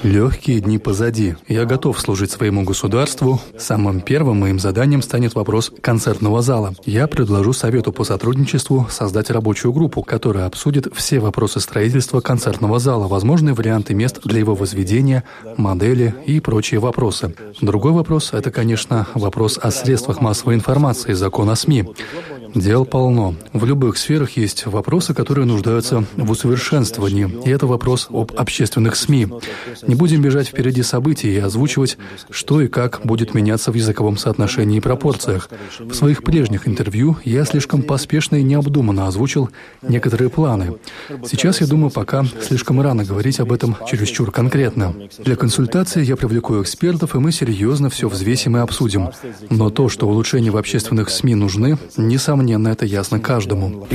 Легкие 0.02 0.60
дни 0.60 0.78
позади. 0.78 1.36
Я 1.46 1.66
готов 1.66 2.00
служить 2.00 2.32
своему 2.32 2.64
государству. 2.64 3.40
Самым 3.56 4.00
первым 4.00 4.40
моим 4.40 4.58
заданием 4.58 5.02
станет 5.02 5.36
вопрос 5.36 5.72
концертного 5.80 6.42
зала. 6.42 6.74
Я 6.84 7.06
предложу 7.06 7.52
Совету 7.52 7.92
по 7.92 8.02
сотрудничеству 8.02 8.88
создать 8.90 9.30
рабочую 9.30 9.72
группу, 9.72 10.02
которая 10.02 10.46
обсудит 10.46 10.88
все 10.94 11.20
вопросы 11.20 11.60
строительства 11.60 12.20
концертного 12.20 12.80
зала, 12.80 13.06
возможные 13.06 13.54
варианты 13.54 13.94
мест 13.94 14.20
для 14.24 14.40
его 14.40 14.56
возведения, 14.56 15.22
модели 15.56 16.14
и 16.26 16.40
прочие 16.40 16.80
вопросы. 16.80 17.34
Другой 17.60 17.92
вопрос– 17.92 18.30
это, 18.32 18.50
конечно, 18.50 19.06
вопрос 19.14 19.58
о 19.62 19.70
средствах 19.70 20.20
массовой 20.20 20.56
информации, 20.56 21.12
закон 21.12 21.50
о 21.50 21.56
СМИ. 21.56 21.84
Дел 22.56 22.86
полно. 22.86 23.34
В 23.52 23.66
любых 23.66 23.98
сферах 23.98 24.38
есть 24.38 24.64
вопросы, 24.64 25.12
которые 25.12 25.44
нуждаются 25.44 26.06
в 26.16 26.30
усовершенствовании, 26.30 27.30
и 27.44 27.50
это 27.50 27.66
вопрос 27.66 28.06
об 28.08 28.32
общественных 28.34 28.96
СМИ. 28.96 29.28
Не 29.86 29.94
будем 29.94 30.22
бежать 30.22 30.48
впереди 30.48 30.82
событий 30.82 31.34
и 31.34 31.38
озвучивать, 31.38 31.98
что 32.30 32.62
и 32.62 32.68
как 32.68 33.02
будет 33.04 33.34
меняться 33.34 33.70
в 33.70 33.74
языковом 33.74 34.16
соотношении 34.16 34.78
и 34.78 34.80
пропорциях. 34.80 35.50
В 35.78 35.92
своих 35.92 36.22
прежних 36.22 36.66
интервью 36.66 37.18
я 37.24 37.44
слишком 37.44 37.82
поспешно 37.82 38.36
и 38.36 38.42
необдуманно 38.42 39.06
озвучил 39.06 39.50
некоторые 39.82 40.30
планы. 40.30 40.76
Сейчас, 41.26 41.60
я 41.60 41.66
думаю, 41.66 41.90
пока 41.90 42.24
слишком 42.40 42.80
рано 42.80 43.04
говорить 43.04 43.38
об 43.38 43.52
этом 43.52 43.76
чересчур 43.86 44.32
конкретно. 44.32 44.94
Для 45.22 45.36
консультации 45.36 46.02
я 46.02 46.16
привлеку 46.16 46.62
экспертов, 46.62 47.16
и 47.16 47.18
мы 47.18 47.32
серьезно 47.32 47.90
все 47.90 48.08
взвесим 48.08 48.56
и 48.56 48.60
обсудим. 48.60 49.10
Но 49.50 49.68
то, 49.68 49.90
что 49.90 50.08
улучшения 50.08 50.50
в 50.50 50.56
общественных 50.56 51.10
СМИ 51.10 51.34
нужны, 51.34 51.76
несомненно, 51.98 52.45
Несомненно, 52.46 52.68
это 52.68 52.86
ясно 52.86 53.18
каждому. 53.18 53.88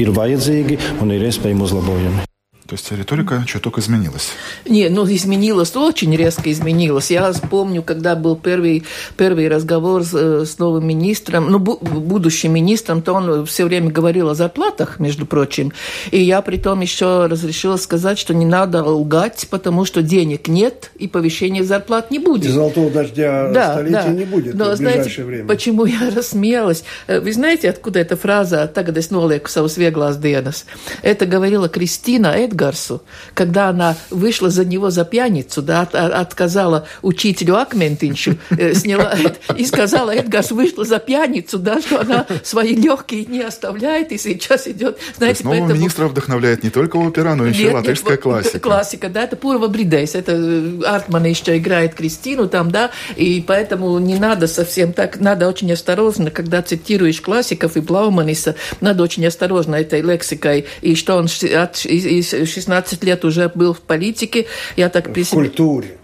То 2.72 2.76
есть 2.76 2.90
риторика 2.90 3.44
чуток 3.46 3.80
изменилась? 3.80 4.30
Не, 4.66 4.88
ну 4.88 5.04
изменилась, 5.04 5.76
очень 5.76 6.16
резко 6.16 6.50
изменилась. 6.50 7.12
Я 7.12 7.34
помню, 7.50 7.84
когда 7.84 8.16
был 8.16 8.38
первый, 8.38 8.86
первый 9.18 9.50
разговор 9.50 10.06
с, 10.06 10.14
э, 10.14 10.46
с 10.46 10.58
новым 10.58 10.88
министром, 10.88 11.52
ну, 11.52 11.60
бу, 11.60 11.78
будущим 11.82 12.54
министром, 12.54 13.02
то 13.02 13.12
он 13.12 13.46
все 13.46 13.66
время 13.66 13.92
говорил 13.92 14.30
о 14.30 14.36
зарплатах, 14.36 15.02
между 15.02 15.26
прочим. 15.26 15.74
И 16.12 16.24
я 16.24 16.42
при 16.42 16.56
том 16.56 16.80
еще 16.80 17.26
разрешила 17.26 17.76
сказать, 17.76 18.18
что 18.18 18.34
не 18.34 18.46
надо 18.46 18.86
лгать, 18.86 19.48
потому 19.50 19.84
что 19.84 20.02
денег 20.02 20.48
нет 20.48 20.92
и 20.98 21.10
повышения 21.10 21.66
зарплат 21.66 22.10
не 22.10 22.20
будет. 22.20 22.46
И 22.46 22.54
золотого 22.54 22.90
дождя 22.90 23.52
да, 23.54 23.74
столетия 23.74 24.04
да. 24.04 24.10
не 24.14 24.24
будет 24.24 24.54
Но, 24.54 24.74
в 24.74 24.78
ближайшее 24.78 25.04
знаете, 25.04 25.24
время. 25.26 25.46
Почему 25.46 25.84
я 25.84 26.10
рассмеялась? 26.16 26.86
Э, 27.08 27.20
вы 27.20 27.34
знаете, 27.34 27.70
откуда 27.70 28.00
эта 28.00 28.16
фраза 28.16 28.72
«Tagad 28.74 28.96
es 28.96 29.12
nolieku 29.12 29.50
savus 29.50 29.78
vieglās 29.78 30.22
dienas»? 30.22 30.64
Это 31.02 31.26
говорила 31.26 31.68
Кристина 31.68 32.28
Эдгар, 32.28 32.61
Эдгарсу, 32.62 33.02
когда 33.34 33.70
она 33.70 33.96
вышла 34.10 34.50
за 34.50 34.66
него 34.66 34.90
за 34.90 35.04
пьяницу, 35.04 35.62
да, 35.62 35.82
от, 35.82 35.96
отказала 35.96 36.88
учителю 37.02 37.58
Акментинчу, 37.58 38.36
э, 38.52 38.74
сняла 38.74 39.16
и 39.58 39.66
сказала, 39.66 40.12
Эдгарс 40.12 40.52
вышла 40.52 40.86
за 40.86 41.00
пьяницу, 41.00 41.58
да, 41.58 41.82
что 41.82 42.02
она 42.02 42.28
свои 42.44 42.76
легкие 42.76 43.26
не 43.26 43.42
оставляет 43.42 44.12
и 44.12 44.18
сейчас 44.18 44.68
идет, 44.68 45.00
знаете, 45.18 45.44
нового 45.44 45.60
поэтому... 45.60 45.80
министра 45.80 46.08
вдохновляет 46.08 46.64
не 46.64 46.70
только 46.70 46.98
опера, 46.98 47.36
но 47.36 47.48
еще 47.48 47.66
нет, 47.66 47.74
латышская 47.74 48.14
нет, 48.14 48.22
классика. 48.22 48.60
Классика, 48.60 49.10
да, 49.10 49.24
это 49.24 49.36
Пурва 49.36 49.68
Бридейс, 49.68 50.16
это 50.16 50.34
э, 50.34 50.82
Артман 50.86 51.26
еще 51.26 51.58
играет 51.58 51.96
Кристину 51.96 52.48
там, 52.48 52.72
да, 52.72 52.92
и 53.16 53.44
поэтому 53.46 53.98
не 54.00 54.18
надо 54.20 54.48
совсем 54.48 54.94
так, 54.94 55.20
надо 55.20 55.48
очень 55.48 55.72
осторожно, 55.72 56.30
когда 56.32 56.62
цитируешь 56.62 57.22
классиков 57.22 57.76
и 57.78 57.80
Блауманиса, 57.80 58.56
надо 58.82 59.04
очень 59.04 59.26
осторожно 59.26 59.76
этой 59.76 60.02
лексикой, 60.02 60.66
и 60.82 60.96
что 60.96 61.16
он 61.16 61.28
от, 61.56 61.86
из, 61.86 62.34
из 62.34 62.51
16 62.52 63.04
лет 63.04 63.26
уже 63.26 63.52
был 63.54 63.74
в 63.74 63.82
политике. 63.82 64.48
Я 64.76 64.90
так 64.90 65.10
в 65.10 65.24
себе... 65.24 65.26
культуре. 65.26 65.98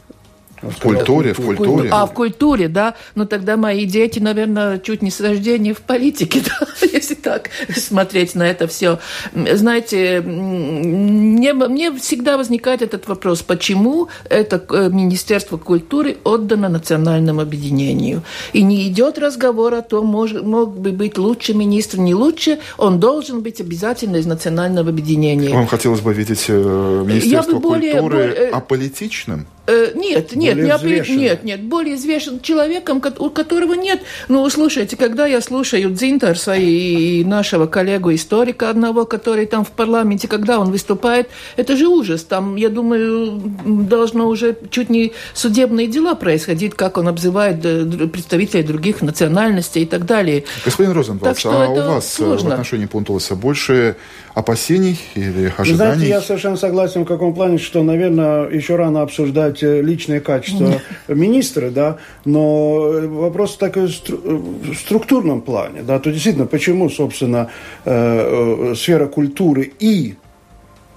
В 0.62 0.82
культуре, 0.82 1.34
в 1.34 1.38
культуре. 1.38 1.90
А, 1.92 2.06
в 2.06 2.14
культуре, 2.14 2.68
да. 2.68 2.96
Ну, 3.16 3.26
тогда 3.26 3.58
мои 3.58 3.86
дети, 3.86 4.20
наверное, 4.20 4.80
чуть 4.80 5.02
не 5.02 5.12
с 5.12 5.22
рождения 5.22 5.74
в 5.74 5.82
политике, 5.82 6.42
да, 6.46 6.68
если 6.92 7.14
так 7.14 7.50
смотреть 7.76 8.34
на 8.36 8.44
это 8.44 8.68
все. 8.68 9.00
Знаете, 9.34 10.22
мне, 10.22 11.54
мне 11.54 11.92
всегда 11.94 12.38
возникает 12.38 12.82
этот 12.82 13.08
вопрос, 13.08 13.44
почему 13.44 14.08
это 14.30 14.64
э, 14.70 14.90
Министерство 14.92 15.58
культуры 15.58 16.18
отдано 16.24 16.70
национальному 16.70 17.42
объединению. 17.42 18.24
И 18.54 18.64
не 18.64 18.88
идет 18.88 19.20
разговор 19.20 19.76
о 19.76 19.82
том, 19.82 20.08
мож, 20.08 20.34
мог 20.34 20.78
бы 20.78 20.92
быть 20.92 21.18
лучше 21.18 21.54
министр, 21.54 22.00
не 22.00 22.16
лучше, 22.16 22.60
он 22.78 23.00
должен 23.00 23.42
быть 23.42 23.62
обязательно 23.62 24.18
из 24.18 24.26
национального 24.26 24.90
объединения. 24.90 25.54
Вам 25.54 25.68
хотелось 25.68 26.02
бы 26.02 26.14
видеть 26.14 26.46
э, 26.48 27.04
Министерство 27.06 27.60
более, 27.60 27.94
культуры 27.94 28.28
более, 28.28 28.50
аполитичным? 28.50 29.46
Э, 29.68 29.92
нет, 29.96 30.34
нет, 30.34 30.56
не 30.56 30.70
опри... 30.70 31.04
нет, 31.10 31.44
нет, 31.44 31.62
более 31.62 31.96
извешен 31.96 32.40
человеком, 32.40 33.04
у 33.20 33.30
которого 33.30 33.74
нет. 33.74 34.02
Ну, 34.30 34.50
слушайте, 34.50 34.96
когда 34.96 35.28
я 35.28 35.42
слушаю 35.42 35.92
Дзинтарса 35.92 36.54
и 36.56 37.26
нашего 37.26 37.68
коллегу-историка 37.68 38.70
одного, 38.70 39.06
который 39.06 39.46
там 39.46 39.66
в 39.66 39.72
парламенте, 39.72 40.30
когда 40.30 40.60
он 40.60 40.72
выступает, 40.72 41.28
это 41.58 41.76
же 41.76 41.88
ужас. 41.88 42.24
Там, 42.24 42.56
я 42.56 42.70
думаю, 42.70 43.42
должно 43.66 44.28
уже 44.28 44.56
чуть 44.70 44.90
не 44.90 45.12
судебные 45.34 45.88
дела 45.88 46.16
происходить, 46.16 46.74
как 46.74 46.98
он 46.98 47.10
обзывает 47.10 47.58
э, 47.66 48.08
представителей 48.08 48.64
других 48.64 49.02
национальностей 49.02 49.82
и 49.82 49.86
так 49.86 50.06
далее. 50.06 50.46
Господин 50.64 50.94
Розенвалдс, 50.94 51.46
а 51.46 51.70
у 51.70 51.76
вас 51.76 52.06
э, 52.06 52.24
сложно. 52.24 52.50
в 52.50 52.54
отношении 52.54 52.86
Пунтуласа 52.86 53.36
больше 53.36 53.98
опасений 54.34 55.00
или 55.16 55.52
ожиданий? 55.58 55.96
Знаете, 55.96 56.10
я 56.10 56.22
совершенно 56.22 56.58
согласен 56.58 57.04
в 57.04 57.08
каком 57.08 57.34
плане, 57.34 57.58
что, 57.58 57.84
наверное, 57.84 58.48
еще 58.50 58.76
рано 58.76 59.02
обсуждать 59.02 59.57
сказать, 59.58 59.64
э, 59.64 59.82
личные 59.82 60.20
качества 60.20 60.82
министра, 61.08 61.70
да, 61.70 61.98
но 62.26 62.92
вопрос 63.08 63.58
такой 63.58 63.88
в 63.88 64.76
структурном 64.76 65.42
плане, 65.42 65.82
да, 65.82 66.00
то 66.00 66.12
действительно, 66.12 66.46
почему, 66.46 66.90
собственно, 66.90 67.50
э, 67.86 68.72
э, 68.72 68.76
сфера 68.76 69.08
культуры 69.08 69.72
и 69.80 70.16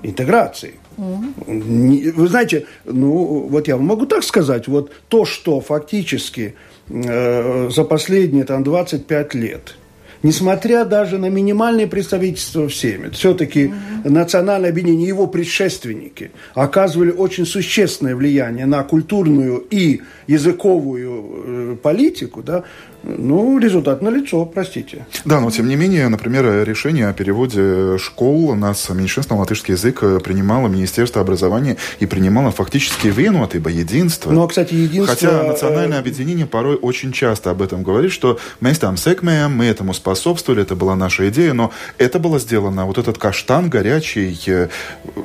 интеграции? 0.02 0.74
Вы 0.96 2.28
знаете, 2.28 2.66
ну, 2.84 3.48
вот 3.48 3.68
я 3.68 3.76
могу 3.78 4.06
так 4.06 4.22
сказать, 4.22 4.68
вот 4.68 4.92
то, 5.08 5.24
что 5.24 5.60
фактически 5.60 6.54
э, 6.88 7.70
за 7.70 7.84
последние 7.84 8.44
там 8.44 8.62
25 8.62 9.34
лет 9.34 9.76
несмотря 10.22 10.84
даже 10.84 11.18
на 11.18 11.26
минимальное 11.26 11.86
представительство 11.86 12.68
в 12.68 12.74
Сейме, 12.74 13.10
все-таки 13.10 13.64
mm-hmm. 13.64 14.10
национальное 14.10 14.70
объединение, 14.70 15.08
его 15.08 15.26
предшественники 15.26 16.30
оказывали 16.54 17.10
очень 17.10 17.46
существенное 17.46 18.16
влияние 18.16 18.66
на 18.66 18.82
культурную 18.82 19.66
и 19.70 20.02
языковую 20.26 21.72
э, 21.72 21.76
политику, 21.82 22.42
да, 22.42 22.64
ну, 23.02 23.58
результат 23.58 24.02
налицо, 24.02 24.44
простите. 24.44 25.06
Да, 25.24 25.40
но 25.40 25.50
тем 25.50 25.68
не 25.68 25.76
менее, 25.76 26.08
например, 26.08 26.64
решение 26.64 27.08
о 27.08 27.12
переводе 27.12 27.98
школ 27.98 28.54
на 28.54 28.74
меньшинственный 28.90 29.38
латышский 29.38 29.74
язык 29.74 30.00
принимало 30.22 30.68
Министерство 30.68 31.20
образования 31.20 31.76
и 31.98 32.06
принимало 32.06 32.50
фактически 32.50 33.08
вену 33.08 33.42
от 33.42 33.54
ибо 33.54 33.70
единства. 33.70 34.30
Ну, 34.32 34.42
а, 34.42 34.48
кстати, 34.48 34.74
единство... 34.74 35.14
Хотя 35.14 35.42
национальное 35.42 35.98
э, 35.98 36.00
объединение 36.00 36.46
порой 36.46 36.76
очень 36.76 37.12
часто 37.12 37.50
об 37.50 37.62
этом 37.62 37.82
говорит, 37.82 38.12
что 38.12 38.38
мы 38.60 38.74
там 38.74 38.96
секмеем, 38.96 39.56
мы 39.56 39.66
этому 39.66 39.94
способствовали, 39.94 40.62
это 40.62 40.74
была 40.74 40.96
наша 40.96 41.28
идея, 41.28 41.52
но 41.52 41.72
это 41.98 42.18
было 42.18 42.38
сделано, 42.38 42.86
вот 42.86 42.98
этот 42.98 43.18
каштан 43.18 43.68
горячий, 43.68 44.38
э, 44.46 44.68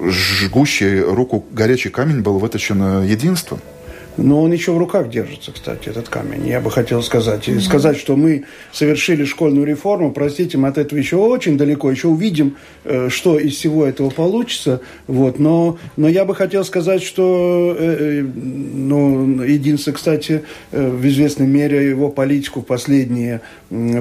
жгущий 0.09 0.99
руку 0.99 1.45
горячий 1.51 1.89
камень 1.89 2.21
был 2.21 2.39
вытащен 2.39 3.03
единством. 3.03 3.59
Но 4.17 4.41
он 4.41 4.51
еще 4.51 4.71
в 4.71 4.77
руках 4.77 5.09
держится, 5.09 5.51
кстати, 5.51 5.89
этот 5.89 6.09
камень. 6.09 6.47
Я 6.47 6.61
бы 6.61 6.71
хотел 6.71 7.01
сказать. 7.03 7.47
И 7.47 7.59
сказать, 7.59 7.97
что 7.97 8.15
мы 8.15 8.45
совершили 8.71 9.25
школьную 9.25 9.65
реформу, 9.65 10.11
простите, 10.11 10.57
мы 10.57 10.69
от 10.69 10.77
этого 10.77 10.97
еще 10.97 11.17
очень 11.17 11.57
далеко, 11.57 11.91
еще 11.91 12.07
увидим, 12.07 12.55
э, 12.83 13.09
что 13.09 13.37
из 13.37 13.55
всего 13.55 13.85
этого 13.85 14.09
получится. 14.09 14.81
Вот. 15.07 15.39
Но, 15.39 15.77
но 15.97 16.07
я 16.07 16.25
бы 16.25 16.35
хотел 16.35 16.63
сказать, 16.63 17.03
что 17.03 17.75
э, 17.77 17.97
э, 17.99 18.21
ну, 18.21 19.43
единство, 19.43 19.91
кстати, 19.91 20.43
в 20.71 21.07
известной 21.07 21.47
мере 21.47 21.89
его 21.89 22.09
политику 22.09 22.61
в 22.61 22.65
последние, 22.65 23.41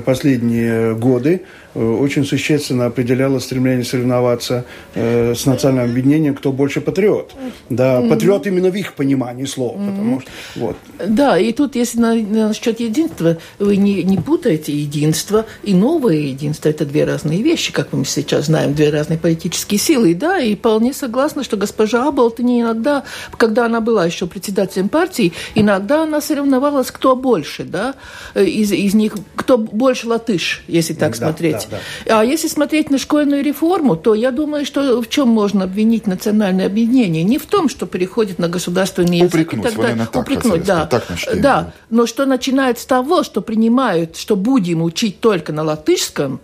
последние 0.05 0.95
годы 0.95 1.43
очень 1.75 2.25
существенно 2.25 2.87
определяло 2.87 3.41
стремление 3.41 3.85
соревноваться 3.85 4.65
с 4.95 5.45
национальным 5.45 5.91
объединением, 5.91 6.35
кто 6.35 6.53
больше 6.53 6.81
патриот. 6.81 7.35
Да, 7.69 8.01
патриот 8.01 8.47
именно 8.47 8.71
в 8.71 8.75
их 8.77 8.95
понимании 8.95 9.45
слова. 9.45 9.79
Потому 10.05 10.21
что, 10.21 10.31
вот. 10.57 10.77
Да, 11.07 11.39
и 11.39 11.53
тут, 11.53 11.77
если 11.77 11.99
на, 11.99 12.15
насчет 12.15 12.81
единства, 12.81 13.39
вы 13.59 13.77
не, 13.77 14.03
не 14.03 14.19
путаете 14.19 14.73
единство 14.73 15.47
и 15.63 15.75
новое 15.75 16.17
единство. 16.17 16.69
Это 16.69 16.85
две 16.85 17.05
разные 17.05 17.43
вещи, 17.43 17.73
как 17.73 17.93
мы 17.93 18.05
сейчас 18.05 18.47
знаем, 18.47 18.75
две 18.75 18.91
разные 18.91 19.19
политические 19.19 19.79
силы. 19.79 20.13
И 20.13 20.15
да, 20.15 20.39
и 20.39 20.55
вполне 20.55 20.93
согласна, 20.93 21.45
что 21.45 21.57
госпожа 21.57 22.05
не 22.39 22.61
иногда, 22.61 23.05
когда 23.37 23.67
она 23.67 23.81
была 23.81 24.07
еще 24.07 24.27
председателем 24.27 24.89
партии, 24.89 25.33
иногда 25.55 26.03
она 26.03 26.21
соревновалась, 26.21 26.91
кто 26.91 27.17
больше, 27.17 27.65
да, 27.65 27.95
из, 28.35 28.73
из 28.73 28.95
них, 28.95 29.15
кто 29.37 29.59
больше 29.59 30.09
латыш, 30.09 30.63
если 30.69 30.95
так 30.95 31.13
да, 31.13 31.17
смотреть. 31.17 31.69
Да, 31.71 31.79
да. 32.07 32.21
А 32.21 32.25
если 32.25 32.49
смотреть 32.49 32.91
на 32.91 32.99
школьную 32.99 33.43
реформу, 33.43 33.97
то 33.97 34.15
я 34.15 34.31
думаю, 34.31 34.65
что 34.65 35.01
в 35.01 35.09
чем 35.09 35.29
можно 35.29 35.65
обвинить 35.65 36.07
национальное 36.07 36.67
объединение? 36.67 37.23
Не 37.25 37.39
в 37.39 37.47
том, 37.47 37.69
что 37.69 37.87
переходит 37.87 38.39
на 38.39 38.49
государственный 38.49 39.19
язык 39.19 39.35
Упрекнуть, 39.35 39.65
и 39.65 39.69
так 39.69 39.77
далее 39.77 39.94
так 39.97 40.23
упрекнуть, 40.23 40.65
да. 40.65 40.87
Так 40.87 41.05
да, 41.37 41.73
но 41.91 42.07
что 42.07 42.27
начинает 42.27 42.79
с 42.79 42.87
того, 42.87 43.23
что 43.23 43.41
принимают, 43.41 44.17
что 44.17 44.37
будем 44.37 44.83
учить 44.83 45.21
только 45.21 45.53
на 45.53 45.63
латышском, 45.63 46.41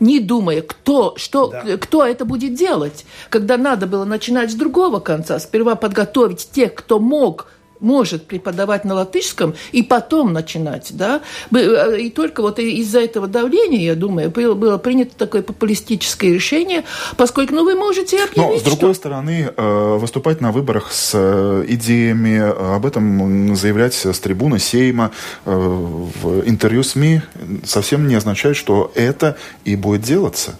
не 0.00 0.20
думая, 0.20 0.62
кто, 0.62 1.14
что, 1.16 1.48
да. 1.48 1.76
кто 1.78 2.04
это 2.04 2.24
будет 2.24 2.54
делать. 2.54 3.06
Когда 3.30 3.56
надо 3.56 3.86
было 3.86 4.04
начинать 4.04 4.50
с 4.50 4.54
другого 4.54 5.00
конца, 5.00 5.38
сперва 5.38 5.76
подготовить 5.76 6.48
тех, 6.50 6.74
кто 6.74 6.98
мог 6.98 7.48
может 7.80 8.26
преподавать 8.26 8.84
на 8.84 8.94
латышском 8.94 9.54
и 9.72 9.82
потом 9.82 10.32
начинать, 10.32 10.88
да, 10.92 11.20
э, 11.54 11.98
и 12.00 12.10
только 12.10 12.40
вот 12.42 12.58
из-за 12.58 13.00
этого 13.00 13.26
давления, 13.26 13.80
я 13.80 13.94
думаю, 13.94 14.30
было, 14.30 14.54
было 14.54 14.78
принято 14.78 15.16
такое 15.16 15.42
популистическое 15.42 16.32
решение, 16.32 16.84
поскольку, 17.16 17.54
ну, 17.54 17.64
вы 17.64 17.74
можете 17.74 18.24
объявить, 18.24 18.36
Но, 18.36 18.58
с 18.58 18.62
другой 18.62 18.94
что... 18.94 19.00
стороны, 19.00 19.50
э, 19.54 19.98
выступать 20.00 20.40
на 20.40 20.52
выборах 20.52 20.92
с 20.92 21.12
э, 21.14 21.64
идеями, 21.68 22.74
об 22.74 22.86
этом 22.86 23.54
заявлять 23.56 23.94
с 23.94 24.18
трибуны 24.18 24.58
Сейма 24.58 25.10
в 25.44 26.42
интервью 26.46 26.82
СМИ 26.82 27.22
совсем 27.64 28.08
не 28.08 28.14
означает, 28.14 28.56
что 28.56 28.90
это 28.94 29.36
и 29.64 29.76
будет 29.76 30.02
делаться. 30.02 30.56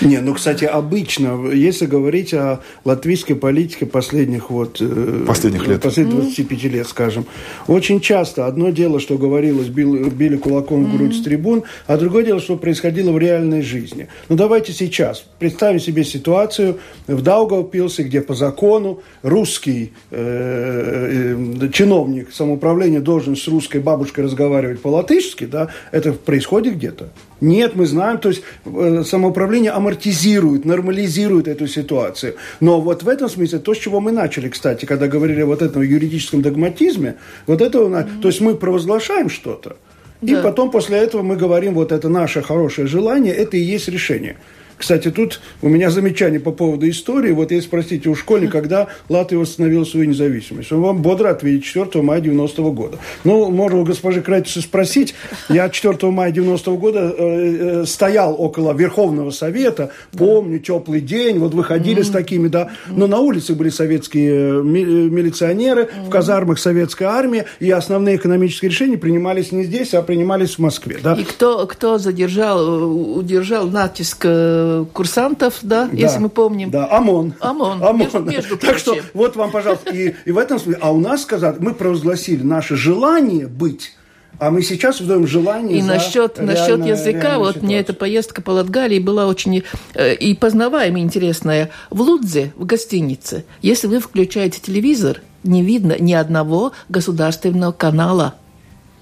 Не, 0.00 0.18
ну, 0.20 0.34
кстати, 0.34 0.64
обычно, 0.64 1.50
если 1.50 1.86
говорить 1.86 2.32
о 2.34 2.60
латвийской 2.84 3.34
политике 3.34 3.86
последних 3.86 4.50
вот... 4.50 4.80
Последних 5.26 5.66
лет. 5.66 5.82
Последних 5.82 6.14
25 6.14 6.55
лет, 6.64 6.86
скажем. 6.86 7.26
Очень 7.66 8.00
часто 8.00 8.46
одно 8.46 8.70
дело, 8.70 9.00
что 9.00 9.18
говорилось, 9.18 9.68
били, 9.68 10.08
били 10.08 10.36
кулаком 10.36 10.84
в 10.84 10.96
грудь 10.96 11.14
с 11.14 11.22
трибун, 11.22 11.64
а 11.86 11.96
другое 11.96 12.24
дело, 12.24 12.40
что 12.40 12.56
происходило 12.56 13.12
в 13.12 13.18
реальной 13.18 13.62
жизни. 13.62 14.08
Ну, 14.28 14.36
давайте 14.36 14.72
сейчас 14.72 15.24
представим 15.38 15.80
себе 15.80 16.04
ситуацию 16.04 16.78
в 17.06 17.22
Даугавпилсе, 17.22 18.02
где 18.02 18.20
по 18.20 18.34
закону 18.34 19.02
русский 19.22 19.92
э, 20.10 21.36
э, 21.60 21.68
чиновник 21.72 22.32
самоуправления 22.32 23.00
должен 23.00 23.36
с 23.36 23.46
русской 23.48 23.80
бабушкой 23.80 24.24
разговаривать 24.24 24.80
по-латышски, 24.80 25.44
да, 25.44 25.68
это 25.92 26.12
происходит 26.12 26.76
где-то. 26.76 27.10
Нет, 27.40 27.76
мы 27.76 27.86
знаем, 27.86 28.18
то 28.18 28.30
есть 28.30 28.42
э, 28.64 29.02
самоуправление 29.04 29.72
амортизирует, 29.72 30.64
нормализирует 30.64 31.48
эту 31.48 31.66
ситуацию. 31.66 32.36
Но 32.60 32.80
вот 32.80 33.02
в 33.02 33.08
этом 33.08 33.28
смысле 33.28 33.58
то, 33.58 33.74
с 33.74 33.78
чего 33.78 34.00
мы 34.00 34.12
начали, 34.12 34.48
кстати, 34.48 34.86
когда 34.86 35.06
говорили 35.06 35.42
вот 35.42 35.60
этом 35.60 35.82
юридическом 35.82 36.40
догматизме, 36.40 37.16
вот 37.46 37.60
это, 37.60 37.78
mm-hmm. 37.78 38.20
то 38.22 38.28
есть 38.28 38.40
мы 38.40 38.54
провозглашаем 38.54 39.28
что-то, 39.28 39.76
да. 40.22 40.32
и 40.32 40.42
потом 40.42 40.70
после 40.70 40.98
этого 40.98 41.22
мы 41.22 41.36
говорим, 41.36 41.74
вот 41.74 41.92
это 41.92 42.08
наше 42.08 42.40
хорошее 42.42 42.86
желание, 42.86 43.34
это 43.34 43.56
и 43.56 43.60
есть 43.60 43.88
решение. 43.88 44.36
Кстати, 44.78 45.10
тут 45.10 45.40
у 45.62 45.68
меня 45.68 45.90
замечание 45.90 46.38
по 46.38 46.52
поводу 46.52 46.88
истории. 46.88 47.32
Вот 47.32 47.50
если 47.50 47.66
спросите 47.66 48.08
у 48.08 48.14
школьника, 48.14 48.60
когда 48.60 48.88
Латвия 49.08 49.38
восстановила 49.38 49.84
свою 49.84 50.06
независимость, 50.06 50.70
он 50.70 50.82
вам 50.82 51.02
бодро 51.02 51.30
ответит 51.30 51.64
4 51.64 52.02
мая 52.02 52.20
90 52.20 52.62
-го 52.62 52.72
года. 52.72 52.98
Ну, 53.24 53.50
можно 53.50 53.80
у 53.80 53.84
госпожи 53.84 54.20
Кратисы 54.20 54.60
спросить. 54.60 55.14
Я 55.48 55.68
4 55.70 56.10
мая 56.10 56.30
90 56.30 56.70
-го 56.70 56.76
года 56.76 57.14
э, 57.16 57.82
э, 57.82 57.86
стоял 57.86 58.34
около 58.38 58.74
Верховного 58.74 59.30
Совета, 59.30 59.90
помню, 60.16 60.58
теплый 60.58 61.00
день, 61.00 61.38
вот 61.38 61.54
выходили 61.54 62.00
mm-hmm. 62.00 62.04
с 62.04 62.10
такими, 62.10 62.48
да. 62.48 62.70
Но 62.88 63.06
на 63.06 63.18
улице 63.20 63.54
были 63.54 63.70
советские 63.70 64.60
э, 64.60 64.62
милиционеры, 64.62 65.82
mm-hmm. 65.82 66.06
в 66.06 66.10
казармах 66.10 66.58
советская 66.58 67.08
армия, 67.08 67.46
и 67.60 67.70
основные 67.70 68.16
экономические 68.16 68.70
решения 68.70 68.98
принимались 68.98 69.52
не 69.52 69.64
здесь, 69.64 69.94
а 69.94 70.02
принимались 70.02 70.56
в 70.56 70.58
Москве, 70.58 70.98
да. 71.02 71.14
И 71.14 71.24
кто, 71.24 71.66
кто 71.66 71.98
задержал, 71.98 73.16
удержал 73.18 73.68
натиск 73.68 74.26
э, 74.66 74.84
курсантов, 74.92 75.58
да, 75.62 75.86
да, 75.86 75.96
если 75.96 76.18
мы 76.18 76.28
помним. 76.28 76.70
Да, 76.70 76.88
ОМОН. 76.90 77.34
ОМОН, 77.40 77.82
ОМОН. 77.82 77.98
Между, 77.98 78.22
между 78.22 78.56
так 78.58 78.78
что 78.78 78.96
вот 79.14 79.36
вам, 79.36 79.50
пожалуйста, 79.50 79.90
и, 79.90 80.14
и 80.24 80.32
в 80.32 80.38
этом 80.38 80.58
смысле, 80.58 80.80
а 80.82 80.92
у 80.92 81.00
нас 81.00 81.22
сказать, 81.22 81.60
мы 81.60 81.74
провозгласили 81.74 82.42
наше 82.42 82.76
желание 82.76 83.46
быть 83.46 83.92
а 84.38 84.50
мы 84.50 84.62
сейчас 84.62 85.00
вдаем 85.00 85.26
желание 85.26 85.78
И 85.78 85.82
насчет, 85.82 86.38
насчет 86.38 86.84
языка, 86.84 87.38
вот 87.38 87.48
ситуацию. 87.48 87.64
мне 87.64 87.78
эта 87.78 87.94
поездка 87.94 88.42
по 88.42 88.50
Латгалии 88.50 88.98
была 88.98 89.26
очень 89.26 89.62
э, 89.94 90.14
и 90.14 90.34
познаваемая, 90.34 91.02
интересная. 91.02 91.70
В 91.88 92.02
Лудзе, 92.02 92.52
в 92.56 92.66
гостинице, 92.66 93.44
если 93.62 93.86
вы 93.86 93.98
включаете 93.98 94.60
телевизор, 94.60 95.22
не 95.42 95.62
видно 95.62 95.96
ни 95.98 96.12
одного 96.12 96.72
государственного 96.88 97.72
канала– 97.72 98.34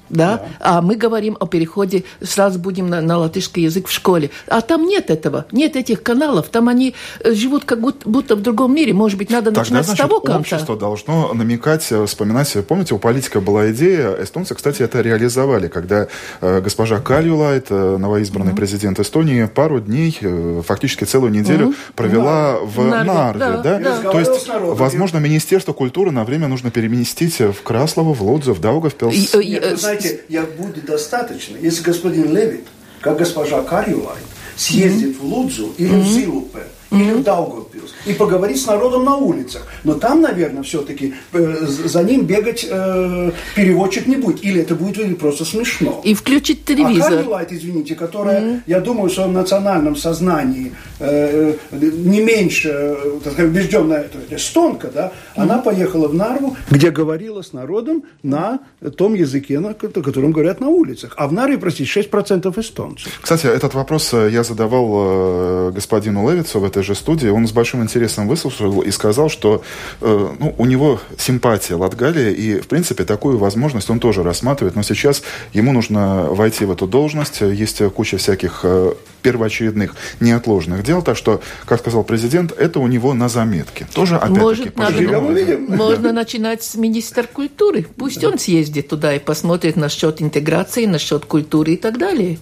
да? 0.08 0.36
да. 0.36 0.46
А 0.60 0.82
мы 0.82 0.96
говорим 0.96 1.36
о 1.40 1.46
переходе, 1.46 2.04
сразу 2.22 2.58
будем 2.58 2.88
на, 2.88 3.00
на 3.00 3.18
латышский 3.18 3.64
язык 3.64 3.88
в 3.88 3.92
школе. 3.92 4.30
А 4.48 4.60
там 4.60 4.86
нет 4.86 5.10
этого, 5.10 5.46
нет 5.52 5.76
этих 5.76 6.02
каналов, 6.02 6.48
там 6.48 6.68
они 6.68 6.94
э, 7.20 7.34
живут 7.34 7.64
как 7.64 7.80
будто, 7.80 8.08
будто 8.08 8.36
в 8.36 8.42
другом 8.42 8.74
мире. 8.74 8.92
Может 8.92 9.18
быть, 9.18 9.30
надо 9.30 9.46
Тогда, 9.46 9.60
начинать 9.60 9.86
значит, 9.86 10.04
с 10.04 10.08
того 10.08 10.20
конца. 10.20 10.40
общество 10.40 10.76
должно 10.76 11.32
намекать, 11.34 11.86
э, 11.90 12.06
вспоминать. 12.06 12.56
Помните, 12.66 12.94
у 12.94 12.98
политика 12.98 13.40
была 13.40 13.70
идея, 13.72 14.16
эстонцы, 14.22 14.54
кстати, 14.54 14.82
это 14.82 15.00
реализовали, 15.00 15.68
когда 15.68 16.08
э, 16.40 16.60
госпожа 16.60 17.00
Кальюлайт, 17.00 17.66
э, 17.70 17.96
новоизбранный 17.98 18.52
mm-hmm. 18.52 18.56
президент 18.56 19.00
Эстонии, 19.00 19.44
пару 19.46 19.80
дней, 19.80 20.16
э, 20.20 20.62
фактически 20.66 21.04
целую 21.04 21.32
неделю 21.32 21.68
mm-hmm. 21.68 21.94
провела 21.94 22.54
mm-hmm. 22.54 22.66
в 22.66 22.84
Нарве, 22.84 23.12
Нарве 23.12 23.40
да, 23.40 23.78
да? 23.78 23.78
да. 23.78 24.10
То 24.10 24.20
есть, 24.20 24.48
возможно, 24.48 25.18
Министерство 25.18 25.72
культуры 25.72 26.10
на 26.10 26.24
время 26.24 26.48
нужно 26.48 26.70
переместить 26.70 27.38
в 27.38 27.62
Краслово, 27.62 28.14
в 28.14 28.22
Лодзу, 28.22 28.54
в 28.54 28.60
Даугавпилс. 28.60 29.14
И, 29.14 29.40
и, 29.40 29.76
знаете, 30.00 30.20
я 30.28 30.42
будет 30.42 30.84
достаточно, 30.84 31.56
если 31.56 31.82
господин 31.82 32.34
Левит, 32.34 32.66
как 33.00 33.18
госпожа 33.18 33.62
Карюлайн, 33.62 34.22
съездит 34.56 35.16
mm-hmm. 35.16 35.20
в 35.20 35.24
Лудзу 35.24 35.74
или 35.78 35.94
mm-hmm. 35.94 36.00
в 36.00 36.06
Зилупе, 36.06 36.62
или 36.90 37.12
в 37.12 37.22
Даугавпилс 37.22 37.73
и 38.06 38.12
поговорить 38.12 38.60
с 38.60 38.66
народом 38.66 39.04
на 39.04 39.16
улицах. 39.16 39.66
Но 39.84 39.94
там, 39.94 40.22
наверное, 40.22 40.62
все-таки 40.62 41.14
э, 41.32 41.66
за 41.66 42.02
ним 42.02 42.26
бегать 42.26 42.66
э, 42.68 43.32
переводчик 43.54 44.06
не 44.06 44.16
будет. 44.16 44.44
Или 44.44 44.60
это 44.60 44.74
будет 44.74 45.18
просто 45.18 45.44
смешно. 45.44 46.00
И 46.04 46.14
включить 46.14 46.64
телевизор. 46.64 47.12
А 47.12 47.16
Карни 47.16 47.28
Лайт, 47.28 47.52
извините, 47.52 47.94
которая, 47.94 48.40
mm-hmm. 48.40 48.60
я 48.66 48.80
думаю, 48.80 49.10
в 49.10 49.14
своем 49.14 49.32
национальном 49.32 49.96
сознании 49.96 50.72
э, 51.00 51.54
не 51.72 52.20
меньше, 52.20 52.70
э, 52.72 53.20
так 53.22 53.32
сказать, 53.32 53.50
убежденная 53.50 54.00
это 54.02 54.18
эстонка, 54.36 54.90
да, 54.92 55.06
mm-hmm. 55.06 55.42
она 55.42 55.58
поехала 55.58 56.08
в 56.08 56.14
Нарву, 56.14 56.56
где 56.70 56.90
говорила 56.90 57.42
с 57.42 57.52
народом 57.52 58.04
на 58.22 58.60
том 58.96 59.14
языке, 59.14 59.60
на 59.60 59.74
котором 59.74 60.32
говорят 60.32 60.60
на 60.60 60.68
улицах. 60.68 61.14
А 61.16 61.26
в 61.26 61.32
Нарве, 61.32 61.58
простите, 61.58 62.00
6% 62.00 62.60
эстонцев. 62.60 63.20
Кстати, 63.20 63.46
этот 63.46 63.74
вопрос 63.74 64.12
э, 64.12 64.30
я 64.30 64.44
задавал 64.44 65.72
господину 65.72 66.30
Левицу 66.30 66.60
в 66.60 66.64
этой 66.64 66.82
же 66.82 66.94
студии. 66.94 67.28
Он 67.28 67.46
с 67.46 67.52
большим 67.52 67.63
интересом 67.72 68.28
выслушал 68.28 68.80
и 68.80 68.90
сказал, 68.90 69.28
что 69.28 69.62
э, 70.00 70.28
ну, 70.38 70.54
у 70.58 70.66
него 70.66 71.00
симпатия 71.18 71.74
Латгалия, 71.74 72.30
и, 72.30 72.60
в 72.60 72.68
принципе, 72.68 73.04
такую 73.04 73.38
возможность 73.38 73.90
он 73.90 74.00
тоже 74.00 74.22
рассматривает. 74.22 74.76
Но 74.76 74.82
сейчас 74.82 75.22
ему 75.52 75.72
нужно 75.72 76.24
войти 76.24 76.64
в 76.64 76.70
эту 76.70 76.86
должность. 76.86 77.40
Есть 77.40 77.82
куча 77.94 78.18
всяких 78.18 78.60
э, 78.64 78.94
первоочередных 79.22 79.94
неотложных 80.20 80.84
дел. 80.84 81.02
Так 81.02 81.16
что, 81.16 81.40
как 81.64 81.80
сказал 81.80 82.04
президент, 82.04 82.52
это 82.52 82.78
у 82.78 82.86
него 82.86 83.14
на 83.14 83.28
заметке. 83.28 83.86
Тоже, 83.94 84.16
опять-таки, 84.16 84.70
надо, 84.76 85.58
Можно 85.58 86.12
начинать 86.12 86.62
с 86.62 86.74
министра 86.74 87.24
культуры. 87.24 87.86
Пусть 87.96 88.20
да. 88.20 88.28
он 88.28 88.38
съездит 88.38 88.88
туда 88.88 89.14
и 89.14 89.18
посмотрит 89.18 89.76
насчет 89.76 90.20
интеграции, 90.20 90.86
насчет 90.86 91.24
культуры 91.24 91.72
и 91.72 91.76
так 91.76 91.98
далее. 91.98 92.38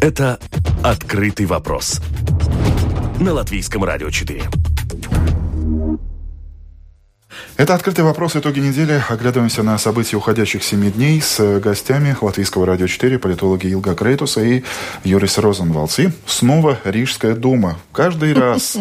Это 0.00 0.40
«Открытый 0.82 1.46
вопрос» 1.46 2.00
на 3.20 3.32
Латвийском 3.32 3.84
радио 3.84 4.10
4. 4.10 4.42
Это 7.56 7.74
«Открытый 7.74 8.04
вопрос. 8.04 8.34
Итоги 8.34 8.58
недели». 8.58 9.00
Оглядываемся 9.08 9.62
на 9.62 9.78
события 9.78 10.16
уходящих 10.16 10.64
семи 10.64 10.90
дней 10.90 11.20
с 11.20 11.60
гостями 11.60 12.16
Латвийского 12.20 12.66
радио 12.66 12.88
4, 12.88 13.20
политологи 13.20 13.72
Илга 13.72 13.94
Крейтуса 13.94 14.42
и 14.42 14.64
Юрис 15.04 15.38
Розенвалдс. 15.38 16.00
И 16.00 16.10
снова 16.26 16.76
Рижская 16.82 17.36
дума. 17.36 17.78
Каждый 17.92 18.32
раз 18.34 18.78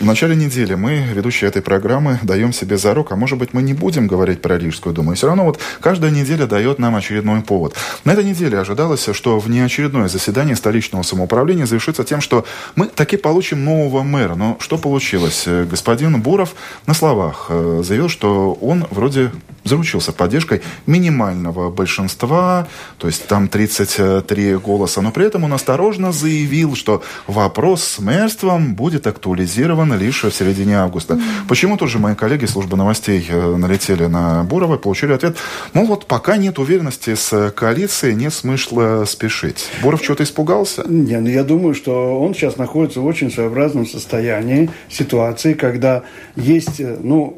в 0.00 0.04
начале 0.04 0.34
недели 0.34 0.74
мы, 0.74 1.04
ведущие 1.14 1.48
этой 1.48 1.62
программы, 1.62 2.18
даем 2.22 2.52
себе 2.52 2.76
зарок, 2.76 3.12
а 3.12 3.16
может 3.16 3.38
быть 3.38 3.52
мы 3.52 3.62
не 3.62 3.74
будем 3.74 4.08
говорить 4.08 4.42
про 4.42 4.58
Рижскую 4.58 4.94
думу. 4.94 5.12
И 5.12 5.14
все 5.14 5.28
равно 5.28 5.44
вот 5.44 5.60
каждая 5.80 6.10
неделя 6.10 6.46
дает 6.46 6.80
нам 6.80 6.96
очередной 6.96 7.42
повод. 7.42 7.74
На 8.04 8.12
этой 8.12 8.24
неделе 8.24 8.58
ожидалось, 8.58 9.08
что 9.12 9.38
внеочередное 9.38 10.08
заседание 10.08 10.56
столичного 10.56 11.02
самоуправления 11.02 11.66
завершится 11.66 12.02
тем, 12.02 12.20
что 12.20 12.44
мы 12.74 12.86
таки 12.86 13.16
получим 13.16 13.64
нового 13.64 14.02
мэра. 14.02 14.34
Но 14.34 14.56
что 14.60 14.78
получилось? 14.78 15.46
Господин 15.46 16.20
Буров 16.20 16.54
на 16.86 16.94
словах 16.94 17.46
э, 17.48 17.82
заявил, 17.84 18.08
что 18.08 18.52
он 18.60 18.86
вроде 18.90 19.30
заручился 19.64 20.12
поддержкой 20.12 20.62
минимального 20.86 21.70
большинства, 21.70 22.68
то 22.98 23.06
есть 23.06 23.26
там 23.26 23.48
33 23.48 24.56
голоса, 24.56 25.00
но 25.00 25.10
при 25.10 25.26
этом 25.26 25.44
он 25.44 25.52
осторожно 25.52 26.12
заявил, 26.12 26.76
что 26.76 27.02
вопрос 27.26 27.82
с 27.82 27.98
мэрством 27.98 28.74
будет 28.74 29.06
актуализирован 29.06 29.83
лишь 29.92 30.24
в 30.24 30.30
середине 30.30 30.78
августа. 30.78 31.14
Mm-hmm. 31.14 31.48
Почему 31.48 31.76
тоже 31.76 31.98
мои 31.98 32.14
коллеги 32.14 32.46
службы 32.46 32.78
новостей 32.78 33.26
э, 33.28 33.56
налетели 33.56 34.06
на 34.06 34.44
Бурова 34.44 34.76
и 34.76 34.78
получили 34.78 35.12
ответ, 35.12 35.36
мол, 35.74 35.84
вот 35.84 36.06
пока 36.06 36.38
нет 36.38 36.58
уверенности 36.58 37.14
с 37.14 37.50
коалицией, 37.50 38.14
нет 38.14 38.32
смысла 38.32 39.04
спешить. 39.06 39.68
Буров 39.82 40.02
что-то 40.02 40.22
испугался? 40.22 40.82
Не, 40.88 41.20
ну 41.20 41.28
я 41.28 41.44
думаю, 41.44 41.74
что 41.74 42.18
он 42.20 42.34
сейчас 42.34 42.56
находится 42.56 43.00
в 43.00 43.06
очень 43.06 43.30
своеобразном 43.30 43.86
состоянии, 43.86 44.70
ситуации, 44.88 45.52
когда 45.52 46.04
есть, 46.36 46.80
э, 46.80 46.96
ну, 47.02 47.36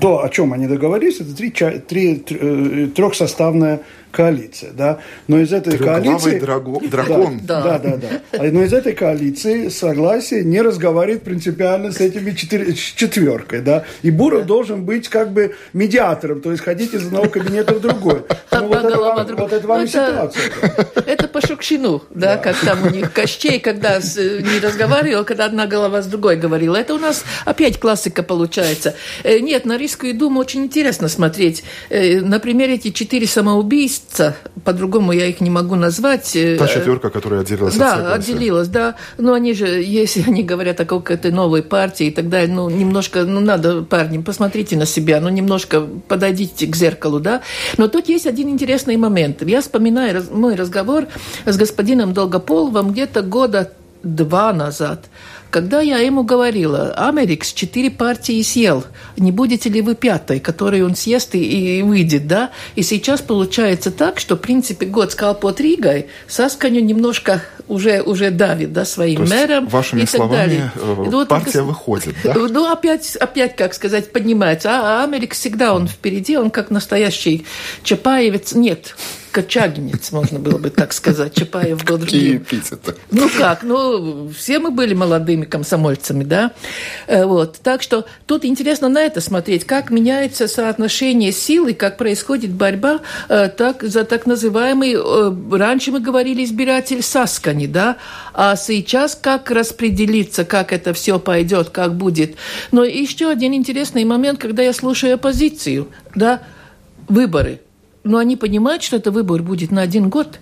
то, 0.00 0.24
о 0.24 0.28
чем 0.28 0.52
они 0.52 0.66
договорились, 0.66 1.20
это 1.20 1.34
три, 1.36 1.50
три, 1.50 2.16
три, 2.16 2.38
э, 2.40 2.88
трехсоставная 2.94 3.80
коалиция, 4.10 4.72
да. 4.72 4.98
Но 5.28 5.38
из 5.38 5.52
этой 5.52 5.78
коалиции... 5.78 6.38
Драго, 6.38 6.80
дракон. 6.88 7.40
Да, 7.42 7.78
да, 7.78 7.78
да, 7.78 7.96
да. 8.32 8.42
Но 8.50 8.62
из 8.62 8.72
этой 8.72 8.92
коалиции 8.92 9.68
согласие 9.68 10.44
не 10.44 10.60
разговаривает 10.62 11.22
принципиально 11.22 11.92
с 11.92 12.00
этими 12.00 12.32
четыре, 12.32 12.74
четверкой, 12.74 13.60
да. 13.60 13.84
И 14.02 14.10
Буров 14.10 14.46
должен 14.46 14.84
быть 14.84 15.08
как 15.08 15.32
бы 15.32 15.54
медиатором, 15.72 16.40
то 16.40 16.50
есть 16.50 16.62
ходить 16.62 16.94
из 16.94 17.06
одного 17.06 17.28
кабинета 17.28 17.74
в 17.74 17.80
другой. 17.80 18.22
Ну, 18.52 18.66
вот, 18.66 18.84
это 18.84 18.98
вам, 18.98 19.26
вот 19.36 19.52
это 19.52 19.66
вам 19.66 19.80
ну, 19.80 19.86
ситуация. 19.86 20.50
Это 21.06 21.28
по 21.28 21.40
Шукшину, 21.40 22.02
да, 22.10 22.36
как 22.36 22.56
там 22.56 22.82
у 22.84 22.90
них 22.90 23.12
Кощей, 23.12 23.58
когда 23.58 23.98
не 23.98 24.60
разговаривал, 24.60 25.24
когда 25.24 25.46
одна 25.46 25.66
голова 25.66 26.02
с 26.02 26.06
другой 26.06 26.36
говорила. 26.36 26.76
Это 26.76 26.94
у 26.94 26.98
нас 26.98 27.24
опять 27.44 27.78
классика 27.78 28.22
получается. 28.22 28.94
Э, 29.22 29.38
нет, 29.38 29.64
на 29.64 29.78
Рижскую 29.78 30.14
думу 30.14 30.40
очень 30.40 30.64
интересно 30.64 31.08
смотреть. 31.08 31.62
Э, 31.88 32.20
например, 32.20 32.70
эти 32.70 32.90
четыре 32.90 33.26
самоубийства, 33.26 33.99
месяца, 34.10 34.36
по-другому 34.64 35.12
я 35.12 35.26
их 35.26 35.40
не 35.40 35.50
могу 35.50 35.76
назвать. 35.76 36.36
Э, 36.36 36.56
Та 36.58 36.66
четверка, 36.66 37.10
которая 37.10 37.40
отделилась 37.40 37.76
да, 37.76 37.94
от 37.94 38.02
Да, 38.02 38.14
отделилась, 38.14 38.68
да. 38.68 38.96
Но 39.18 39.32
они 39.32 39.54
же, 39.54 39.66
если 39.66 40.22
они 40.26 40.42
говорят 40.42 40.80
о 40.80 40.84
какой-то 40.84 41.30
новой 41.30 41.62
партии 41.62 42.06
и 42.06 42.10
так 42.10 42.28
далее, 42.28 42.54
ну, 42.54 42.68
немножко, 42.70 43.24
ну, 43.24 43.40
надо, 43.40 43.82
парни, 43.82 44.18
посмотрите 44.18 44.76
на 44.76 44.86
себя, 44.86 45.20
ну, 45.20 45.28
немножко 45.28 45.80
подойдите 46.08 46.66
к 46.66 46.76
зеркалу, 46.76 47.20
да. 47.20 47.42
Но 47.78 47.88
тут 47.88 48.08
есть 48.08 48.26
один 48.26 48.48
интересный 48.48 48.96
момент. 48.96 49.42
Я 49.42 49.60
вспоминаю 49.60 50.24
мой 50.30 50.54
разговор 50.54 51.06
с 51.46 51.56
господином 51.56 52.12
Долгополовым 52.12 52.92
где-то 52.92 53.22
года 53.22 53.72
два 54.02 54.52
назад– 54.52 55.04
когда 55.50 55.80
я 55.80 55.98
ему 55.98 56.22
говорила, 56.22 56.92
Америкс 56.96 57.52
четыре 57.52 57.90
партии 57.90 58.40
съел, 58.42 58.84
не 59.16 59.32
будете 59.32 59.68
ли 59.68 59.82
вы 59.82 59.94
пятой, 59.94 60.40
которой 60.40 60.82
он 60.82 60.94
съест 60.94 61.34
и, 61.34 61.78
и 61.78 61.82
выйдет, 61.82 62.26
да? 62.26 62.50
И 62.76 62.82
сейчас 62.82 63.20
получается 63.20 63.90
так, 63.90 64.20
что, 64.20 64.36
в 64.36 64.40
принципе, 64.40 64.86
год 64.86 65.12
сказал 65.12 65.34
под 65.34 65.60
Ригой, 65.60 66.06
Сасканю 66.28 66.80
немножко 66.80 67.42
уже, 67.68 68.02
уже 68.02 68.30
давит, 68.30 68.72
да, 68.72 68.84
своим 68.84 69.24
То 69.24 69.30
мэром 69.30 69.68
вашими 69.68 70.00
и 70.00 70.06
так 70.06 70.16
словами, 70.16 70.36
далее. 70.36 70.72
Э, 70.76 71.04
ну, 71.10 71.26
партия 71.26 71.52
так, 71.52 71.64
выходит, 71.64 72.14
да? 72.24 72.34
Ну, 72.34 72.70
опять, 72.70 73.16
опять, 73.16 73.56
как 73.56 73.74
сказать, 73.74 74.12
поднимается. 74.12 74.70
А, 74.70 75.00
а 75.00 75.04
Америк 75.04 75.34
всегда 75.34 75.74
он 75.74 75.88
впереди, 75.88 76.36
он 76.36 76.50
как 76.50 76.70
настоящий 76.70 77.46
Чапаевец. 77.82 78.54
Нет, 78.54 78.96
кочагинец, 79.30 80.12
можно 80.12 80.38
было 80.38 80.58
бы 80.58 80.70
так 80.70 80.92
сказать. 80.92 81.34
Чапаев 81.34 81.84
был 81.84 81.98
другим. 81.98 82.44
Ну 83.10 83.28
как, 83.38 83.62
ну 83.62 84.28
все 84.30 84.58
мы 84.58 84.70
были 84.70 84.94
молодыми 84.94 85.44
комсомольцами, 85.44 86.24
да. 86.24 86.52
Э, 87.06 87.24
вот. 87.24 87.58
Так 87.62 87.82
что 87.82 88.06
тут 88.26 88.44
интересно 88.44 88.88
на 88.88 89.00
это 89.00 89.20
смотреть, 89.20 89.64
как 89.64 89.90
меняется 89.90 90.48
соотношение 90.48 91.32
сил 91.32 91.66
и 91.68 91.72
как 91.72 91.96
происходит 91.96 92.50
борьба 92.50 93.00
э, 93.28 93.48
так, 93.48 93.82
за 93.82 94.04
так 94.04 94.26
называемый, 94.26 94.94
э, 94.94 95.56
раньше 95.56 95.92
мы 95.92 96.00
говорили, 96.00 96.44
избиратель 96.44 97.02
Саскани, 97.02 97.66
да, 97.66 97.96
а 98.34 98.56
сейчас 98.56 99.18
как 99.20 99.50
распределиться, 99.50 100.44
как 100.44 100.72
это 100.72 100.92
все 100.92 101.18
пойдет, 101.18 101.70
как 101.70 101.94
будет. 101.94 102.36
Но 102.72 102.84
еще 102.84 103.30
один 103.30 103.54
интересный 103.54 104.04
момент, 104.04 104.40
когда 104.40 104.62
я 104.62 104.72
слушаю 104.72 105.14
оппозицию, 105.14 105.88
да, 106.14 106.42
выборы– 107.08 107.60
но 108.04 108.18
они 108.18 108.36
понимают, 108.36 108.82
что 108.82 108.96
это 108.96 109.10
выбор 109.10 109.42
будет 109.42 109.70
на 109.70 109.82
один 109.82 110.08
год. 110.08 110.38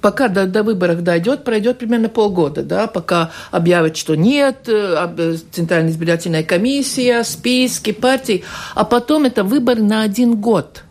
пока 0.00 0.28
до, 0.28 0.46
до 0.46 0.62
выборов 0.62 1.02
дойдет, 1.02 1.42
пройдет 1.42 1.78
примерно 1.78 2.08
полгода, 2.08 2.62
да, 2.62 2.86
пока 2.86 3.32
объявят, 3.50 3.96
что 3.96 4.14
нет, 4.14 4.68
э, 4.68 5.08
э, 5.18 5.36
Центральная 5.50 5.90
избирательная 5.90 6.44
комиссия, 6.44 7.24
списки, 7.24 7.90
партии, 7.92 8.44
а 8.76 8.84
потом 8.84 9.24
это 9.24 9.42
выбор 9.42 9.80
на 9.80 10.02
один 10.02 10.36
год– 10.36 10.84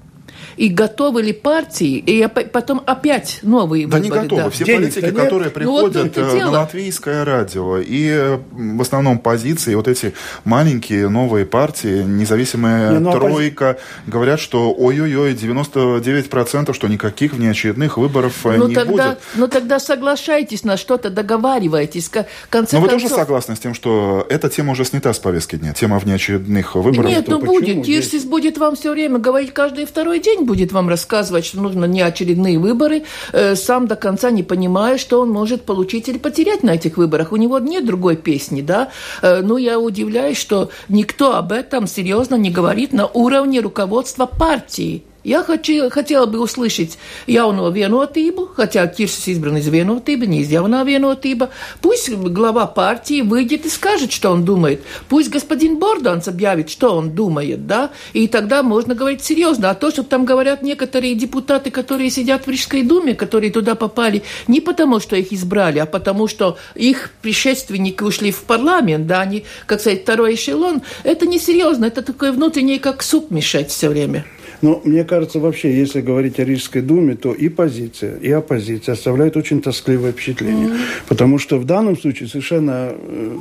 и 0.57 0.69
готовы 0.69 1.21
ли 1.21 1.33
партии, 1.33 1.97
и 1.97 2.27
потом 2.27 2.81
опять 2.85 3.39
новые 3.43 3.87
да 3.87 3.97
выборы. 3.97 4.09
Да 4.11 4.17
не 4.17 4.23
готовы. 4.23 4.43
Да. 4.43 4.49
Все 4.49 4.65
Денег 4.65 4.93
политики, 4.95 5.11
которые 5.11 5.51
приходят 5.51 6.15
ну, 6.15 6.23
вот 6.23 6.41
на 6.41 6.49
латвийское 6.49 7.23
радио, 7.23 7.77
и 7.77 8.39
в 8.51 8.81
основном 8.81 9.19
позиции, 9.19 9.75
вот 9.75 9.87
эти 9.87 10.13
маленькие 10.43 11.09
новые 11.09 11.45
партии, 11.45 12.03
независимая 12.03 12.93
не, 12.93 12.99
ну, 12.99 13.11
тройка, 13.11 13.71
оппози... 13.71 13.85
говорят, 14.07 14.39
что 14.39 14.73
ой-ой-ой, 14.73 15.33
99%, 15.33 16.73
что 16.73 16.87
никаких 16.87 17.33
внеочередных 17.33 17.97
выборов 17.97 18.33
ну, 18.43 18.67
не 18.67 18.75
тогда, 18.75 18.91
будет. 18.91 19.19
Ну 19.35 19.47
тогда 19.47 19.79
соглашайтесь 19.79 20.63
на 20.63 20.77
что-то, 20.77 21.09
договаривайтесь. 21.09 22.09
конце 22.49 22.77
Но 22.77 22.81
вы 22.81 22.89
тоже 22.89 23.09
согласны 23.09 23.55
с 23.55 23.59
тем, 23.59 23.75
что 23.75 24.25
эта 24.29 24.49
тема 24.49 24.71
уже 24.71 24.85
снята 24.85 25.13
с 25.13 25.19
повестки 25.19 25.55
дня, 25.55 25.73
тема 25.73 25.99
внеочередных 25.99 26.75
выборов? 26.75 27.09
Нет, 27.11 27.27
ну 27.27 27.39
будет. 27.39 27.85
Тирсис 27.85 28.25
будет 28.25 28.57
вам 28.57 28.75
все 28.75 28.91
время 28.91 29.19
говорить 29.19 29.53
каждый 29.53 29.85
второй 29.85 30.19
день 30.19 30.46
будет 30.47 30.71
вам 30.71 30.89
рассказывать, 30.89 31.45
что 31.45 31.61
нужно 31.61 31.85
не 31.85 32.01
очередные 32.01 32.57
выборы, 32.57 33.03
э, 33.33 33.55
сам 33.55 33.87
до 33.87 33.95
конца 33.95 34.31
не 34.31 34.43
понимая, 34.43 34.97
что 34.97 35.21
он 35.21 35.29
может 35.29 35.61
получить 35.61 36.09
или 36.09 36.17
потерять 36.17 36.63
на 36.63 36.71
этих 36.71 36.97
выборах. 36.97 37.31
У 37.31 37.37
него 37.37 37.59
нет 37.59 37.85
другой 37.85 38.15
песни, 38.15 38.61
да. 38.61 38.89
Э, 39.21 39.41
ну, 39.43 39.57
я 39.57 39.79
удивляюсь, 39.79 40.37
что 40.37 40.69
никто 40.89 41.35
об 41.35 41.51
этом 41.51 41.85
серьезно 41.87 42.35
не 42.35 42.49
говорит 42.49 42.93
на 42.93 43.05
уровне 43.05 43.59
руководства 43.59 44.25
партии. 44.25 45.03
Я 45.27 45.43
хочу, 45.43 45.89
хотела 45.89 46.25
бы 46.25 46.39
услышать 46.39 46.97
jauno 47.27 47.69
vienotību, 47.69 48.47
хотя 48.55 48.87
Кирсис 48.87 49.27
избран 49.27 49.57
из 49.57 49.67
vienotības, 49.67 50.25
не 50.25 50.39
из 50.39 50.49
jaunā 50.49 50.85
vienotība. 50.85 51.49
Пусть 51.81 52.09
глава 52.09 52.65
партии 52.65 53.19
выйдет 53.19 53.65
и 53.65 53.69
скажет, 53.69 54.13
что 54.13 54.31
он 54.31 54.45
думает. 54.45 54.83
Пусть 55.09 55.29
господин 55.29 55.79
Борданс 55.79 56.29
объявит, 56.29 56.69
что 56.69 56.95
он 56.95 57.11
думает, 57.11 57.67
да, 57.67 57.91
и 58.13 58.29
тогда 58.29 58.63
можно 58.63 58.95
говорить 58.95 59.21
серьезно. 59.21 59.69
А 59.69 59.75
то, 59.75 59.91
что 59.91 60.03
там 60.03 60.23
говорят 60.23 60.61
некоторые 60.61 61.13
депутаты, 61.13 61.71
которые 61.71 62.09
сидят 62.09 62.47
в 62.47 62.49
Рижской 62.49 62.83
думе, 62.83 63.13
которые 63.13 63.51
туда 63.51 63.75
попали 63.75 64.23
не 64.47 64.61
потому, 64.61 65.01
что 65.01 65.17
их 65.17 65.33
избрали, 65.33 65.79
а 65.79 65.85
потому, 65.85 66.29
что 66.29 66.57
их 66.73 67.11
предшественники 67.21 68.01
ушли 68.01 68.31
в 68.31 68.43
парламент, 68.43 69.07
да, 69.07 69.19
они, 69.19 69.43
как 69.65 69.81
сказать, 69.81 70.03
второй 70.03 70.35
эшелон, 70.35 70.83
это 71.03 71.27
несерьезно, 71.27 71.83
это 71.83 72.01
такое 72.01 72.31
внутреннее, 72.31 72.79
как 72.79 73.03
суп 73.03 73.29
мешать 73.29 73.71
все 73.71 73.89
время. 73.89 74.25
Но 74.61 74.81
мне 74.83 75.03
кажется, 75.03 75.39
вообще, 75.39 75.75
если 75.75 76.01
говорить 76.01 76.39
о 76.39 76.43
Рижской 76.43 76.81
думе, 76.81 77.15
то 77.15 77.33
и 77.33 77.49
позиция, 77.49 78.17
и 78.17 78.31
оппозиция 78.31 78.93
оставляют 78.93 79.37
очень 79.37 79.61
тоскливое 79.61 80.11
впечатление. 80.11 80.67
Mm-hmm. 80.67 81.07
Потому 81.07 81.37
что 81.37 81.57
в 81.57 81.65
данном 81.65 81.97
случае 81.97 82.29
совершенно, 82.29 82.91
э, 82.91 83.37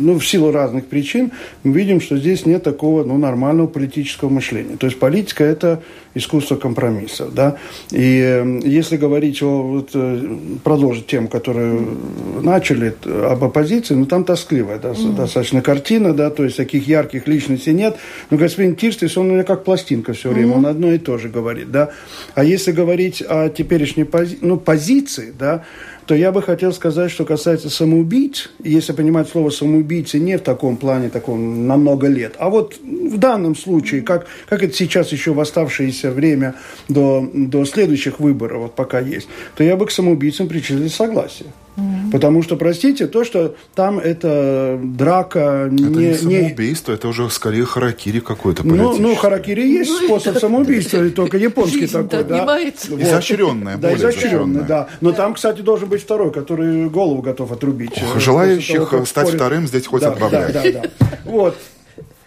ну, 0.00 0.18
в 0.18 0.26
силу 0.26 0.52
разных 0.52 0.86
причин, 0.86 1.32
мы 1.64 1.72
видим, 1.72 2.00
что 2.00 2.16
здесь 2.16 2.46
нет 2.46 2.62
такого, 2.62 3.04
ну, 3.04 3.18
нормального 3.18 3.66
политического 3.66 4.28
мышления. 4.28 4.76
То 4.76 4.86
есть 4.86 4.98
политика– 4.98 5.44
это 5.52 5.82
искусство 6.14 6.56
компромиссов, 6.56 7.34
да. 7.34 7.56
И 7.90 8.20
э, 8.20 8.60
если 8.64 8.96
говорить 8.96 9.42
о, 9.42 9.62
вот, 9.62 9.90
э, 9.94 10.36
продолжить 10.62 11.06
тему, 11.06 11.28
которую 11.28 11.98
начали, 12.42 12.94
об 13.04 13.44
оппозиции, 13.44 13.94
ну, 13.94 14.06
там 14.06 14.24
тоскливая 14.24 14.78
да, 14.78 14.90
mm-hmm. 14.90 15.16
достаточно 15.16 15.62
картина, 15.62 16.12
да, 16.12 16.30
то 16.30 16.44
есть 16.44 16.56
таких 16.56 16.86
ярких 16.86 17.26
личностей 17.26 17.72
нет. 17.72 17.96
Но 18.30 18.36
господин 18.36 18.76
Тирстис, 18.76 19.16
он 19.16 19.30
у 19.30 19.32
меня 19.34 19.44
как 19.44 19.64
пластинка 19.64 20.12
все 20.12 20.30
время 20.30 20.54
он 20.54 20.66
одно 20.66 20.92
и 20.92 20.98
то 20.98 21.18
же 21.18 21.28
говорит, 21.28 21.70
да. 21.70 21.90
А 22.34 22.44
если 22.44 22.72
говорить 22.72 23.22
о 23.22 23.48
теперешней 23.48 24.04
пози 24.04 24.38
ну, 24.40 24.56
позиции, 24.56 25.32
да, 25.38 25.64
то 26.06 26.14
я 26.14 26.32
бы 26.32 26.42
хотел 26.42 26.72
сказать, 26.72 27.10
что 27.10 27.24
касается 27.24 27.70
самоубийц, 27.70 28.50
если 28.62 28.92
понимать 28.92 29.28
слово 29.28 29.50
самоубийцы 29.50 30.18
не 30.18 30.38
в 30.38 30.42
таком 30.42 30.76
плане, 30.76 31.08
таком 31.08 31.66
на 31.66 31.76
много 31.76 32.08
лет, 32.08 32.34
а 32.38 32.50
вот 32.50 32.78
в 32.82 33.18
данном 33.18 33.56
случае, 33.56 34.02
как, 34.02 34.26
как 34.48 34.62
это 34.62 34.74
сейчас 34.74 35.12
еще 35.12 35.32
в 35.32 35.40
оставшееся 35.40 36.10
время 36.10 36.54
до, 36.88 37.28
до 37.32 37.64
следующих 37.64 38.20
выборов, 38.20 38.62
вот 38.62 38.74
пока 38.74 39.00
есть, 39.00 39.28
то 39.54 39.64
я 39.64 39.76
бы 39.76 39.86
к 39.86 39.90
самоубийцам 39.90 40.48
причислил 40.48 40.88
согласие. 40.88 41.48
Mm-hmm. 41.76 42.10
Потому 42.12 42.42
что, 42.42 42.56
простите, 42.56 43.06
то, 43.06 43.24
что 43.24 43.54
там 43.74 43.98
это 43.98 44.78
драка... 44.82 45.70
Это 45.72 45.74
не, 45.74 46.06
не 46.08 46.14
самоубийство, 46.14 46.92
не... 46.92 46.98
это 46.98 47.08
уже 47.08 47.30
скорее 47.30 47.64
харакири 47.64 48.20
какой-то 48.20 48.66
Ну, 48.66 48.98
ну 48.98 49.14
харакири 49.14 49.66
есть 49.66 49.90
ну, 49.90 50.06
способ 50.06 50.38
самоубийства, 50.38 51.08
только 51.10 51.38
японский 51.38 51.86
такой, 51.86 52.24
да. 52.24 52.44
Вот. 52.44 53.00
Изощренное, 53.00 53.76
Да, 53.78 53.94
изощренное, 53.94 54.62
да. 54.62 54.88
Но 55.00 55.12
там, 55.12 55.34
кстати, 55.34 55.62
должен 55.62 55.88
быть 55.88 56.02
второй, 56.02 56.30
который 56.30 56.88
голову 56.90 57.22
готов 57.22 57.52
отрубить. 57.52 58.02
Ох, 58.02 58.20
желающих 58.20 58.90
того, 58.90 59.06
стать 59.06 59.28
спорит. 59.28 59.40
вторым 59.40 59.66
здесь 59.66 59.86
хоть 59.86 60.02
да, 60.02 60.12
отбавляй. 60.12 60.52
Да, 60.52 60.62
да, 60.62 60.72
да. 60.72 60.90
Вот. 61.24 61.56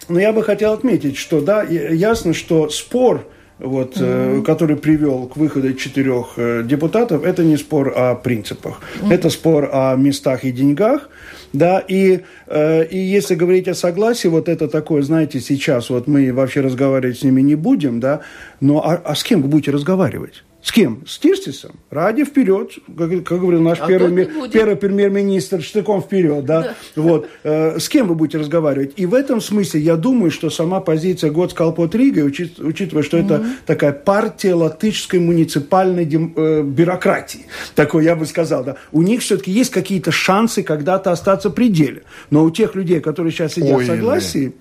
Но 0.07 0.19
я 0.19 0.33
бы 0.33 0.43
хотел 0.43 0.73
отметить, 0.73 1.17
что, 1.17 1.41
да, 1.41 1.63
ясно, 1.63 2.33
что 2.33 2.69
спор 2.69 3.27
вот, 3.59 3.97
mm-hmm. 3.97 4.43
который 4.43 4.75
привел 4.75 5.27
к 5.27 5.37
выходу 5.37 5.73
четырех 5.73 6.33
э, 6.37 6.63
депутатов, 6.63 7.23
это 7.23 7.43
не 7.43 7.57
спор 7.57 7.93
о 7.95 8.15
принципах, 8.15 8.81
mm-hmm. 8.81 9.13
это 9.13 9.29
спор 9.29 9.69
о 9.71 9.95
местах 9.95 10.43
и 10.43 10.51
деньгах, 10.51 11.09
да, 11.53 11.79
и, 11.79 12.21
э, 12.47 12.85
и 12.85 12.97
если 12.97 13.35
говорить 13.35 13.67
о 13.67 13.73
согласии, 13.73 14.27
вот 14.27 14.49
это 14.49 14.67
такое, 14.67 15.01
знаете, 15.01 15.39
сейчас 15.39 15.89
вот 15.89 16.07
мы 16.07 16.33
вообще 16.33 16.61
разговаривать 16.61 17.19
с 17.19 17.23
ними 17.23 17.41
не 17.41 17.55
будем, 17.55 17.99
да, 17.99 18.21
но 18.59 18.79
а, 18.79 19.01
а 19.03 19.15
с 19.15 19.23
кем 19.23 19.41
вы 19.41 19.47
будете 19.47 19.71
разговаривать? 19.71 20.43
С 20.65 20.71
кем? 20.71 21.03
С 21.05 21.19
Тирстисом. 21.19 21.75
Ради 21.91 22.23
вперед, 22.23 22.71
как, 22.97 23.23
как 23.23 23.39
говорил 23.39 23.61
наш 23.61 23.79
а 23.79 23.85
первый, 23.85 24.27
первый 24.51 24.75
премьер-министр, 24.75 25.61
штыком 25.61 26.01
вперед, 26.01 26.43
да? 26.43 26.61
да. 26.61 26.75
Вот. 26.95 27.29
Э, 27.43 27.77
с 27.77 27.87
кем 27.87 28.07
вы 28.07 28.15
будете 28.15 28.39
разговаривать? 28.39 28.93
И 28.95 29.05
в 29.05 29.13
этом 29.13 29.41
смысле 29.41 29.81
я 29.81 29.95
думаю, 29.95 30.31
что 30.31 30.49
сама 30.49 30.79
позиция 30.79 31.29
Год 31.29 31.51
Скалпот 31.51 31.93
Рига, 31.93 32.21
учит, 32.21 32.57
учитывая, 32.57 33.03
что 33.03 33.19
mm-hmm. 33.19 33.25
это 33.25 33.45
такая 33.67 33.91
партия 33.93 34.55
латышской 34.55 35.19
муниципальной 35.19 36.03
дем, 36.03 36.33
э, 36.35 36.63
бюрократии, 36.63 37.45
такой 37.75 38.03
я 38.03 38.15
бы 38.15 38.25
сказал, 38.25 38.63
да, 38.63 38.77
у 38.91 39.03
них 39.03 39.21
все-таки 39.21 39.51
есть 39.51 39.69
какие-то 39.69 40.11
шансы 40.11 40.63
когда-то 40.63 41.11
остаться 41.11 41.51
при 41.51 41.69
деле. 41.69 42.01
Но 42.31 42.43
у 42.43 42.49
тех 42.49 42.73
людей, 42.73 43.01
которые 43.01 43.31
сейчас 43.31 43.53
сидят 43.53 43.77
Ой, 43.77 43.83
в 43.83 43.87
согласии, 43.87 44.55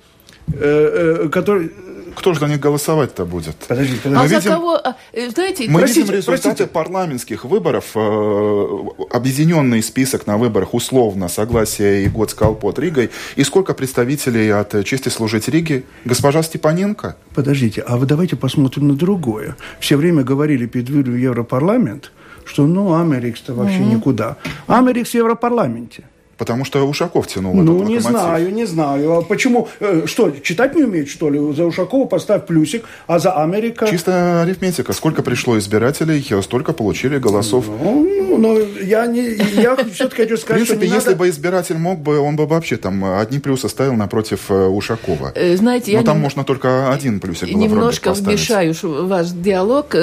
э, 0.53 1.23
э, 1.25 1.29
которые 1.31 1.71
кто 2.15 2.35
же 2.35 2.41
за 2.41 2.47
них 2.47 2.61
голосовать-то 2.61 3.25
будет? 3.25 3.57
Подожди, 3.69 3.97
подожди. 3.97 4.25
А 4.25 4.27
видим, 4.27 4.41
за 4.41 4.49
кого? 4.49 4.75
А, 4.77 4.97
э, 5.13 5.31
знаете, 5.31 5.67
мы 5.69 5.81
простите, 5.81 6.01
видим 6.03 6.15
результаты 6.15 6.43
простите. 6.43 6.67
парламентских 6.67 7.45
выборов, 7.45 7.85
э, 7.95 8.67
объединенный 9.11 9.83
список 9.83 10.27
на 10.27 10.37
выборах 10.37 10.75
условно, 10.75 11.29
согласие 11.29 12.05
и 12.05 12.09
год 12.09 12.31
под 12.55 12.79
Ригой. 12.79 13.11
И 13.37 13.45
сколько 13.45 13.75
представителей 13.75 14.51
от 14.51 14.85
чести 14.85 15.09
служить 15.09 15.49
Риге? 15.49 15.85
Госпожа 16.05 16.43
Степаненко? 16.43 17.17
Подождите, 17.35 17.83
а 17.83 17.97
вы 17.97 18.07
давайте 18.07 18.37
посмотрим 18.37 18.89
на 18.89 18.95
другое. 18.95 19.57
Все 19.81 19.97
время 19.97 20.23
говорили 20.23 20.67
перед 20.67 20.89
выбором 20.89 21.15
в 21.15 21.19
Европарламент, 21.19 22.13
что 22.45 22.67
ну 22.67 22.95
Америкс-то 22.95 23.55
вообще 23.55 23.79
mm-hmm. 23.79 23.95
никуда. 23.95 24.37
Америкс 24.67 25.11
в 25.11 25.15
Европарламенте. 25.15 26.05
Потому 26.37 26.65
что 26.65 26.85
Ушаков 26.85 27.27
тянул 27.27 27.55
Ну, 27.55 27.83
не 27.85 27.99
знаю, 27.99 28.53
не 28.53 28.67
знаю. 28.67 29.19
А 29.19 29.23
почему? 29.23 29.69
Э, 29.81 30.03
что, 30.07 30.31
читать 30.31 30.75
не 30.75 30.83
умеет, 30.83 31.09
что 31.09 31.31
ли? 31.31 31.39
За 31.55 31.65
Ушакова 31.65 32.07
поставь 32.07 32.47
плюсик, 32.47 32.85
а 33.07 33.19
за 33.19 33.33
Америка... 33.33 33.87
Чисто 33.89 34.43
арифметика. 34.43 34.93
Сколько 34.93 35.23
пришло 35.23 35.59
избирателей, 35.59 36.25
столько 36.43 36.73
получили 36.73 37.19
голосов. 37.19 37.67
Ну, 37.69 38.05
ну, 38.05 38.39
но 38.39 38.59
я, 38.83 39.07
не, 39.07 39.37
я 39.61 39.77
все-таки 39.93 40.23
хочу 40.23 40.37
сказать, 40.37 40.63
В 40.63 40.67
принципе, 40.67 40.87
если 40.87 41.11
надо... 41.11 41.17
бы 41.17 41.29
избиратель 41.29 41.77
мог 41.77 42.01
бы, 42.01 42.19
он 42.19 42.37
бы 42.37 42.47
вообще 42.47 42.77
там 42.77 43.05
одни 43.05 43.39
плюсы 43.39 43.69
ставил 43.69 43.95
напротив 43.95 44.51
э, 44.51 44.67
Ушакова. 44.67 45.33
Э, 45.35 45.57
знаете, 45.57 45.93
Но 45.93 45.99
я 45.99 46.05
там 46.05 46.17
не... 46.17 46.23
можно 46.23 46.45
только 46.45 46.93
один 46.93 47.21
плюсик 47.21 47.53
было 47.53 47.63
Немножко 47.63 48.13
вмешаю 48.13 48.75
ваш 48.83 49.29
диалог 49.31 49.95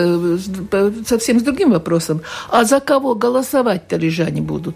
совсем 1.05 1.39
с 1.39 1.43
другим 1.43 1.71
вопросом. 1.71 2.21
А 2.49 2.63
за 2.63 2.79
кого 2.79 3.15
голосовать-то 3.15 3.97
рижане 3.97 4.41
будут? 4.41 4.75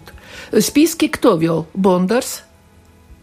Списки 0.58 1.08
кто 1.08 1.36
вел? 1.36 1.66
Бондарс? 1.74 2.42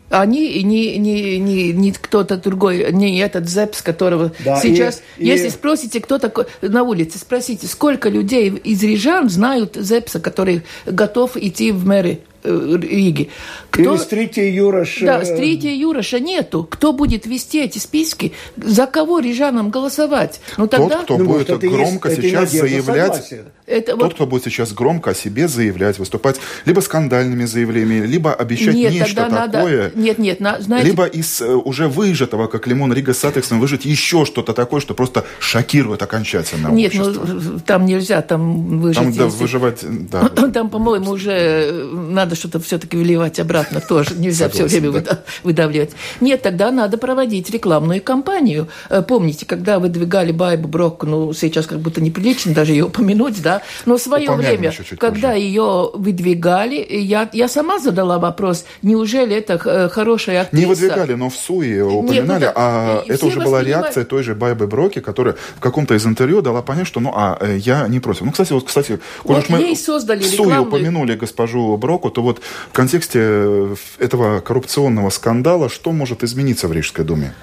Они 0.09 0.61
не, 0.61 0.97
не, 0.99 1.39
не, 1.39 1.73
не 1.73 1.91
кто-то 1.91 2.37
другой, 2.37 2.91
не 2.91 3.17
этот 3.17 3.49
ЗЭПС, 3.49 3.81
которого 3.81 4.31
да, 4.45 4.59
сейчас... 4.59 5.01
И, 5.17 5.25
если 5.25 5.47
и... 5.47 5.49
спросите, 5.49 5.99
кто 6.01 6.19
такой 6.19 6.45
на 6.61 6.83
улице, 6.83 7.17
спросите, 7.17 7.65
сколько 7.65 8.09
людей 8.09 8.49
из 8.49 8.83
Рижан 8.83 9.29
знают 9.29 9.75
ЗЭПСа, 9.75 10.19
который 10.19 10.63
готов 10.85 11.35
идти 11.35 11.71
в 11.71 11.87
мэры? 11.87 12.19
Э, 12.43 12.77
Риги. 12.81 13.29
Кто... 13.69 13.95
Или 13.95 13.97
с 13.97 14.05
3 14.05 14.31
Юроша. 14.53 15.05
Да, 15.05 15.25
с 15.25 15.35
3 15.35 15.75
Юроша 15.77 16.19
нету. 16.19 16.67
Кто 16.69 16.93
будет 16.93 17.25
вести 17.25 17.63
эти 17.63 17.79
списки? 17.79 18.33
За 18.57 18.85
кого 18.85 19.19
рижанам 19.19 19.69
голосовать? 19.69 20.41
Ну, 20.57 20.67
тогда... 20.67 20.97
Тот, 20.97 21.03
кто 21.03 21.17
ну, 21.17 21.25
будет 21.25 21.49
может, 21.49 21.63
громко 21.63 22.09
есть, 22.09 22.21
сейчас 22.21 22.51
заявлять... 22.51 23.33
Это 23.65 23.93
Тот, 23.93 24.01
вот... 24.01 24.13
кто 24.15 24.27
будет 24.27 24.43
сейчас 24.43 24.73
громко 24.73 25.11
о 25.11 25.13
себе 25.13 25.47
заявлять, 25.47 25.97
выступать 25.97 26.39
либо 26.65 26.81
скандальными 26.81 27.45
заявлениями, 27.45 28.05
либо 28.05 28.33
обещать 28.33 28.75
нет, 28.75 28.91
нечто 28.91 29.29
такое. 29.29 29.83
Надо... 29.83 29.91
Нет, 29.95 30.17
нет, 30.17 30.39
на... 30.41 30.59
знаете... 30.59 30.89
Либо 30.89 31.05
из 31.05 31.41
э, 31.41 31.53
уже 31.53 31.87
выжатого, 31.87 32.47
как 32.47 32.67
лимон 32.67 32.91
Рига 32.93 33.13
с 33.13 33.23
Атексом, 33.23 33.59
выжать 33.59 33.85
еще 33.85 34.25
что-то 34.25 34.53
такое, 34.53 34.81
что 34.81 34.93
просто 34.93 35.23
шокирует 35.39 36.01
окончательно 36.01 36.67
Нет, 36.69 36.93
общество. 36.95 37.25
ну 37.25 37.59
там 37.65 37.85
нельзя 37.85 38.21
там 38.21 38.79
выжать. 38.79 39.03
Там, 39.03 39.13
да, 39.13 39.25
выживать, 39.27 39.79
да. 40.09 40.29
Там, 40.53 40.69
по-моему, 40.69 41.11
уже 41.11 41.89
надо 41.91 42.32
что-то 42.35 42.59
все-таки 42.59 42.97
выливать 42.97 43.39
обратно 43.39 43.81
тоже. 43.87 44.15
Нельзя 44.15 44.49
Согласен, 44.49 44.67
все 44.67 44.79
время 44.79 45.01
да. 45.01 45.23
выдавливать. 45.43 45.91
Нет, 46.21 46.41
тогда 46.41 46.71
надо 46.71 46.97
проводить 46.97 47.49
рекламную 47.49 48.01
кампанию. 48.01 48.67
Э, 48.89 49.01
помните, 49.01 49.45
когда 49.45 49.79
выдвигали 49.79 50.31
Байбу 50.31 50.67
Брок, 50.67 51.03
ну, 51.03 51.33
сейчас 51.33 51.65
как 51.67 51.79
будто 51.79 52.01
неприлично 52.01 52.53
даже 52.53 52.71
ее 52.71 52.85
упомянуть, 52.85 53.41
да, 53.41 53.61
но 53.85 53.97
в 53.97 54.01
свое 54.01 54.29
Упомянем 54.29 54.59
время, 54.59 54.73
когда 54.97 55.29
позже. 55.29 55.43
ее 55.43 55.89
выдвигали, 55.93 56.85
я, 56.89 57.29
я 57.33 57.47
сама 57.47 57.79
задала 57.79 58.19
вопрос, 58.19 58.65
неужели 58.81 59.35
это 59.35 59.59
э, 59.63 59.89
хорошая 59.89 60.41
актриса? 60.41 60.65
Не 60.67 60.73
выдвигали, 60.73 61.13
но 61.13 61.29
в 61.29 61.35
СУИ 61.35 61.81
упоминали, 61.81 62.19
Нет, 62.19 62.27
ну, 62.27 62.39
да, 62.39 62.53
а 62.55 63.03
это 63.07 63.25
уже 63.25 63.39
была 63.39 63.63
реакция 63.63 64.05
той 64.05 64.23
же 64.23 64.35
Байбы 64.35 64.67
Броки, 64.67 64.99
которая 64.99 65.35
в 65.55 65.59
каком-то 65.59 65.93
из 65.93 66.05
интервью 66.05 66.41
дала 66.41 66.61
понять, 66.61 66.87
что, 66.87 66.99
ну, 66.99 67.11
а, 67.15 67.37
э, 67.39 67.57
я 67.57 67.87
не 67.87 67.99
против. 67.99 68.21
Ну, 68.21 68.31
кстати, 68.31 68.53
вот, 68.53 68.65
кстати, 68.65 68.99
вот 69.23 69.49
мы 69.49 69.75
создали 69.75 70.19
в 70.19 70.25
СУИ 70.25 70.33
рекламную... 70.33 70.67
упомянули 70.67 71.15
госпожу 71.15 71.77
Броку, 71.77 72.09
то 72.09 72.21
вот 72.23 72.41
в 72.69 72.73
контексте 72.73 73.75
этого 73.99 74.39
коррупционного 74.39 75.09
скандала, 75.09 75.69
что 75.69 75.91
может 75.91 76.23
измениться 76.23 76.67
в 76.67 76.73
Рижской 76.73 77.05
думе? 77.05 77.33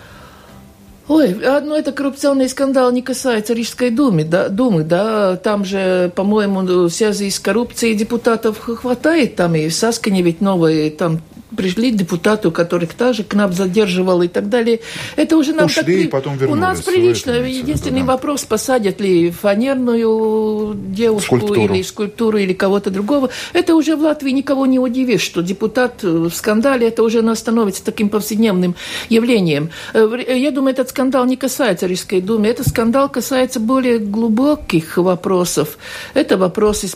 Ой, 1.11 1.35
ну 1.35 1.75
это 1.75 1.91
коррупционный 1.91 2.49
скандал 2.49 2.93
не 2.93 3.03
касается 3.03 3.53
Рижской 3.53 3.91
думы, 3.91 4.23
да, 4.23 4.49
думы, 4.49 4.85
да, 4.85 5.35
там 5.37 5.65
же, 5.65 6.13
по-моему, 6.15 6.61
в 6.61 6.91
связи 6.91 7.31
с 7.31 7.41
коррупцией 7.41 7.97
депутатов 7.97 8.61
хватает, 8.61 9.35
там 9.35 9.57
и 9.57 9.69
в 9.69 9.75
Саскане 9.75 10.23
ведь 10.23 10.41
новые, 10.41 10.89
там 10.93 11.21
пришли 11.57 11.91
депутаты, 11.91 12.51
которых 12.51 12.95
тоже 12.95 13.25
КНАП 13.25 13.53
задерживал 13.53 14.23
и 14.23 14.29
так 14.29 14.49
далее. 14.49 14.81
Это 15.17 15.37
уже 15.37 15.53
нам 15.53 15.67
Ушли, 15.67 16.03
так... 16.03 16.11
потом 16.11 16.37
вернулись. 16.37 16.59
У 16.59 16.61
нас 16.61 16.81
прилично. 16.83 17.31
Единственный 17.33 18.01
да. 18.01 18.07
вопрос, 18.07 18.45
посадят 18.45 19.01
ли 19.01 19.31
фанерную 19.31 20.75
девушку 20.75 21.37
скульптуру. 21.39 21.75
или 21.75 21.83
скульптуру, 21.83 22.39
или 22.39 22.53
кого-то 22.53 22.91
другого. 22.91 23.31
Это 23.53 23.75
уже 23.75 23.97
в 23.97 24.01
Латвии 24.03 24.31
никого 24.31 24.67
не 24.67 24.79
удивишь, 24.79 25.23
что 25.23 25.43
депутат 25.43 26.03
в 26.03 26.31
скандале, 26.31 26.89
это 26.89 27.03
уже 27.03 27.23
становится 27.35 27.85
таким 27.85 28.09
повседневным 28.09 28.75
явлением. 29.09 29.71
Э, 29.95 30.09
я 30.37 30.51
думаю, 30.51 30.73
этот 30.73 30.91
скандал 30.91 31.27
не 31.27 31.37
касается 31.37 31.87
Рижской 31.87 32.21
думы. 32.21 32.49
Этот 32.49 32.69
скандал 32.69 33.09
касается 33.09 33.61
более 33.61 33.99
глубоких 33.99 34.97
вопросов. 34.97 35.79
Это 36.15 36.37
вопросы 36.37 36.89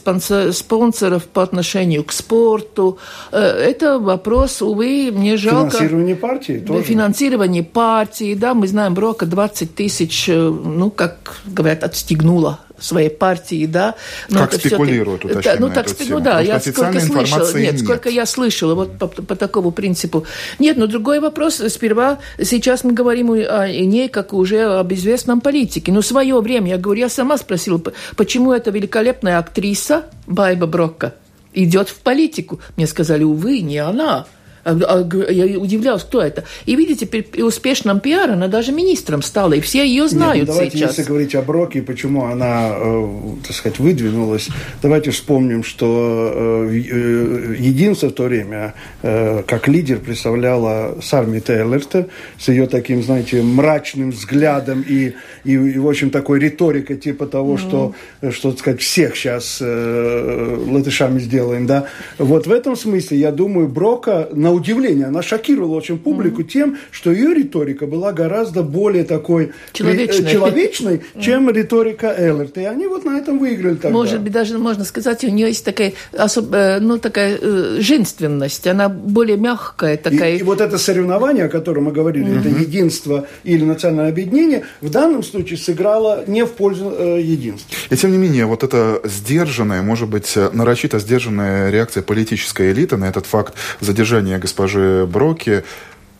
спонсоров 0.52 1.24
по 1.24 1.42
отношению 1.42 2.04
к 2.04 2.12
спорту. 2.12 2.98
Э, 3.32 3.40
это 3.40 3.98
вопрос 3.98 4.43
вопрос, 4.44 4.62
увы, 4.62 5.10
мне 5.12 5.36
жалко. 5.36 5.70
Финансирование 5.70 6.16
партии 6.16 6.64
тоже. 6.66 6.82
Финансирование 6.82 7.62
партии, 7.62 8.34
да, 8.34 8.54
мы 8.54 8.66
знаем, 8.66 8.94
Брока 8.94 9.26
20 9.26 9.74
тысяч, 9.74 10.28
э, 10.28 10.34
ну, 10.34 10.90
как 10.90 11.40
говорят, 11.46 11.84
отстегнула 11.84 12.60
своей 12.78 13.08
партии, 13.10 13.66
да. 13.66 13.94
Но 14.28 14.40
как 14.40 14.54
спекулируют, 14.54 15.24
уточняю 15.24 15.60
Ну, 15.60 15.70
так, 15.70 15.86
ну 16.08 16.20
да, 16.20 16.40
я 16.40 16.60
сколько 16.60 17.00
слышала, 17.00 17.52
нет, 17.56 17.72
нет, 17.72 17.80
сколько 17.80 18.08
я 18.08 18.26
слышала, 18.26 18.74
вот 18.74 18.98
по, 18.98 19.06
по 19.06 19.36
такому 19.36 19.70
принципу. 19.70 20.24
Нет, 20.58 20.76
но 20.76 20.86
другой 20.86 21.20
вопрос, 21.20 21.62
сперва, 21.68 22.18
сейчас 22.42 22.84
мы 22.84 22.92
говорим 22.92 23.32
о 23.32 23.68
ней, 23.68 24.08
как 24.08 24.32
уже 24.32 24.78
об 24.80 24.92
известном 24.92 25.40
политике. 25.40 25.92
Но 25.92 26.00
в 26.00 26.06
свое 26.06 26.38
время, 26.40 26.70
я 26.70 26.78
говорю, 26.78 27.00
я 27.00 27.08
сама 27.08 27.38
спросила, 27.38 27.80
почему 28.16 28.52
эта 28.52 28.70
великолепная 28.70 29.38
актриса 29.38 30.04
Байба 30.26 30.66
Брокка 30.66 31.14
идет 31.54 31.88
в 31.88 32.00
политику. 32.00 32.60
Мне 32.76 32.86
сказали, 32.86 33.24
увы, 33.24 33.60
не 33.60 33.78
она. 33.78 34.26
А, 34.64 34.70
а, 34.72 35.30
я 35.30 35.58
удивлялась, 35.58 36.02
кто 36.02 36.22
это. 36.22 36.44
И 36.64 36.74
видите, 36.74 37.06
при 37.06 37.42
успешном 37.42 38.00
пиаре 38.00 38.32
она 38.32 38.48
даже 38.48 38.72
министром 38.72 39.22
стала, 39.22 39.52
и 39.52 39.60
все 39.60 39.86
ее 39.86 40.08
знают 40.08 40.36
Нет, 40.36 40.48
ну, 40.48 40.54
давайте, 40.54 40.78
сейчас. 40.78 40.98
если 40.98 41.02
говорить 41.08 41.34
о 41.34 41.42
Броке, 41.42 41.82
почему 41.82 42.24
она, 42.24 42.72
э, 42.74 43.06
так 43.46 43.54
сказать, 43.54 43.78
выдвинулась, 43.78 44.48
давайте 44.82 45.10
вспомним, 45.10 45.62
что 45.62 46.32
э, 46.34 46.82
э, 46.90 47.56
единство 47.58 48.08
в 48.08 48.12
то 48.12 48.24
время, 48.24 48.74
как 49.02 49.68
лидер 49.68 49.98
представляла 49.98 50.98
Сарми 51.02 51.40
Тейлерта 51.40 52.08
с 52.38 52.48
ее 52.48 52.66
таким, 52.66 53.02
знаете, 53.02 53.42
мрачным 53.42 54.10
взглядом 54.10 54.82
и, 54.86 55.12
и, 55.44 55.52
и 55.52 55.78
в 55.78 55.88
общем, 55.88 56.10
такой 56.10 56.40
риторикой 56.40 56.96
типа 56.96 57.26
того, 57.26 57.54
mm-hmm. 57.54 57.58
что, 57.58 57.94
что, 58.30 58.50
так 58.50 58.60
сказать, 58.60 58.80
всех 58.80 59.16
сейчас 59.16 59.60
латышами 59.60 61.18
сделаем, 61.18 61.66
да. 61.66 61.86
Вот 62.18 62.46
в 62.46 62.52
этом 62.52 62.76
смысле, 62.76 63.18
я 63.18 63.30
думаю, 63.30 63.68
Брока 63.68 64.28
на 64.32 64.53
удивление, 64.54 65.06
она 65.06 65.22
шокировала 65.22 65.74
очень 65.74 65.98
публику 65.98 66.42
mm-hmm. 66.42 66.48
тем, 66.48 66.78
что 66.90 67.10
ее 67.10 67.34
риторика 67.34 67.86
была 67.86 68.12
гораздо 68.12 68.62
более 68.62 69.04
такой 69.04 69.52
человечной, 69.72 70.30
человечной 70.30 70.96
mm-hmm. 70.96 71.20
чем 71.20 71.50
риторика 71.50 72.14
Эллерта. 72.16 72.60
И 72.60 72.64
они 72.64 72.86
вот 72.86 73.04
на 73.04 73.18
этом 73.18 73.38
выиграли 73.38 73.74
тогда. 73.74 73.90
Может 73.90 74.20
быть, 74.20 74.32
даже 74.32 74.58
можно 74.58 74.84
сказать, 74.84 75.24
у 75.24 75.28
нее 75.28 75.48
есть 75.48 75.64
такая, 75.64 75.92
особ... 76.12 76.52
Э, 76.52 76.78
ну, 76.80 76.98
такая 76.98 77.38
э, 77.40 77.78
женственность, 77.80 78.66
она 78.66 78.88
более 78.88 79.36
мягкая. 79.36 79.96
Такая... 79.96 80.36
И, 80.36 80.38
и 80.38 80.42
вот 80.42 80.60
это 80.60 80.78
соревнование, 80.78 81.44
о 81.44 81.48
котором 81.48 81.84
мы 81.84 81.92
говорили, 81.92 82.26
mm-hmm. 82.26 82.40
это 82.40 82.48
единство 82.48 83.26
или 83.44 83.64
национальное 83.64 84.10
объединение, 84.10 84.64
в 84.80 84.90
данном 84.90 85.22
случае 85.22 85.58
сыграло 85.58 86.24
не 86.26 86.44
в 86.44 86.52
пользу 86.52 86.94
э, 86.96 87.20
единства. 87.20 87.76
И 87.90 87.96
тем 87.96 88.12
не 88.12 88.18
менее, 88.18 88.46
вот 88.46 88.62
эта 88.62 89.00
сдержанная, 89.04 89.82
может 89.82 90.08
быть, 90.08 90.36
нарочито 90.52 90.98
сдержанная 90.98 91.70
реакция 91.70 92.02
политической 92.02 92.72
элиты 92.72 92.96
на 92.96 93.06
этот 93.08 93.26
факт 93.26 93.54
задержания 93.80 94.38
госпожи 94.44 95.06
Броки 95.06 95.64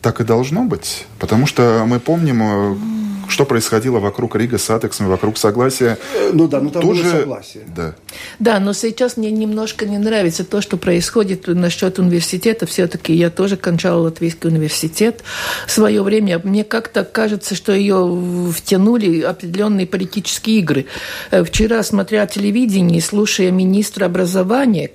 так 0.01 0.19
и 0.19 0.23
должно 0.23 0.63
быть. 0.65 1.05
Потому 1.19 1.45
что 1.45 1.83
мы 1.87 1.99
помним, 1.99 2.41
э, 2.43 2.75
что 3.27 3.45
происходило 3.45 3.99
вокруг 3.99 4.35
Рига 4.35 4.57
с 4.57 4.69
Атексом, 4.69 5.07
вокруг 5.07 5.37
согласия. 5.37 5.97
Э, 6.15 6.31
ну 6.33 6.47
да, 6.47 6.59
ну 6.59 6.69
там 6.69 6.81
Тоже... 6.81 7.03
было 7.03 7.11
согласие. 7.11 7.63
Да. 7.75 7.95
да, 8.39 8.59
но 8.59 8.73
сейчас 8.73 9.17
мне 9.17 9.31
немножко 9.31 9.85
не 9.85 9.97
нравится 9.97 10.43
то, 10.43 10.61
что 10.61 10.77
происходит 10.77 11.47
насчет 11.47 11.99
университета. 11.99 12.65
Все-таки 12.65 13.13
я 13.13 13.29
тоже 13.29 13.57
кончала 13.57 14.01
Латвийский 14.01 14.49
университет 14.49 15.23
в 15.67 15.71
свое 15.71 16.01
время. 16.01 16.41
Мне 16.43 16.63
как-то 16.63 17.03
кажется, 17.03 17.55
что 17.55 17.71
ее 17.71 18.51
втянули 18.55 19.21
определенные 19.21 19.87
политические 19.87 20.59
игры. 20.59 20.85
Э, 21.31 21.43
вчера, 21.43 21.83
смотря 21.83 22.25
телевидение, 22.27 23.01
слушая 23.01 23.51
министра 23.51 24.05
образования, 24.05 24.91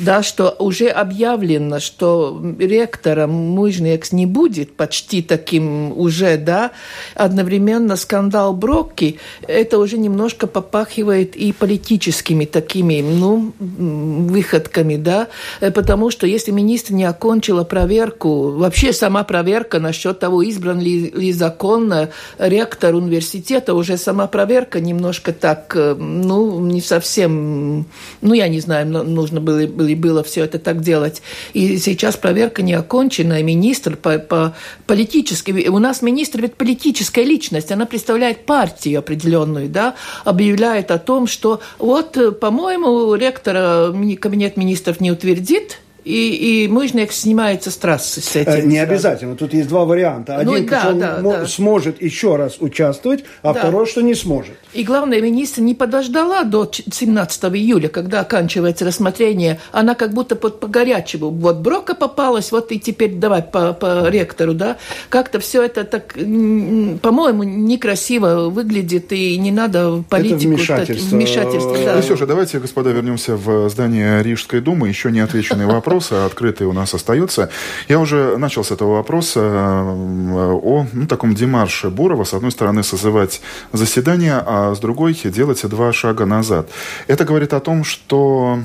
да, 0.00 0.22
что 0.22 0.56
уже 0.58 0.88
объявлено, 0.88 1.78
что 1.78 2.40
ректором 2.58 3.30
Мужникс 3.30 4.12
не 4.12 4.26
будет 4.26 4.72
почти 4.72 5.22
таким 5.22 5.96
уже, 5.98 6.36
да, 6.38 6.70
одновременно 7.14 7.96
скандал 7.96 8.54
Брокки, 8.54 9.18
это 9.46 9.78
уже 9.78 9.98
немножко 9.98 10.46
попахивает 10.46 11.36
и 11.36 11.52
политическими 11.52 12.46
такими, 12.46 13.02
ну, 13.02 13.52
выходками, 13.58 14.96
да, 14.96 15.28
потому 15.60 16.10
что 16.10 16.26
если 16.26 16.50
министр 16.50 16.94
не 16.94 17.04
окончила 17.04 17.64
проверку, 17.64 18.52
вообще 18.52 18.92
сама 18.92 19.22
проверка 19.24 19.80
насчет 19.80 20.18
того, 20.18 20.42
избран 20.42 20.80
ли, 20.80 21.10
ли 21.10 21.32
законно 21.32 22.10
ректор 22.38 22.94
университета, 22.94 23.74
уже 23.74 23.98
сама 23.98 24.26
проверка 24.26 24.80
немножко 24.80 25.32
так, 25.32 25.76
ну, 25.76 26.60
не 26.60 26.80
совсем, 26.80 27.86
ну, 28.22 28.34
я 28.34 28.48
не 28.48 28.60
знаю, 28.60 28.86
нужно 28.86 29.40
было, 29.40 29.66
было 29.66 29.89
ли 29.90 29.94
было 29.94 30.22
все 30.22 30.44
это 30.44 30.58
так 30.58 30.80
делать. 30.80 31.22
И 31.52 31.78
сейчас 31.78 32.16
проверка 32.16 32.62
не 32.62 32.74
окончена, 32.74 33.40
и 33.40 33.42
министр 33.42 33.96
по, 33.96 34.18
по 34.18 34.54
политически... 34.86 35.68
У 35.68 35.78
нас 35.78 36.02
министр 36.02 36.42
ведь 36.42 36.54
политическая 36.54 37.24
личность, 37.24 37.72
она 37.72 37.86
представляет 37.86 38.46
партию 38.46 39.00
определенную, 39.00 39.68
да, 39.68 39.94
объявляет 40.24 40.90
о 40.90 40.98
том, 40.98 41.26
что 41.26 41.60
вот, 41.78 42.40
по-моему, 42.40 43.14
ректора 43.14 43.92
кабинет 44.20 44.56
министров 44.56 45.00
не 45.00 45.10
утвердит, 45.10 45.78
и, 46.04 46.64
и 46.64 46.68
мужник 46.68 47.12
снимается 47.12 47.70
с 47.70 47.76
трассы 47.76 48.20
с 48.20 48.36
этим. 48.36 48.52
Э, 48.52 48.62
не 48.62 48.78
обязательно. 48.78 49.36
Тут 49.36 49.54
есть 49.54 49.68
два 49.68 49.84
варианта. 49.84 50.40
Ну 50.44 50.52
Один, 50.52 50.64
ну, 50.64 50.70
да, 50.70 50.80
что 50.80 50.88
он 50.90 50.98
да, 50.98 51.20
да. 51.20 51.46
сможет 51.46 52.02
еще 52.02 52.36
раз 52.36 52.56
участвовать, 52.60 53.24
а 53.42 53.52
да. 53.52 53.60
второй, 53.60 53.86
что 53.86 54.00
не 54.00 54.14
сможет. 54.14 54.54
И 54.72 54.84
главное, 54.84 55.20
министр 55.20 55.62
не 55.62 55.74
подождала 55.74 56.44
до 56.44 56.70
17 56.72 57.44
июля, 57.44 57.88
когда 57.88 58.20
оканчивается 58.20 58.84
рассмотрение. 58.84 59.60
Она 59.72 59.94
как 59.94 60.12
будто 60.12 60.36
под, 60.36 60.60
по 60.60 60.68
горячему. 60.68 61.30
Вот 61.30 61.58
Брока 61.58 61.94
попалась, 61.94 62.52
вот 62.52 62.72
и 62.72 62.78
теперь 62.78 63.14
давай 63.14 63.42
по, 63.42 63.72
по 63.72 64.08
ректору, 64.08 64.54
да. 64.54 64.76
Как-то 65.08 65.40
все 65.40 65.62
это 65.62 65.84
так, 65.84 66.14
по-моему, 66.14 67.42
некрасиво 67.42 68.48
выглядит, 68.48 69.12
и 69.12 69.36
не 69.36 69.50
надо 69.50 70.02
политику... 70.08 70.36
Это 70.36 70.46
вмешательство. 70.46 71.16
вмешательство 71.16 71.76
да. 71.84 71.96
Ну, 71.96 72.02
все 72.02 72.16
же, 72.16 72.26
давайте, 72.26 72.58
господа, 72.58 72.90
вернемся 72.90 73.36
в 73.36 73.68
здание 73.68 74.22
Рижской 74.22 74.60
думы. 74.60 74.88
Еще 74.88 75.10
не 75.10 75.20
отвеченный 75.20 75.66
вопрос 75.66 75.89
вопрос, 75.90 76.12
открытый 76.12 76.66
у 76.66 76.72
нас 76.72 76.94
остается. 76.94 77.50
Я 77.88 77.98
уже 77.98 78.36
начал 78.38 78.64
с 78.64 78.70
этого 78.70 78.94
вопроса 78.94 79.40
о 79.40 80.86
ну, 80.92 81.06
таком 81.06 81.34
демарше 81.34 81.90
Бурова. 81.90 82.24
С 82.24 82.34
одной 82.34 82.52
стороны, 82.52 82.82
созывать 82.82 83.40
заседание, 83.72 84.42
а 84.46 84.74
с 84.74 84.78
другой 84.78 85.14
делать 85.14 85.66
два 85.68 85.92
шага 85.92 86.26
назад. 86.26 86.68
Это 87.08 87.24
говорит 87.24 87.52
о 87.52 87.60
том, 87.60 87.84
что 87.84 88.60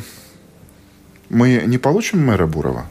мы 1.30 1.64
не 1.66 1.78
получим 1.78 2.26
мэра 2.26 2.46
Бурова? 2.46 2.86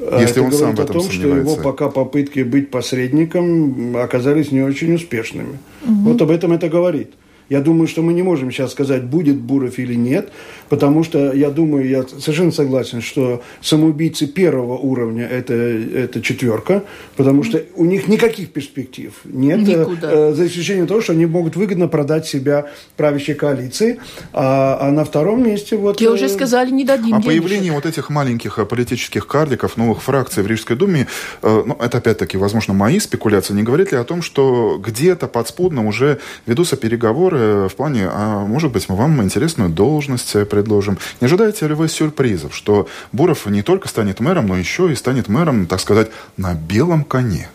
А 0.00 0.20
Если 0.20 0.36
Это 0.36 0.42
он 0.42 0.52
сам 0.52 0.76
в 0.76 0.80
этом 0.80 0.96
о 0.96 1.00
том, 1.00 1.10
что 1.10 1.28
его 1.28 1.56
пока 1.56 1.88
попытки 1.88 2.40
быть 2.40 2.70
посредником 2.70 3.96
оказались 3.96 4.52
не 4.52 4.62
очень 4.62 4.94
успешными. 4.94 5.58
Угу. 5.82 5.92
Вот 5.92 6.22
об 6.22 6.30
этом 6.30 6.52
это 6.52 6.68
говорит. 6.68 7.10
Я 7.48 7.60
думаю, 7.60 7.88
что 7.88 8.02
мы 8.02 8.12
не 8.12 8.22
можем 8.22 8.50
сейчас 8.50 8.72
сказать, 8.72 9.04
будет 9.04 9.36
Буров 9.36 9.78
или 9.78 9.94
нет, 9.94 10.30
потому 10.68 11.02
что 11.02 11.32
я 11.32 11.50
думаю, 11.50 11.88
я 11.88 12.02
совершенно 12.02 12.52
согласен, 12.52 13.00
что 13.00 13.42
самоубийцы 13.62 14.26
первого 14.26 14.76
уровня 14.76 15.26
это, 15.26 15.54
это 15.54 16.20
четверка, 16.20 16.84
потому 17.16 17.42
что 17.42 17.62
у 17.74 17.86
них 17.86 18.06
никаких 18.06 18.50
перспектив 18.50 19.12
нет, 19.24 19.60
э, 19.66 20.32
за 20.34 20.46
исключением 20.46 20.86
того, 20.86 21.00
что 21.00 21.12
они 21.12 21.24
могут 21.24 21.56
выгодно 21.56 21.88
продать 21.88 22.26
себя 22.26 22.66
правящей 22.96 23.34
коалиции, 23.34 23.98
а, 24.32 24.78
а 24.80 24.90
на 24.90 25.04
втором 25.04 25.42
месте 25.42 25.76
вот... 25.76 26.00
Я 26.02 26.08
э, 26.08 26.12
уже 26.12 26.28
сказали, 26.28 26.70
не 26.70 26.84
дадим 26.84 27.14
А 27.14 27.20
появление 27.20 27.72
вот 27.72 27.86
этих 27.86 28.10
маленьких 28.10 28.58
э, 28.58 28.66
политических 28.66 29.26
карликов, 29.26 29.78
новых 29.78 30.02
фракций 30.02 30.42
в 30.42 30.46
Рижской 30.46 30.76
Думе, 30.76 31.06
ну, 31.42 31.76
это 31.80 31.98
опять-таки, 31.98 32.36
возможно, 32.36 32.74
мои 32.74 32.98
спекуляции, 32.98 33.54
не 33.54 33.62
говорит 33.62 33.92
ли 33.92 33.98
о 33.98 34.04
том, 34.04 34.20
что 34.20 34.80
где-то 34.84 35.28
подспудно 35.28 35.86
уже 35.86 36.18
ведутся 36.46 36.76
переговоры 36.76 37.37
в 37.38 37.70
плане, 37.76 38.08
а 38.10 38.44
может 38.44 38.72
быть, 38.72 38.88
мы 38.88 38.96
вам 38.96 39.22
интересную 39.22 39.70
должность 39.70 40.32
предложим. 40.48 40.98
Не 41.20 41.26
ожидаете 41.26 41.66
ли 41.68 41.74
вы 41.74 41.88
сюрпризов, 41.88 42.54
что 42.54 42.88
Буров 43.12 43.46
не 43.46 43.62
только 43.62 43.88
станет 43.88 44.20
мэром, 44.20 44.48
но 44.48 44.56
еще 44.56 44.90
и 44.92 44.94
станет 44.94 45.28
мэром, 45.28 45.66
так 45.66 45.80
сказать, 45.80 46.10
на 46.36 46.54
белом 46.54 47.04
коне? 47.04 47.48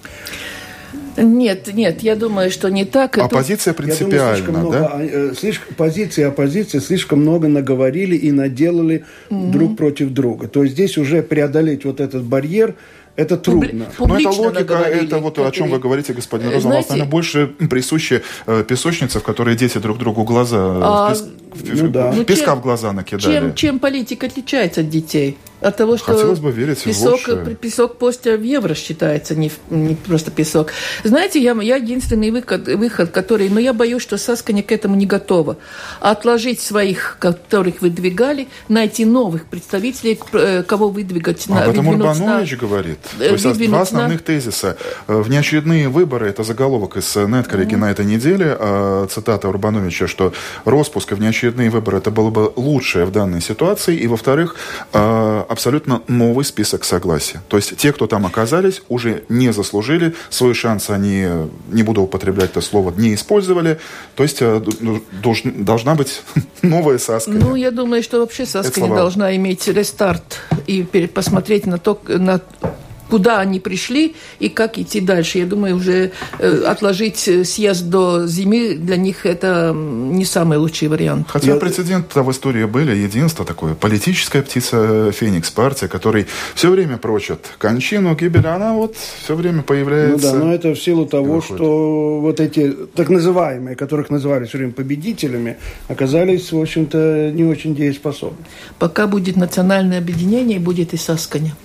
Нет, 1.16 1.72
нет, 1.74 2.02
я 2.02 2.16
думаю, 2.16 2.50
что 2.50 2.70
не 2.70 2.86
так. 2.86 3.18
Оппозиция 3.18 3.74
принципиальна, 3.74 4.46
думаю, 4.46 4.72
да? 4.72 4.80
Много, 4.80 5.04
э, 5.04 5.34
слишком, 5.38 5.76
позиции 5.76 6.24
оппозиции 6.24 6.80
слишком 6.80 7.22
много 7.22 7.48
наговорили 7.48 8.16
и 8.16 8.32
наделали 8.32 9.06
mm-hmm. 9.30 9.52
друг 9.52 9.78
против 9.78 10.10
друга. 10.10 10.48
То 10.48 10.64
есть 10.64 10.74
здесь 10.74 10.98
уже 10.98 11.22
преодолеть 11.22 11.86
вот 11.86 12.00
этот 12.00 12.24
барьер– 12.24 12.76
это 13.16 13.38
трудно. 13.38 13.86
Но 14.00 14.20
это 14.20 14.30
логика, 14.30 14.74
это 14.76 15.20
вот 15.20 15.38
о 15.40 15.52
чем 15.52 15.70
вы 15.70 15.80
говорите, 15.80 16.14
господин 16.14 16.52
Розанов, 16.52 16.90
она 16.90 17.06
больше 17.06 17.48
присуща 17.48 18.22
э, 18.48 18.64
песочнице, 18.68 19.20
в 19.20 19.24
которой 19.24 19.56
дети 19.56 19.78
друг 19.78 19.98
другу 19.98 20.24
глаза, 20.24 20.58
а, 20.60 21.10
пес, 21.10 21.26
ну, 21.82 21.90
да. 21.90 22.14
песка 22.24 22.46
ну, 22.48 22.52
чем, 22.54 22.60
в 22.60 22.62
глаза 22.62 22.92
накидали. 22.92 23.34
Чем, 23.34 23.56
чем 23.56 23.80
политика 23.80 24.26
отличается 24.26 24.82
от 24.82 24.90
детей? 24.90 25.38
От 25.64 25.78
того, 25.78 25.98
что 25.98 26.14
Хотелось 26.14 26.40
бы 26.40 26.52
верить 26.52 26.84
песок, 26.84 27.28
в 27.28 27.56
песок 27.56 27.98
постя 27.98 28.36
в 28.36 28.42
евро 28.42 28.74
считается, 28.74 29.36
не, 29.36 29.52
не 29.70 29.96
просто 29.96 30.32
песок. 30.32 30.72
Знаете, 31.04 31.42
я, 31.42 31.54
я 31.62 31.78
единственный 31.78 32.32
выход, 32.32 32.68
выход, 32.68 33.12
который, 33.12 33.50
но 33.50 33.60
я 33.60 33.74
боюсь, 33.74 34.02
что 34.02 34.18
Сасканя 34.18 34.64
к 34.64 34.72
этому 34.72 34.96
не 34.96 35.06
готова. 35.06 35.58
Отложить 36.00 36.60
своих, 36.60 37.18
которых 37.20 37.82
выдвигали, 37.82 38.48
найти 38.68 39.06
новых 39.06 39.46
представителей, 39.46 40.20
э, 40.34 40.64
кого 40.64 40.90
выдвигать. 40.90 41.46
А 41.50 41.54
на, 41.54 41.64
об 41.64 41.72
этом 41.72 41.88
Урбанович 41.88 42.52
на, 42.52 42.58
говорит. 42.58 43.00
То 43.18 43.24
есть 43.26 43.68
два 43.68 43.82
основных 43.82 44.20
на... 44.20 44.26
тезиса. 44.26 44.78
Э, 45.08 45.22
внеочередные 45.22 45.90
выборы, 45.90 46.28
это 46.28 46.44
заголовок 46.44 46.98
из 46.98 47.16
Нетколлеги 47.16 47.76
mm-hmm. 47.76 47.78
на 47.78 47.92
этой 47.92 48.06
неделе, 48.06 48.58
а, 48.60 49.08
цитата 49.08 49.48
Урбановича, 49.48 50.08
что 50.08 50.34
распуск 50.66 51.12
и 51.12 51.16
внеочередные 51.16 51.70
выборы 51.70 51.98
это 51.98 52.12
было 52.12 52.30
бы 52.30 52.52
лучшее 52.56 53.06
в 53.06 53.12
данной 53.12 53.42
ситуации. 53.42 53.96
И, 53.96 54.08
во-вторых, 54.08 54.56
а, 54.92 55.46
абсолютно 55.54 56.02
новый 56.08 56.44
список 56.44 56.84
согласия. 56.84 57.42
То 57.48 57.58
есть 57.58 57.78
те, 57.78 57.94
кто 57.94 58.08
там 58.08 58.26
оказались, 58.26 58.82
уже 58.90 59.24
не 59.30 59.54
заслужили 59.54 60.14
свой 60.30 60.54
шанс, 60.54 60.90
они, 60.90 61.28
не 61.72 61.84
буду 61.84 62.02
употреблять 62.02 62.52
это 62.52 62.62
слово, 62.62 62.94
не 62.98 63.14
использовали. 63.14 63.80
То 64.16 64.24
есть 64.24 64.42
э, 64.42 64.62
должна 65.56 65.96
быть 65.96 66.22
новая 66.62 66.98
Саска. 66.98 67.32
Ну, 67.32 67.56
я 67.56 67.72
думаю, 67.72 68.04
что 68.04 68.20
вообще 68.20 68.46
Саска 68.46 68.82
не 68.82 68.90
должна 68.90 69.36
иметь 69.36 69.68
рестарт 69.68 70.42
и 70.68 70.84
посмотреть 70.84 71.66
на 71.66 71.78
то, 71.78 72.00
на 72.08 72.42
куда 73.10 73.40
они 73.40 73.60
пришли 73.60 74.16
и 74.40 74.50
как 74.50 74.78
идти 74.78 75.00
дальше. 75.00 75.40
Я 75.40 75.46
думаю, 75.46 75.76
уже 75.76 76.12
э, 76.40 76.64
отложить 76.66 77.28
э, 77.28 77.44
съезд 77.44 77.86
до 77.90 78.28
зимы 78.28 78.76
для 78.76 78.98
них 78.98 79.26
это 79.26 79.74
не 79.74 80.26
самый 80.26 80.58
лучший 80.58 80.88
вариант. 80.88 81.28
Хотя 81.30 81.54
Я... 81.54 81.56
прецеденты 81.58 82.22
в 82.22 82.32
истории 82.32 82.66
были. 82.66 82.96
Единство 82.96 83.46
такое. 83.46 83.76
Политическая 83.76 84.42
птица 84.42 84.78
э, 84.80 85.12
Феникс, 85.14 85.52
партия, 85.52 85.88
который 85.88 86.28
все 86.56 86.70
время 86.70 86.98
прочит 86.98 87.40
кончину, 87.58 88.16
гибель, 88.16 88.48
она 88.48 88.74
вот 88.74 88.96
все 88.96 89.36
время 89.36 89.62
появляется. 89.62 90.34
Ну 90.34 90.40
да, 90.40 90.46
но 90.46 90.54
это 90.54 90.70
в 90.74 90.80
силу 90.80 91.06
того, 91.06 91.42
что 91.42 92.20
вот 92.20 92.40
эти 92.40 92.72
так 92.96 93.10
называемые, 93.10 93.76
которых 93.76 94.10
называли 94.10 94.46
все 94.46 94.58
время 94.58 94.72
победителями, 94.72 95.58
оказались, 95.88 96.52
в 96.52 96.60
общем-то, 96.60 97.32
не 97.34 97.44
очень 97.44 97.76
дееспособны. 97.76 98.46
Пока 98.80 99.08
будет 99.08 99.36
национальное 99.36 100.00
объединение, 100.00 100.60
будет 100.60 100.94
и 100.94 100.98
Сасканя. 100.98 101.56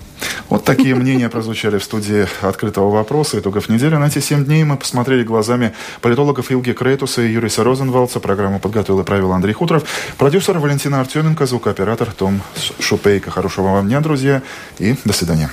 Вот 0.48 0.64
такие 0.64 0.94
мнения 0.94 1.28
прозвучали 1.28 1.78
в 1.78 1.84
студии 1.84 2.26
«Открытого 2.40 2.90
вопроса». 2.90 3.38
Итогов 3.38 3.68
недели. 3.68 3.96
На 3.96 4.06
эти 4.06 4.18
семь 4.18 4.44
дней 4.44 4.64
мы 4.64 4.76
посмотрели 4.76 5.22
глазами 5.22 5.74
политологов 6.00 6.50
Илги 6.50 6.72
Крейтуса 6.72 7.22
и 7.22 7.32
Юриса 7.32 7.64
Розенвалца. 7.64 8.20
Программу 8.20 8.58
подготовил 8.58 9.00
и 9.00 9.04
правил 9.04 9.32
Андрей 9.32 9.52
Хутров. 9.52 9.84
Продюсер 10.16 10.58
Валентина 10.58 11.00
Артеменко, 11.00 11.46
звукооператор 11.46 12.12
Том 12.12 12.40
Шупейко. 12.80 13.30
Хорошего 13.30 13.68
вам 13.68 13.88
дня, 13.88 14.00
друзья, 14.00 14.42
и 14.78 14.96
до 15.04 15.12
свидания. 15.12 15.50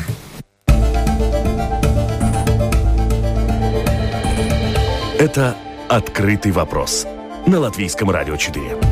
Это 5.17 5.55
«Открытый 5.89 6.51
вопрос» 6.51 7.07
на 7.47 7.59
Латвийском 7.59 8.11
радио 8.11 8.35
4. 8.35 8.84